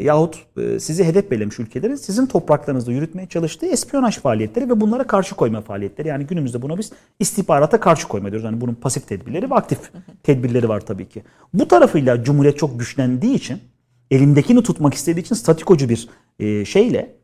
yahut 0.00 0.36
e, 0.56 0.80
sizi 0.80 1.04
hedef 1.04 1.30
belirlemiş 1.30 1.58
ülkelerin 1.58 1.94
sizin 1.94 2.26
topraklarınızda 2.26 2.92
yürütmeye 2.92 3.28
çalıştığı 3.28 3.66
espiyonaj 3.66 4.18
faaliyetleri 4.18 4.70
ve 4.70 4.80
bunlara 4.80 5.06
karşı 5.06 5.34
koyma 5.34 5.60
faaliyetleri. 5.60 6.08
Yani 6.08 6.26
günümüzde 6.26 6.62
buna 6.62 6.78
biz 6.78 6.92
istihbarata 7.20 7.80
karşı 7.80 8.08
koyma 8.08 8.30
diyoruz. 8.30 8.44
Yani 8.44 8.60
bunun 8.60 8.74
pasif 8.74 9.08
tedbirleri 9.08 9.50
ve 9.50 9.54
aktif 9.54 9.78
tedbirleri 10.22 10.68
var 10.68 10.80
tabii 10.80 11.08
ki. 11.08 11.22
Bu 11.54 11.68
tarafıyla 11.68 12.24
Cumhuriyet 12.24 12.58
çok 12.58 12.78
güçlendiği 12.78 13.34
için 13.34 13.58
elimdekini 14.10 14.62
tutmak 14.62 14.94
istediği 14.94 15.20
için 15.20 15.34
statikocu 15.34 15.88
bir 15.88 16.08
e, 16.38 16.64
şeyle 16.64 17.16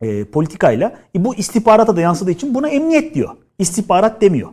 e, 0.00 0.24
politikayla 0.24 0.98
e, 1.16 1.24
bu 1.24 1.34
istihbarata 1.34 1.96
da 1.96 2.00
yansıdığı 2.00 2.30
için 2.30 2.54
buna 2.54 2.68
emniyet 2.68 3.14
diyor. 3.14 3.30
İstihbarat 3.58 4.20
demiyor. 4.20 4.50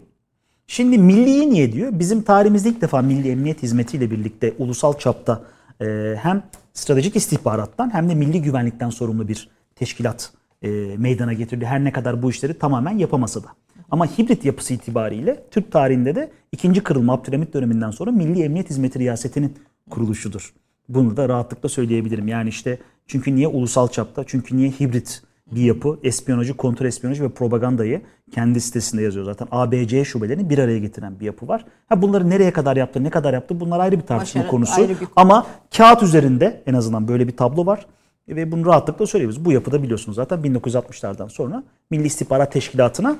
Şimdi 0.67 0.97
milliyi 0.97 1.49
niye 1.49 1.73
diyor? 1.73 1.89
Bizim 1.93 2.21
tarihimizde 2.21 2.69
ilk 2.69 2.81
defa 2.81 3.01
Milli 3.01 3.31
Emniyet 3.31 3.63
Hizmeti 3.63 3.97
ile 3.97 4.11
birlikte 4.11 4.53
ulusal 4.57 4.93
çapta 4.93 5.43
e, 5.81 6.15
hem 6.21 6.43
stratejik 6.77 7.15
istihbarattan 7.15 7.93
hem 7.93 8.09
de 8.09 8.15
milli 8.15 8.41
güvenlikten 8.41 8.89
sorumlu 8.89 9.27
bir 9.27 9.49
teşkilat 9.75 10.31
e, 10.61 10.69
meydana 10.97 11.33
getirdi. 11.33 11.65
Her 11.65 11.83
ne 11.83 11.91
kadar 11.91 12.21
bu 12.21 12.29
işleri 12.29 12.59
tamamen 12.59 12.97
yapamasa 12.97 13.43
da. 13.43 13.47
Ama 13.91 14.05
hibrit 14.05 14.45
yapısı 14.45 14.73
itibariyle 14.73 15.43
Türk 15.51 15.71
tarihinde 15.71 16.15
de 16.15 16.31
ikinci 16.51 16.83
kırılma 16.83 17.13
Abdülhamit 17.13 17.53
döneminden 17.53 17.91
sonra 17.91 18.11
Milli 18.11 18.43
Emniyet 18.43 18.69
Hizmeti 18.69 18.99
Riyasetinin 18.99 19.55
kuruluşudur. 19.89 20.53
Bunu 20.89 21.17
da 21.17 21.29
rahatlıkla 21.29 21.69
söyleyebilirim. 21.69 22.27
Yani 22.27 22.49
işte 22.49 22.79
çünkü 23.07 23.35
niye 23.35 23.47
ulusal 23.47 23.87
çapta? 23.87 24.23
Çünkü 24.27 24.57
niye 24.57 24.69
hibrit 24.69 25.21
bir 25.51 25.61
yapı 25.61 25.99
espiyonajı, 26.03 26.57
kontrol 26.57 26.85
espiyonajı 26.85 27.23
ve 27.23 27.29
propagandayı 27.29 28.01
kendi 28.31 28.61
sitesinde 28.61 29.01
yazıyor 29.01 29.25
zaten. 29.25 29.47
ABC 29.51 30.05
şubelerini 30.05 30.49
bir 30.49 30.57
araya 30.57 30.79
getiren 30.79 31.19
bir 31.19 31.25
yapı 31.25 31.47
var. 31.47 31.65
Ha 31.89 32.01
bunları 32.01 32.29
nereye 32.29 32.51
kadar 32.53 32.77
yaptı, 32.77 33.03
ne 33.03 33.09
kadar 33.09 33.33
yaptı 33.33 33.59
bunlar 33.59 33.79
ayrı 33.79 33.95
bir 33.97 34.05
tartışma 34.05 34.41
Başarı- 34.41 34.51
konusu. 34.51 34.89
bir 34.89 34.95
konu. 34.95 35.09
Ama 35.15 35.47
kağıt 35.77 36.03
üzerinde 36.03 36.63
en 36.65 36.73
azından 36.73 37.07
böyle 37.07 37.27
bir 37.27 37.37
tablo 37.37 37.65
var. 37.65 37.85
Ve 38.27 38.51
bunu 38.51 38.65
rahatlıkla 38.65 39.07
söyleyebiliriz. 39.07 39.45
Bu 39.45 39.51
yapıda 39.51 39.83
biliyorsunuz 39.83 40.15
zaten 40.15 40.39
1960'lardan 40.43 41.29
sonra 41.29 41.63
Milli 41.91 42.05
İstihbarat 42.07 42.51
Teşkilatı'na 42.51 43.15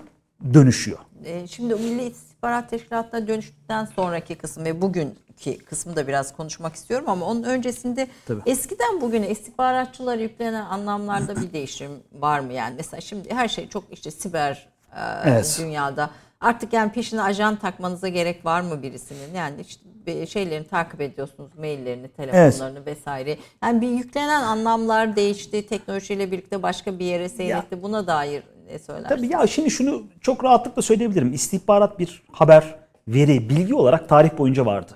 dönüşüyor. 0.53 0.97
Ee, 1.25 1.47
Şimdi 1.47 1.73
Milli 1.75 2.11
İstihbarat 2.37 2.69
Teşkilatı'na 2.69 3.27
dönüştükten 3.27 3.85
sonraki 3.85 4.35
kısım 4.35 4.65
ve 4.65 4.81
bugünkü 4.81 5.57
kısmı 5.65 5.95
da 5.95 6.07
biraz 6.07 6.35
konuşmak 6.37 6.75
istiyorum 6.75 7.09
ama 7.09 7.25
onun 7.25 7.43
öncesinde 7.43 8.07
Tabii. 8.25 8.41
eskiden 8.45 9.01
bugüne 9.01 9.29
istihbaratçılara 9.29 10.21
yüklenen 10.21 10.65
anlamlarda 10.65 11.35
bir 11.41 11.53
değişim 11.53 11.91
var 12.13 12.39
mı 12.39 12.53
yani? 12.53 12.73
Mesela 12.77 13.01
şimdi 13.01 13.33
her 13.33 13.47
şey 13.47 13.69
çok 13.69 13.83
işte 13.91 14.11
siber 14.11 14.67
e, 14.95 14.99
Evet. 15.25 15.57
dünyada. 15.61 16.09
Artık 16.41 16.73
yani 16.73 16.91
peşine 16.91 17.21
ajan 17.21 17.55
takmanıza 17.55 18.07
gerek 18.07 18.45
var 18.45 18.61
mı 18.61 18.83
birisinin? 18.83 19.33
Yani 19.35 19.61
işte 19.61 20.27
şeylerini 20.27 20.67
takip 20.67 21.01
ediyorsunuz, 21.01 21.55
maillerini, 21.57 22.07
telefonlarını 22.07 22.85
vesaire. 22.85 23.37
Yani 23.63 23.81
bir 23.81 23.89
yüklenen 23.89 24.41
anlamlar 24.41 25.15
değişti, 25.15 25.67
teknolojiyle 25.67 26.31
birlikte 26.31 26.63
başka 26.63 26.99
bir 26.99 27.05
yere 27.05 27.29
seyretti. 27.29 27.83
Buna 27.83 28.07
dair 28.07 28.43
ne 28.67 28.79
söylersiniz? 28.79 29.09
Tabii 29.21 29.33
ya 29.33 29.47
şimdi 29.47 29.71
şunu 29.71 30.03
çok 30.21 30.43
rahatlıkla 30.43 30.81
söyleyebilirim. 30.81 31.33
İstihbarat 31.33 31.99
bir 31.99 32.23
haber, 32.31 32.75
veri, 33.07 33.49
bilgi 33.49 33.75
olarak 33.75 34.09
tarih 34.09 34.29
boyunca 34.37 34.65
vardı. 34.65 34.91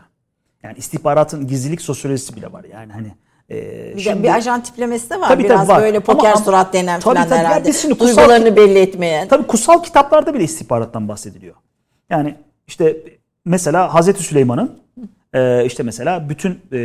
Yani 0.64 0.78
istihbaratın 0.78 1.48
gizlilik 1.48 1.82
sosyolojisi 1.82 2.36
bile 2.36 2.52
var. 2.52 2.66
Yani 2.74 2.94
hani 2.94 3.08
e, 3.52 3.96
Bir, 3.96 4.02
şimdi- 4.02 4.24
bir 4.24 4.36
ajan 4.36 4.64
tiplemesi 4.64 5.10
de 5.10 5.20
var. 5.22 5.28
Tabii, 5.28 5.44
Biraz 5.44 5.60
tabii, 5.60 5.70
var. 5.70 5.82
böyle 5.82 6.00
poker 6.00 6.32
ama- 6.32 6.42
surat 6.42 6.74
denen 6.74 7.00
Tabii, 7.00 7.16
falan 7.16 7.30
tabii. 7.30 7.40
Herhalde. 7.40 7.68
biz 7.68 7.82
şimdi 7.82 7.94
kutsal- 7.94 8.08
Duygularını 8.18 8.56
belli 8.56 8.80
etmeyen. 8.80 9.28
Tabii 9.28 9.48
kutsal 9.48 9.84
kitaplarda 9.84 10.34
bile 10.34 10.44
istihbarattan 10.44 11.08
bahsediliyor. 11.08 11.56
Yani 12.10 12.36
işte 12.68 12.98
mesela 13.46 13.94
Hazreti 13.94 14.24
Süleyman'ın 14.24 14.80
e, 15.34 15.66
işte 15.66 15.84
mesela 15.84 16.30
bütün 16.30 16.60
e, 16.72 16.78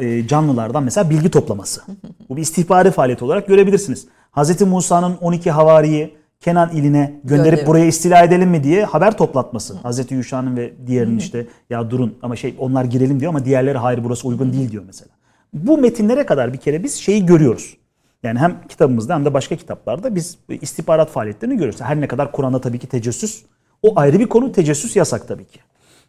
e, 0.00 0.26
canlılardan 0.28 0.82
mesela 0.82 1.10
bilgi 1.10 1.30
toplaması. 1.30 1.82
Bu 2.28 2.36
bir 2.36 2.42
istihbari 2.42 2.90
faaliyet 2.90 3.22
olarak 3.22 3.46
görebilirsiniz. 3.46 4.06
Hazreti 4.30 4.64
Musa'nın 4.64 5.16
12 5.20 5.50
havariyi 5.50 6.14
Kenan 6.44 6.70
iline 6.70 7.14
gönderip 7.24 7.44
Gönderim. 7.44 7.66
buraya 7.66 7.84
istila 7.84 8.22
edelim 8.22 8.50
mi 8.50 8.64
diye 8.64 8.84
haber 8.84 9.16
toplatması. 9.16 9.74
Hazreti 9.74 10.14
Yuşa'nın 10.14 10.56
ve 10.56 10.72
diğerinin 10.86 11.18
işte 11.18 11.46
ya 11.70 11.90
durun 11.90 12.18
ama 12.22 12.36
şey 12.36 12.54
onlar 12.58 12.84
girelim 12.84 13.20
diyor 13.20 13.30
ama 13.30 13.44
diğerleri 13.44 13.78
hayır 13.78 14.04
burası 14.04 14.28
uygun 14.28 14.52
değil 14.52 14.70
diyor 14.70 14.82
mesela. 14.86 15.10
Bu 15.52 15.78
metinlere 15.78 16.26
kadar 16.26 16.52
bir 16.52 16.58
kere 16.58 16.84
biz 16.84 16.94
şeyi 16.94 17.26
görüyoruz. 17.26 17.76
Yani 18.22 18.38
hem 18.38 18.56
kitabımızda 18.68 19.14
hem 19.14 19.24
de 19.24 19.34
başka 19.34 19.56
kitaplarda 19.56 20.14
biz 20.14 20.38
istihbarat 20.48 21.10
faaliyetlerini 21.10 21.56
görüyoruz. 21.56 21.80
Her 21.80 22.00
ne 22.00 22.08
kadar 22.08 22.32
Kur'an'da 22.32 22.60
tabii 22.60 22.78
ki 22.78 22.86
tecessüs 22.86 23.42
o 23.82 23.92
ayrı 23.96 24.18
bir 24.18 24.26
konu 24.26 24.52
tecessüs 24.52 24.96
yasak 24.96 25.28
tabii 25.28 25.44
ki. 25.44 25.60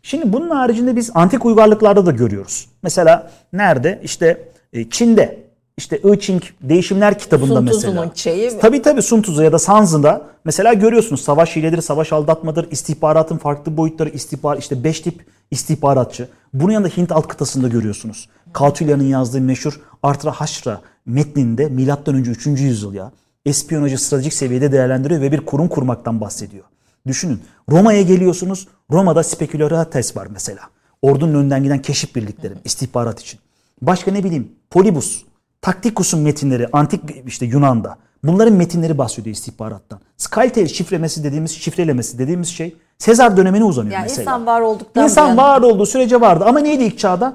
Şimdi 0.03 0.33
bunun 0.33 0.49
haricinde 0.49 0.95
biz 0.95 1.11
antik 1.13 1.45
uygarlıklarda 1.45 2.05
da 2.05 2.11
görüyoruz. 2.11 2.69
Mesela 2.83 3.31
nerede? 3.53 3.99
İşte 4.03 4.49
e, 4.73 4.89
Çin'de 4.89 5.44
işte 5.77 5.97
I 6.13 6.19
Ching 6.19 6.43
Değişimler 6.61 7.19
kitabında 7.19 7.55
Sun 7.55 7.63
mesela. 7.63 7.79
Tzu'nun 7.93 8.11
şeyi- 8.15 8.59
Tabii 8.59 8.81
tabii 8.81 9.01
Sun 9.01 9.21
Tzu 9.21 9.43
ya 9.43 9.51
da 9.51 9.59
Sanzı'da 9.59 10.25
mesela 10.45 10.73
görüyorsunuz 10.73 11.21
savaş 11.21 11.55
hiledir, 11.55 11.81
savaş 11.81 12.13
aldatmadır, 12.13 12.71
istihbaratın 12.71 13.37
farklı 13.37 13.77
boyutları, 13.77 14.09
istihbar 14.09 14.57
işte 14.57 14.83
5 14.83 14.99
tip 15.01 15.25
istihbaratçı. 15.51 16.27
Bunun 16.53 16.71
yanında 16.71 16.87
Hint 16.89 17.11
alt 17.11 17.27
kıtasında 17.27 17.67
görüyorsunuz. 17.67 18.29
Kautilya'nın 18.53 19.03
yazdığı 19.03 19.41
meşhur 19.41 19.79
Artra 20.03 20.31
Haşra 20.31 20.81
metninde 21.05 21.65
milattan 21.69 22.15
önce 22.15 22.31
3. 22.31 22.63
yüzyıl 22.63 22.93
ya 22.93 23.11
espiyonajı 23.45 23.97
stratejik 23.97 24.33
seviyede 24.33 24.71
değerlendiriyor 24.71 25.21
ve 25.21 25.31
bir 25.31 25.39
kurum 25.45 25.67
kurmaktan 25.67 26.21
bahsediyor. 26.21 26.63
Düşünün 27.07 27.41
Roma'ya 27.69 28.01
geliyorsunuz. 28.01 28.67
Roma'da 28.91 29.23
spekülates 29.23 30.17
var 30.17 30.27
mesela. 30.33 30.61
Ordunun 31.01 31.33
önden 31.33 31.63
giden 31.63 31.81
keşif 31.81 32.15
birlikleri 32.15 32.53
istihbarat 32.65 33.19
için. 33.21 33.39
Başka 33.81 34.11
ne 34.11 34.23
bileyim 34.23 34.51
Polibus, 34.69 35.23
Taktikus'un 35.65 36.19
metinleri 36.19 36.67
antik 36.73 37.01
işte 37.27 37.45
Yunan'da. 37.45 37.97
Bunların 38.23 38.53
metinleri 38.53 38.97
bahsediyor 38.97 39.35
istihbarattan. 39.35 39.99
Skytel 40.17 40.67
şifremesi 40.67 41.23
dediğimiz 41.23 41.51
şifrelemesi 41.51 42.19
dediğimiz 42.19 42.47
şey 42.47 42.75
Sezar 42.97 43.37
dönemine 43.37 43.63
uzanıyor 43.63 43.93
Yani 43.93 44.03
mesela. 44.03 44.21
insan 44.21 44.45
var 44.45 44.61
olduktan 44.61 45.03
İnsan 45.03 45.27
yana- 45.27 45.37
var 45.37 45.61
olduğu 45.61 45.85
sürece 45.85 46.21
vardı 46.21 46.45
ama 46.47 46.59
neydi 46.59 46.83
ilk 46.83 46.99
çağda? 46.99 47.33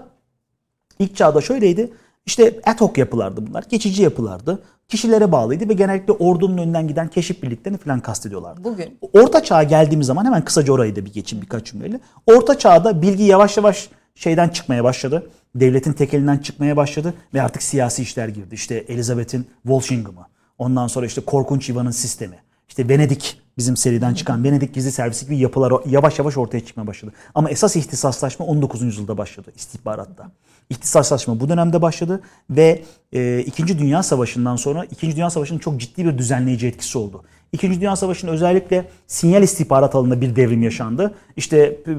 İlk 0.98 1.16
çağda 1.16 1.40
şöyleydi. 1.40 1.92
İşte 2.26 2.60
ad 2.66 2.80
hoc 2.80 2.98
yapılardı 3.00 3.46
bunlar. 3.46 3.64
Geçici 3.68 4.02
yapılardı. 4.02 4.62
Kişilere 4.88 5.32
bağlıydı 5.32 5.68
ve 5.68 5.72
genellikle 5.72 6.12
ordunun 6.12 6.58
önünden 6.58 6.88
giden 6.88 7.08
keşif 7.08 7.42
birliklerini 7.42 7.78
falan 7.78 8.00
kastediyorlardı. 8.00 8.64
Bugün 8.64 8.98
Orta 9.12 9.42
çağa 9.42 9.62
geldiğimiz 9.62 10.06
zaman 10.06 10.24
hemen 10.24 10.44
kısaca 10.44 10.72
orayı 10.72 10.96
da 10.96 11.04
bir 11.04 11.12
geçeyim 11.12 11.42
birkaç 11.44 11.66
cümleyle. 11.66 12.00
Orta 12.26 12.58
çağda 12.58 13.02
bilgi 13.02 13.22
yavaş 13.24 13.56
yavaş 13.56 13.88
şeyden 14.20 14.48
çıkmaya 14.48 14.84
başladı. 14.84 15.30
Devletin 15.54 15.92
tekelinden 15.92 16.38
çıkmaya 16.38 16.76
başladı 16.76 17.14
ve 17.34 17.42
artık 17.42 17.62
siyasi 17.62 18.02
işler 18.02 18.28
girdi. 18.28 18.54
İşte 18.54 18.74
Elizabeth'in 18.74 19.46
Walshingham'ı. 19.62 20.26
Ondan 20.58 20.86
sonra 20.86 21.06
işte 21.06 21.20
Korkunç 21.20 21.70
Ivan'ın 21.70 21.90
sistemi. 21.90 22.38
İşte 22.68 22.88
Venedik 22.88 23.40
bizim 23.60 23.76
seriden 23.76 24.14
çıkan 24.14 24.44
Venedik 24.44 24.74
gizli 24.74 24.92
servisi 24.92 25.24
gibi 25.24 25.38
yapılar 25.38 25.72
yavaş 25.86 26.18
yavaş 26.18 26.36
ortaya 26.36 26.60
çıkmaya 26.60 26.86
başladı. 26.86 27.12
Ama 27.34 27.50
esas 27.50 27.76
ihtisaslaşma 27.76 28.46
19. 28.46 28.82
yüzyılda 28.82 29.18
başladı 29.18 29.52
istihbaratta. 29.56 30.30
İhtisaslaşma 30.70 31.40
bu 31.40 31.48
dönemde 31.48 31.82
başladı 31.82 32.20
ve 32.50 32.82
e, 33.12 33.40
İkinci 33.46 33.78
Dünya 33.78 34.02
Savaşı'ndan 34.02 34.56
sonra 34.56 34.84
İkinci 34.84 35.16
Dünya 35.16 35.30
Savaşı'nın 35.30 35.58
çok 35.58 35.80
ciddi 35.80 36.04
bir 36.04 36.18
düzenleyici 36.18 36.66
etkisi 36.66 36.98
oldu. 36.98 37.22
İkinci 37.52 37.80
Dünya 37.80 37.96
Savaşı'nın 37.96 38.32
özellikle 38.32 38.88
sinyal 39.06 39.42
istihbarat 39.42 39.94
alanında 39.94 40.20
bir 40.20 40.36
devrim 40.36 40.62
yaşandı. 40.62 41.14
İşte 41.36 41.58
e, 41.58 41.92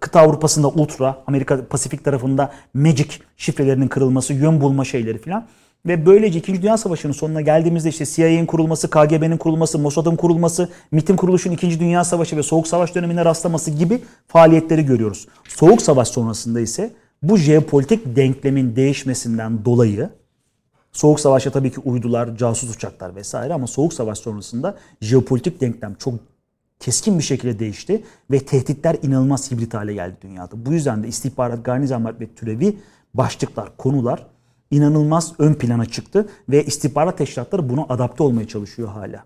kıta 0.00 0.20
Avrupa'sında 0.20 0.68
Ultra, 0.68 1.22
Amerika 1.26 1.66
Pasifik 1.68 2.04
tarafında 2.04 2.52
Magic 2.74 3.08
şifrelerinin 3.36 3.88
kırılması, 3.88 4.34
yön 4.34 4.60
bulma 4.60 4.84
şeyleri 4.84 5.18
filan. 5.18 5.46
Ve 5.86 6.06
böylece 6.06 6.38
2. 6.38 6.62
Dünya 6.62 6.76
Savaşı'nın 6.76 7.12
sonuna 7.12 7.40
geldiğimizde 7.40 7.88
işte 7.88 8.06
CIA'nin 8.06 8.46
kurulması, 8.46 8.90
KGB'nin 8.90 9.36
kurulması, 9.36 9.78
Mossad'ın 9.78 10.16
kurulması, 10.16 10.68
MIT'in 10.90 11.16
kuruluşunun 11.16 11.54
2. 11.54 11.80
Dünya 11.80 12.04
Savaşı 12.04 12.36
ve 12.36 12.42
Soğuk 12.42 12.68
Savaş 12.68 12.94
dönemine 12.94 13.24
rastlaması 13.24 13.70
gibi 13.70 14.02
faaliyetleri 14.28 14.86
görüyoruz. 14.86 15.28
Soğuk 15.48 15.82
Savaş 15.82 16.08
sonrasında 16.08 16.60
ise 16.60 16.92
bu 17.22 17.36
jeopolitik 17.36 18.16
denklemin 18.16 18.76
değişmesinden 18.76 19.64
dolayı 19.64 20.10
Soğuk 20.92 21.20
Savaş'ta 21.20 21.50
tabii 21.50 21.72
ki 21.72 21.80
uydular, 21.80 22.36
casus 22.36 22.76
uçaklar 22.76 23.16
vesaire 23.16 23.54
ama 23.54 23.66
Soğuk 23.66 23.92
Savaş 23.92 24.18
sonrasında 24.18 24.74
jeopolitik 25.00 25.60
denklem 25.60 25.94
çok 25.94 26.14
keskin 26.80 27.18
bir 27.18 27.24
şekilde 27.24 27.58
değişti 27.58 28.04
ve 28.30 28.38
tehditler 28.38 28.96
inanılmaz 29.02 29.50
hibrit 29.50 29.74
hale 29.74 29.94
geldi 29.94 30.16
dünyada. 30.22 30.66
Bu 30.66 30.72
yüzden 30.72 31.02
de 31.02 31.08
istihbarat, 31.08 31.64
garnizam 31.64 32.06
ve 32.06 32.34
türevi 32.36 32.76
başlıklar, 33.14 33.76
konular 33.76 34.26
inanılmaz 34.76 35.32
ön 35.38 35.54
plana 35.54 35.86
çıktı 35.86 36.28
ve 36.48 36.64
istihbarat 36.64 37.18
teşkilatları 37.18 37.68
buna 37.68 37.86
adapte 37.88 38.22
olmaya 38.22 38.48
çalışıyor 38.48 38.88
hala. 38.88 39.24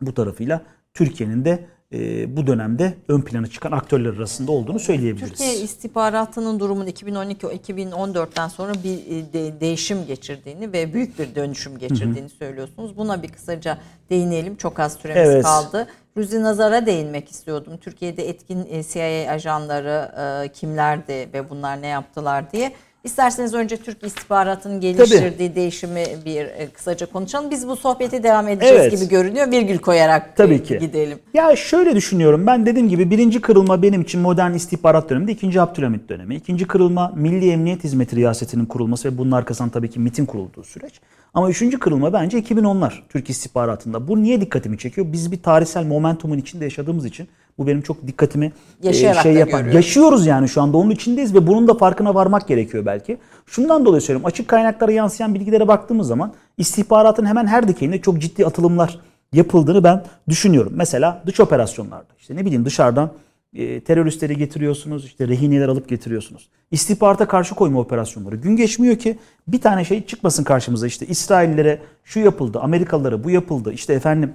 Bu 0.00 0.14
tarafıyla 0.14 0.62
Türkiye'nin 0.94 1.44
de 1.44 1.66
e, 1.92 2.36
bu 2.36 2.46
dönemde 2.46 2.94
ön 3.08 3.20
plana 3.20 3.46
çıkan 3.46 3.72
aktörler 3.72 4.10
arasında 4.10 4.52
olduğunu 4.52 4.78
söyleyebiliriz. 4.78 5.30
Türkiye 5.30 5.56
istihbaratının 5.56 6.60
durumun 6.60 6.86
2012-2014'ten 6.86 8.48
sonra 8.48 8.72
bir 8.84 8.98
e, 8.98 9.32
de, 9.32 9.60
değişim 9.60 10.06
geçirdiğini 10.06 10.72
ve 10.72 10.94
büyük 10.94 11.18
bir 11.18 11.34
dönüşüm 11.34 11.78
geçirdiğini 11.78 12.20
hı 12.20 12.24
hı. 12.24 12.28
söylüyorsunuz. 12.28 12.96
Buna 12.96 13.22
bir 13.22 13.28
kısaca 13.28 13.78
değinelim. 14.10 14.56
Çok 14.56 14.80
az 14.80 14.92
süremiz 14.92 15.30
evet. 15.30 15.42
kaldı. 15.42 15.86
Ruzi 16.16 16.42
Nazar'a 16.42 16.86
değinmek 16.86 17.30
istiyordum. 17.30 17.72
Türkiye'de 17.76 18.28
etkin 18.28 18.66
e, 18.70 18.82
CIA 18.82 19.32
ajanları 19.32 20.12
e, 20.44 20.48
kimlerdi 20.48 21.28
ve 21.32 21.50
bunlar 21.50 21.82
ne 21.82 21.86
yaptılar 21.86 22.52
diye. 22.52 22.72
İsterseniz 23.04 23.54
önce 23.54 23.76
Türk 23.76 24.04
istihbaratının 24.04 24.80
geliştirdiği 24.80 25.48
Tabii. 25.48 25.54
değişimi 25.54 26.04
bir 26.24 26.44
e, 26.44 26.68
kısaca 26.72 27.06
konuşalım. 27.06 27.50
Biz 27.50 27.68
bu 27.68 27.76
sohbeti 27.76 28.22
devam 28.22 28.48
edeceğiz 28.48 28.80
evet. 28.80 28.92
gibi 28.92 29.08
görünüyor. 29.08 29.50
Virgül 29.50 29.78
koyarak 29.78 30.36
Tabii 30.36 30.62
ki. 30.62 30.78
gidelim. 30.78 31.18
Ya 31.34 31.56
şöyle 31.56 31.96
düşünüyorum. 31.96 32.46
Ben 32.46 32.66
dediğim 32.66 32.88
gibi 32.88 33.10
birinci 33.10 33.40
kırılma 33.40 33.82
benim 33.82 34.00
için 34.00 34.20
modern 34.20 34.52
istihbarat 34.52 35.10
döneminde 35.10 35.32
ikinci 35.32 35.60
Abdülhamit 35.60 36.08
dönemi. 36.08 36.34
İkinci 36.34 36.66
kırılma 36.66 37.12
Milli 37.16 37.50
Emniyet 37.50 37.84
Hizmeti 37.84 38.16
Riyasetinin 38.16 38.66
kurulması 38.66 39.12
ve 39.12 39.18
bunun 39.18 39.32
arkasından 39.32 39.70
tabii 39.70 39.90
ki 39.90 40.00
MIT'in 40.00 40.26
kurulduğu 40.26 40.64
süreç. 40.64 41.00
Ama 41.34 41.50
üçüncü 41.50 41.78
kırılma 41.78 42.12
bence 42.12 42.38
2010'lar 42.38 42.92
Türk 43.08 43.30
istihbaratında. 43.30 44.08
Bu 44.08 44.22
niye 44.22 44.40
dikkatimi 44.40 44.78
çekiyor? 44.78 45.06
Biz 45.12 45.32
bir 45.32 45.42
tarihsel 45.42 45.86
momentumun 45.86 46.38
içinde 46.38 46.64
yaşadığımız 46.64 47.04
için 47.04 47.28
bu 47.58 47.66
benim 47.66 47.82
çok 47.82 48.06
dikkatimi 48.06 48.52
e, 48.82 48.92
şey 48.92 49.32
yapan. 49.32 49.70
Yaşıyoruz 49.70 50.26
yani 50.26 50.48
şu 50.48 50.62
anda 50.62 50.76
onun 50.76 50.90
içindeyiz 50.90 51.34
ve 51.34 51.46
bunun 51.46 51.68
da 51.68 51.74
farkına 51.74 52.14
varmak 52.14 52.48
gerekiyor 52.48 52.86
belki. 52.86 53.18
Şundan 53.46 53.84
dolayı 53.84 54.00
söylüyorum. 54.00 54.26
Açık 54.26 54.48
kaynaklara 54.48 54.92
yansıyan 54.92 55.34
bilgilere 55.34 55.68
baktığımız 55.68 56.06
zaman 56.06 56.32
istihbaratın 56.58 57.26
hemen 57.26 57.46
her 57.46 57.68
dikeyinde 57.68 58.00
çok 58.00 58.18
ciddi 58.18 58.46
atılımlar 58.46 58.98
yapıldığını 59.32 59.84
ben 59.84 60.04
düşünüyorum. 60.28 60.72
Mesela 60.76 61.22
dış 61.26 61.40
operasyonlarda 61.40 62.14
işte 62.18 62.36
ne 62.36 62.44
bileyim 62.44 62.64
dışarıdan 62.64 63.10
e, 63.54 63.80
teröristleri 63.80 64.36
getiriyorsunuz, 64.36 65.04
işte 65.04 65.28
rehineler 65.28 65.68
alıp 65.68 65.88
getiriyorsunuz. 65.88 66.48
İstihbarata 66.70 67.28
karşı 67.28 67.54
koyma 67.54 67.80
operasyonları. 67.80 68.36
Gün 68.36 68.56
geçmiyor 68.56 68.96
ki 68.96 69.18
bir 69.48 69.60
tane 69.60 69.84
şey 69.84 70.06
çıkmasın 70.06 70.44
karşımıza. 70.44 70.86
İşte 70.86 71.06
İsraillere 71.06 71.78
şu 72.04 72.20
yapıldı, 72.20 72.60
Amerikalılara 72.60 73.24
bu 73.24 73.30
yapıldı. 73.30 73.72
İşte 73.72 73.92
efendim 73.94 74.34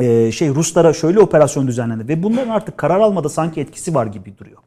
e, 0.00 0.32
şey 0.32 0.48
Ruslara 0.48 0.92
şöyle 0.92 1.20
operasyon 1.20 1.66
düzenlendi 1.66 2.08
ve 2.08 2.22
bunların 2.22 2.50
artık 2.50 2.78
karar 2.78 3.00
almada 3.00 3.28
sanki 3.28 3.60
etkisi 3.60 3.94
var 3.94 4.06
gibi 4.06 4.38
duruyor. 4.38 4.58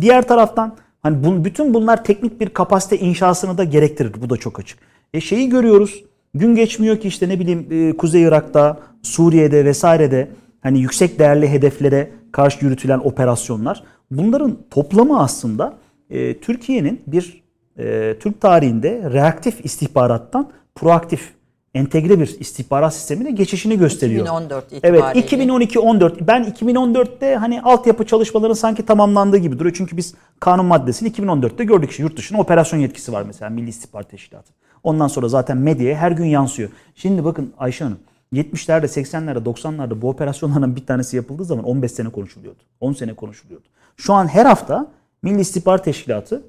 Diğer 0.00 0.28
taraftan 0.28 0.76
hani 1.02 1.24
bun, 1.24 1.44
bütün 1.44 1.74
bunlar 1.74 2.04
teknik 2.04 2.40
bir 2.40 2.48
kapasite 2.48 2.98
inşasını 2.98 3.58
da 3.58 3.64
gerektirir. 3.64 4.12
Bu 4.22 4.30
da 4.30 4.36
çok 4.36 4.60
açık. 4.60 4.78
E 5.14 5.20
şeyi 5.20 5.48
görüyoruz. 5.48 6.04
Gün 6.34 6.54
geçmiyor 6.54 7.00
ki 7.00 7.08
işte 7.08 7.28
ne 7.28 7.40
bileyim 7.40 7.66
e, 7.70 7.96
Kuzey 7.96 8.22
Irak'ta, 8.22 8.78
Suriye'de 9.02 9.64
vesairede 9.64 10.28
hani 10.60 10.80
yüksek 10.80 11.18
değerli 11.18 11.48
hedeflere 11.48 12.10
karşı 12.32 12.64
yürütülen 12.64 12.98
operasyonlar. 12.98 13.82
Bunların 14.10 14.58
toplamı 14.70 15.20
aslında 15.20 15.74
e, 16.10 16.40
Türkiye'nin 16.40 17.00
bir 17.06 17.42
e, 17.78 18.16
Türk 18.20 18.40
tarihinde 18.40 19.10
reaktif 19.12 19.64
istihbarattan 19.64 20.50
proaktif 20.74 21.32
entegre 21.74 22.20
bir 22.20 22.36
istihbarat 22.40 22.94
sistemine 22.94 23.30
geçişini 23.30 23.78
gösteriyor. 23.78 24.22
2014 24.22 24.72
itibariyle. 24.72 25.04
Evet 25.14 25.32
2012-14 25.32 26.26
ben 26.26 26.44
2014'te 26.44 27.36
hani 27.36 27.62
altyapı 27.62 28.06
çalışmaların 28.06 28.54
sanki 28.54 28.86
tamamlandığı 28.86 29.36
gibi 29.36 29.58
duruyor. 29.58 29.74
Çünkü 29.78 29.96
biz 29.96 30.14
kanun 30.40 30.66
maddesini 30.66 31.08
2014'te 31.08 31.64
gördük. 31.64 31.90
İşte 31.90 32.02
yurt 32.02 32.16
dışına 32.16 32.38
operasyon 32.38 32.80
yetkisi 32.80 33.12
var 33.12 33.22
mesela 33.22 33.50
Milli 33.50 33.68
İstihbarat 33.68 34.10
Teşkilatı. 34.10 34.52
Ondan 34.82 35.08
sonra 35.08 35.28
zaten 35.28 35.56
medyaya 35.56 35.96
her 35.96 36.10
gün 36.10 36.24
yansıyor. 36.24 36.70
Şimdi 36.94 37.24
bakın 37.24 37.52
Ayşe 37.58 37.84
Hanım 37.84 37.98
70'lerde, 38.32 38.84
80'lerde, 38.84 39.44
90'larda 39.44 40.02
bu 40.02 40.08
operasyonların 40.08 40.76
bir 40.76 40.86
tanesi 40.86 41.16
yapıldığı 41.16 41.44
zaman 41.44 41.64
15 41.64 41.92
sene 41.92 42.08
konuşuluyordu. 42.08 42.58
10 42.80 42.92
sene 42.92 43.14
konuşuluyordu. 43.14 43.66
Şu 43.96 44.12
an 44.12 44.26
her 44.26 44.46
hafta 44.46 44.86
Milli 45.22 45.40
İstihbarat 45.40 45.84
Teşkilatı 45.84 46.42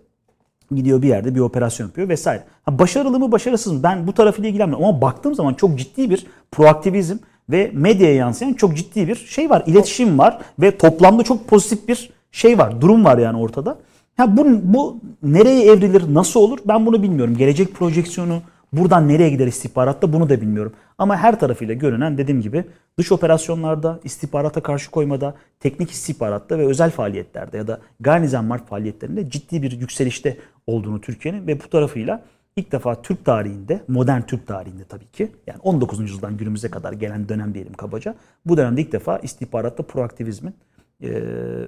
gidiyor 0.76 1.02
bir 1.02 1.08
yerde 1.08 1.36
bir 1.36 1.40
operasyon 1.40 1.88
yapıyor 1.88 2.10
vesaire. 2.10 2.44
Ha, 2.64 2.80
başarılı 2.80 3.20
mı 3.20 3.32
başarısız 3.32 3.74
mı 3.74 3.84
ben 3.84 4.08
bu 4.08 4.14
tarafıyla 4.14 4.50
ilgilenmiyorum 4.50 4.86
ama 4.86 5.02
baktığım 5.02 5.36
zaman 5.36 5.54
çok 5.54 5.80
ciddi 5.80 6.10
bir 6.10 6.26
proaktivizm 6.52 7.18
ve 7.50 7.72
medyaya 7.74 8.16
yansıyan 8.16 8.54
çok 8.54 8.78
ciddi 8.78 9.08
bir 9.08 9.16
şey 9.16 9.50
var. 9.50 9.64
İletişim 9.66 10.20
var 10.20 10.40
ve 10.60 10.78
toplamda 10.78 11.24
çok 11.24 11.48
pozitif 11.48 11.88
bir 11.88 12.10
şey 12.32 12.58
var. 12.58 12.82
Durum 12.82 13.06
var 13.06 13.18
yani 13.18 13.38
ortada. 13.38 13.78
Ha 14.18 14.38
bu, 14.38 14.46
bu 14.64 15.00
nereye 15.24 15.66
evrilir, 15.72 16.14
nasıl 16.14 16.40
olur 16.40 16.60
ben 16.66 16.86
bunu 16.86 17.04
bilmiyorum. 17.04 17.38
Gelecek 17.38 17.74
projeksiyonu 17.74 18.42
buradan 18.74 19.08
nereye 19.08 19.30
gider 19.30 19.48
istihbaratta 19.48 20.14
bunu 20.14 20.30
da 20.30 20.42
bilmiyorum. 20.42 20.74
Ama 20.98 21.18
her 21.18 21.40
tarafıyla 21.40 21.74
görünen 21.74 22.18
dediğim 22.18 22.42
gibi 22.42 22.64
dış 22.98 23.12
operasyonlarda, 23.12 24.00
istihbarata 24.04 24.64
karşı 24.64 24.92
koymada, 24.92 25.36
teknik 25.60 25.92
istihbaratta 25.92 26.60
ve 26.60 26.66
özel 26.66 26.92
faaliyetlerde 26.92 27.58
ya 27.58 27.68
da 27.68 27.80
garnizan 28.00 28.46
mark 28.46 28.68
faaliyetlerinde 28.68 29.30
ciddi 29.30 29.62
bir 29.62 29.72
yükselişte 29.72 30.38
olduğunu 30.68 31.02
Türkiye'nin 31.02 31.48
ve 31.48 31.60
bu 31.60 31.70
tarafıyla 31.70 32.24
ilk 32.56 32.72
defa 32.72 33.02
Türk 33.02 33.26
tarihinde, 33.26 33.82
modern 33.88 34.22
Türk 34.22 34.48
tarihinde 34.48 34.84
tabii 34.84 35.08
ki 35.08 35.32
yani 35.48 35.60
19. 35.64 36.00
yüzyıldan 36.00 36.38
günümüze 36.38 36.72
kadar 36.72 36.94
gelen 36.94 37.30
dönem 37.30 37.54
diyelim 37.54 37.74
kabaca. 37.74 38.16
Bu 38.46 38.58
dönemde 38.58 38.82
ilk 38.82 38.92
defa 38.92 39.18
istihbaratta 39.18 39.84
proaktivizmin 39.84 40.56
e, 41.04 41.08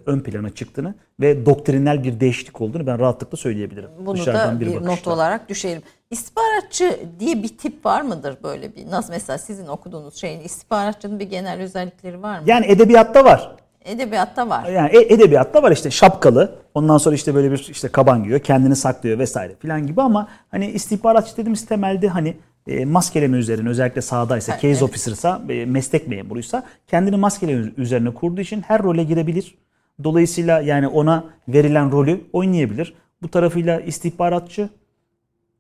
ön 0.06 0.20
plana 0.20 0.50
çıktığını 0.50 0.96
ve 1.20 1.46
doktrinal 1.46 2.04
bir 2.04 2.20
değişiklik 2.20 2.62
olduğunu 2.62 2.88
ben 2.88 3.00
rahatlıkla 3.00 3.38
söyleyebilirim. 3.38 3.90
Bunu 4.00 4.18
Dışarıdan 4.18 4.56
da 4.56 4.60
bir, 4.60 4.68
bir 4.68 4.86
not 4.86 5.08
olarak 5.08 5.50
düşelim. 5.50 5.82
İstihbaratçı 6.12 7.00
diye 7.20 7.44
bir 7.44 7.58
tip 7.58 7.86
var 7.86 8.02
mıdır 8.02 8.38
böyle 8.44 8.76
bir? 8.76 8.92
Nasıl 8.92 9.14
mesela 9.14 9.38
sizin 9.38 9.68
okuduğunuz 9.68 10.16
şeyin 10.16 10.40
istihbaratçının 10.40 11.20
bir 11.20 11.30
genel 11.30 11.62
özellikleri 11.62 12.22
var 12.22 12.40
mı? 12.40 12.44
Yani 12.48 12.66
edebiyatta 12.66 13.26
var. 13.26 13.56
Edebiyatta 13.86 14.50
var. 14.50 14.66
Yani 14.66 14.90
e, 14.90 15.14
edebiyatta 15.14 15.64
var 15.64 15.72
işte 15.72 15.92
şapkalı. 15.92 16.56
Ondan 16.74 16.98
sonra 16.98 17.16
işte 17.16 17.36
böyle 17.36 17.52
bir 17.52 17.68
işte 17.72 17.88
kaban 17.88 18.24
giyiyor, 18.24 18.40
kendini 18.40 18.76
saklıyor 18.76 19.20
vesaire 19.20 19.56
filan 19.56 19.88
gibi 19.88 20.02
ama 20.02 20.28
hani 20.52 20.72
istihbaratçı 20.72 21.38
dediğimiz 21.38 21.66
temelde 21.66 22.08
hani 22.08 22.38
e, 22.68 22.86
maskeleme 22.86 23.38
üzerine 23.38 23.70
özellikle 23.70 24.02
sahadaysa, 24.02 24.52
case 24.54 24.68
evet. 24.68 24.84
officer'sa, 24.84 25.42
e, 25.50 25.66
meslek 25.66 26.08
memuruysa 26.08 26.64
kendini 26.88 27.16
maskeleme 27.16 27.72
üzerine 27.78 28.14
kurduğu 28.14 28.42
için 28.42 28.62
her 28.62 28.84
role 28.84 29.04
girebilir. 29.04 29.56
Dolayısıyla 30.04 30.62
yani 30.62 30.88
ona 30.88 31.26
verilen 31.48 31.92
rolü 31.92 32.22
oynayabilir. 32.34 32.94
Bu 33.22 33.28
tarafıyla 33.28 33.80
istihbaratçı 33.80 34.70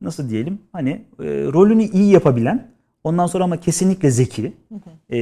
nasıl 0.02 0.30
diyelim 0.30 0.60
hani 0.72 0.90
e, 0.90 1.26
rolünü 1.54 1.84
iyi 1.84 2.12
yapabilen 2.12 2.72
ondan 3.04 3.28
sonra 3.28 3.44
ama 3.44 3.58
kesinlikle 3.58 4.12
zeki 4.12 4.54
e, 5.10 5.20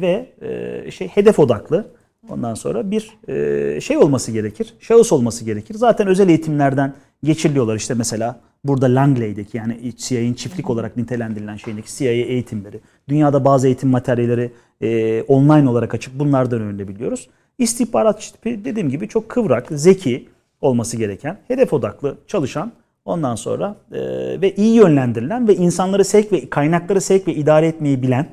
ve 0.00 0.32
e, 0.40 0.90
şey 0.90 1.08
hedef 1.08 1.38
odaklı 1.38 1.86
ondan 2.28 2.54
sonra 2.54 2.90
bir 2.90 3.18
e, 3.28 3.80
şey 3.80 3.96
olması 3.96 4.32
gerekir. 4.32 4.74
Şahıs 4.80 5.12
olması 5.12 5.44
gerekir. 5.44 5.74
Zaten 5.74 6.06
özel 6.06 6.28
eğitimlerden 6.28 6.94
geçiriliyorlar 7.22 7.76
işte 7.76 7.94
mesela 7.94 8.40
burada 8.64 8.94
Langley'deki 8.94 9.56
yani 9.56 9.92
CIA'nin 9.96 10.34
çiftlik 10.34 10.70
olarak 10.70 10.96
nitelendirilen 10.96 11.56
şeyindeki 11.56 11.96
CIA 11.96 12.10
eğitimleri. 12.12 12.80
Dünyada 13.08 13.44
bazı 13.44 13.66
eğitim 13.66 13.90
materyalleri 13.90 14.52
e, 14.80 15.22
online 15.22 15.68
olarak 15.68 15.94
açık. 15.94 16.18
Bunlardan 16.18 16.60
öğrenebiliyoruz. 16.60 17.28
İstihbarat 17.58 18.32
tipi 18.32 18.64
dediğim 18.64 18.90
gibi 18.90 19.08
çok 19.08 19.28
kıvrak, 19.28 19.66
zeki 19.70 20.28
olması 20.60 20.96
gereken, 20.96 21.38
hedef 21.48 21.72
odaklı 21.72 22.18
çalışan 22.26 22.72
ondan 23.04 23.34
sonra 23.34 23.76
e, 23.92 24.00
ve 24.40 24.54
iyi 24.54 24.74
yönlendirilen 24.74 25.48
ve 25.48 25.54
insanları 25.54 26.04
sevk 26.04 26.32
ve 26.32 26.50
kaynakları 26.50 27.00
sevk 27.00 27.28
ve 27.28 27.34
idare 27.34 27.66
etmeyi 27.66 28.02
bilen 28.02 28.26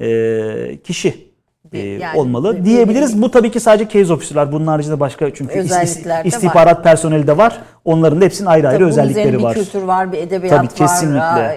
e, 0.00 0.78
kişi 0.84 1.33
yani, 1.72 2.18
olmalı 2.18 2.64
diyebiliriz. 2.64 3.22
Bu 3.22 3.30
tabii 3.30 3.50
ki 3.50 3.60
sadece 3.60 3.88
case 3.88 4.12
officer'lar. 4.12 4.52
Bunun 4.52 4.66
haricinde 4.66 5.00
başka 5.00 5.34
çünkü 5.34 5.66
istihbarat 6.24 6.76
var. 6.76 6.82
personeli 6.82 7.26
de 7.26 7.36
var. 7.36 7.60
Onların 7.84 8.20
da 8.20 8.24
hepsinin 8.24 8.48
ayrı 8.48 8.68
ayrı 8.68 8.78
tabii 8.78 8.88
özellikleri 8.88 9.42
var. 9.42 9.56
Bir 9.56 9.64
kültür 9.64 9.82
var, 9.82 10.12
bir 10.12 10.18
edebiyat 10.18 10.58
tabii, 10.58 10.74
kesinlikle. 10.74 11.18
var. 11.18 11.56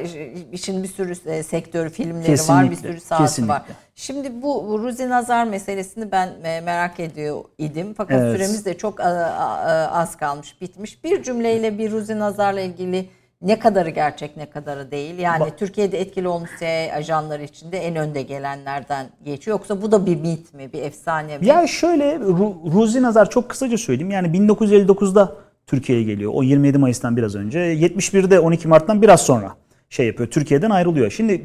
İşin 0.52 0.84
bir 0.84 0.88
sürü 0.88 1.14
e, 1.26 1.44
sektör 1.44 1.90
filmleri 1.90 2.26
kesinlikle, 2.26 2.66
var, 2.66 2.72
bir 2.72 2.76
sürü 2.76 3.00
sahası 3.00 3.24
kesinlikle. 3.24 3.54
var. 3.54 3.62
Şimdi 3.96 4.42
bu 4.42 4.80
Ruzi 4.84 5.10
Nazar 5.10 5.44
meselesini 5.44 6.12
ben 6.12 6.30
e, 6.44 6.62
merak 6.62 7.00
ediyor 7.00 7.44
idim. 7.58 7.94
Fakat 7.98 8.22
evet. 8.22 8.36
süremiz 8.36 8.66
de 8.66 8.78
çok 8.78 9.00
az 9.92 10.16
kalmış, 10.16 10.62
bitmiş. 10.62 11.04
Bir 11.04 11.24
cümleyle 11.24 11.78
bir 11.78 11.92
Ruzi 11.92 12.20
Nazar'la 12.20 12.62
ilgili 12.62 13.10
ne 13.42 13.60
kadarı 13.60 13.90
gerçek 13.90 14.38
ne 14.38 14.46
kadarı 14.50 14.92
değil. 14.92 15.18
Yani 15.20 15.44
ba- 15.44 15.56
Türkiye'de 15.58 16.00
etkili 16.02 16.28
olmuş 16.28 16.50
CIA 16.60 16.94
ajanları 16.96 17.44
içinde 17.44 17.78
en 17.78 17.96
önde 17.96 18.22
gelenlerden 18.22 19.06
geçiyor. 19.26 19.58
Yoksa 19.58 19.82
bu 19.82 19.92
da 19.92 20.06
bir 20.06 20.16
mit 20.16 20.54
mi, 20.54 20.74
bir 20.74 20.82
efsane 20.82 21.38
mi? 21.38 21.46
Ya 21.46 21.68
şöyle 21.68 22.16
Ru- 22.16 22.74
Ruzi 22.74 23.02
Nazar 23.02 23.30
çok 23.30 23.50
kısaca 23.50 23.78
söyleyeyim. 23.78 24.12
Yani 24.12 24.28
1959'da 24.28 25.36
Türkiye'ye 25.68 26.04
geliyor. 26.04 26.32
O 26.36 26.44
27 26.44 26.78
Mayıs'tan 26.78 27.18
biraz 27.18 27.36
önce. 27.36 27.60
71'de 27.60 28.40
12 28.40 28.68
Mart'tan 28.68 29.02
biraz 29.02 29.22
sonra 29.22 29.56
şey 29.90 30.08
yapıyor. 30.08 30.30
Türkiye'den 30.30 30.70
ayrılıyor. 30.70 31.12
Şimdi 31.12 31.42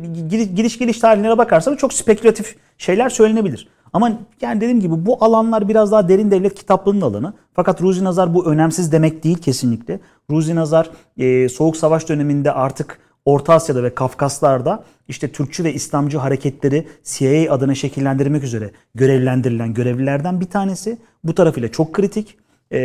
gidiş 0.56 0.78
geliş 0.78 0.98
tarihlerine 0.98 1.39
bakarsanız 1.39 1.78
çok 1.78 1.93
spekülatif 1.93 2.56
şeyler 2.78 3.09
söylenebilir. 3.09 3.69
Ama 3.93 4.19
yani 4.40 4.60
dediğim 4.60 4.81
gibi 4.81 5.06
bu 5.06 5.24
alanlar 5.24 5.69
biraz 5.69 5.93
daha 5.93 6.09
derin 6.09 6.31
devlet 6.31 6.55
kitaplığının 6.55 7.01
alanı. 7.01 7.32
Fakat 7.55 7.82
Ruzi 7.82 8.05
Nazar 8.05 8.35
bu 8.35 8.47
önemsiz 8.47 8.93
demek 8.93 9.24
değil 9.24 9.39
kesinlikle. 9.39 10.01
Ruzi 10.31 10.55
Nazar 10.55 10.90
e, 11.19 11.48
Soğuk 11.48 11.77
Savaş 11.77 12.09
döneminde 12.09 12.52
artık 12.52 12.98
Orta 13.24 13.55
Asya'da 13.55 13.82
ve 13.82 13.94
Kafkaslar'da 13.94 14.85
işte 15.09 15.32
Türkçü 15.32 15.64
ve 15.64 15.74
İslamcı 15.74 16.19
hareketleri 16.19 16.86
CIA 17.05 17.52
adına 17.52 17.74
şekillendirmek 17.74 18.44
üzere 18.44 18.70
görevlendirilen 18.94 19.74
görevlilerden 19.74 20.40
bir 20.40 20.47
tanesi. 20.47 20.98
Bu 21.24 21.35
tarafıyla 21.35 21.69
çok 21.69 21.93
kritik. 21.93 22.36
Ee, 22.70 22.81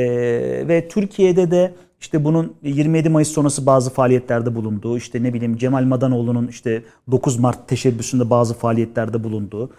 ve 0.68 0.88
Türkiye'de 0.88 1.52
de 1.52 1.74
işte 2.02 2.24
bunun 2.24 2.56
27 2.64 3.10
Mayıs 3.10 3.30
sonrası 3.30 3.66
bazı 3.66 3.90
faaliyetlerde 3.90 4.56
bulunduğu, 4.56 4.98
işte 4.98 5.24
ne 5.24 5.34
bileyim 5.34 5.58
Cemal 5.58 5.84
Madanoğlu'nun 5.84 6.48
işte 6.48 6.84
9 7.12 7.40
Mart 7.40 7.68
teşebbüsünde 7.68 8.30
bazı 8.30 8.54
faaliyetlerde 8.54 9.24
bulunduğu, 9.24 9.70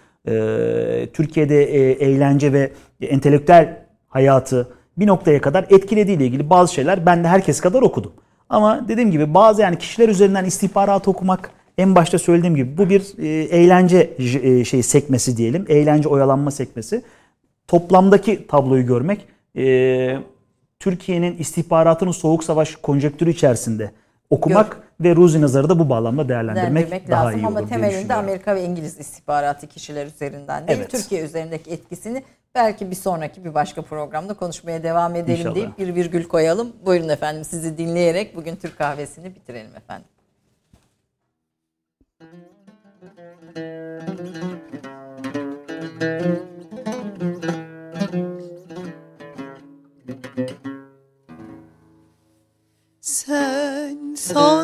Türkiye'de 1.13 1.63
e, 1.63 1.91
eğlence 1.91 2.53
ve 2.53 2.71
entelektüel 3.01 3.85
hayatı 4.07 4.67
bir 4.97 5.07
noktaya 5.07 5.41
kadar 5.41 5.65
etkilediğiyle 5.69 6.25
ilgili 6.25 6.49
bazı 6.49 6.73
şeyler 6.73 7.05
ben 7.05 7.23
de 7.23 7.27
herkes 7.27 7.61
kadar 7.61 7.81
okudum. 7.81 8.11
Ama 8.49 8.87
dediğim 8.87 9.11
gibi 9.11 9.33
bazı 9.33 9.61
yani 9.61 9.77
kişiler 9.77 10.09
üzerinden 10.09 10.45
istihbarat 10.45 11.07
okumak 11.07 11.51
en 11.77 11.95
başta 11.95 12.19
söylediğim 12.19 12.55
gibi 12.55 12.77
bu 12.77 12.89
bir 12.89 13.17
e, 13.17 13.27
eğlence 13.27 14.09
e, 14.17 14.65
şey 14.65 14.83
sekmesi 14.83 15.37
diyelim. 15.37 15.65
Eğlence 15.69 16.09
oyalanma 16.09 16.51
sekmesi. 16.51 17.03
Toplamdaki 17.67 18.47
tabloyu 18.47 18.85
görmek 18.85 19.25
Türkiye'nin 20.79 21.37
istihbaratının 21.37 22.11
soğuk 22.11 22.43
savaş 22.43 22.75
konjektürü 22.75 23.29
içerisinde 23.29 23.91
okumak 24.29 24.88
ve 25.01 25.15
Ruzi 25.15 25.41
Nazar'ı 25.41 25.69
da 25.69 25.79
bu 25.79 25.89
bağlamda 25.89 26.29
değerlendirmek, 26.29 26.65
değerlendirmek 26.65 27.09
daha 27.11 27.25
lazım 27.25 27.39
iyi 27.39 27.47
olur 27.47 27.57
ama 27.57 27.67
temelinde. 27.67 28.13
Amerika 28.13 28.55
ve 28.55 28.63
İngiliz 28.63 28.99
istihbaratı 28.99 29.67
kişiler 29.67 30.05
üzerinden 30.05 30.67
değil, 30.67 30.79
Evet. 30.79 30.91
Türkiye 30.91 31.21
üzerindeki 31.23 31.71
etkisini 31.71 32.23
belki 32.55 32.91
bir 32.91 32.95
sonraki 32.95 33.45
bir 33.45 33.53
başka 33.53 33.81
programda 33.81 34.33
konuşmaya 34.33 34.83
devam 34.83 35.15
edelim 35.15 35.39
İnşallah. 35.39 35.55
deyip 35.55 35.77
bir 35.77 35.95
virgül 35.95 36.23
koyalım. 36.23 36.73
Buyurun 36.85 37.09
efendim 37.09 37.43
sizi 37.43 37.77
dinleyerek 37.77 38.35
bugün 38.35 38.55
Türk 38.55 38.77
kahvesini 38.77 39.35
bitirelim 39.35 39.75
efendim. 39.75 40.07
Sen 53.01 54.15
sanki 54.15 54.58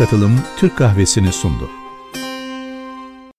Katılım 0.00 0.40
Türk 0.56 0.76
Kahvesi'ni 0.76 1.32
sundu. 1.32 1.79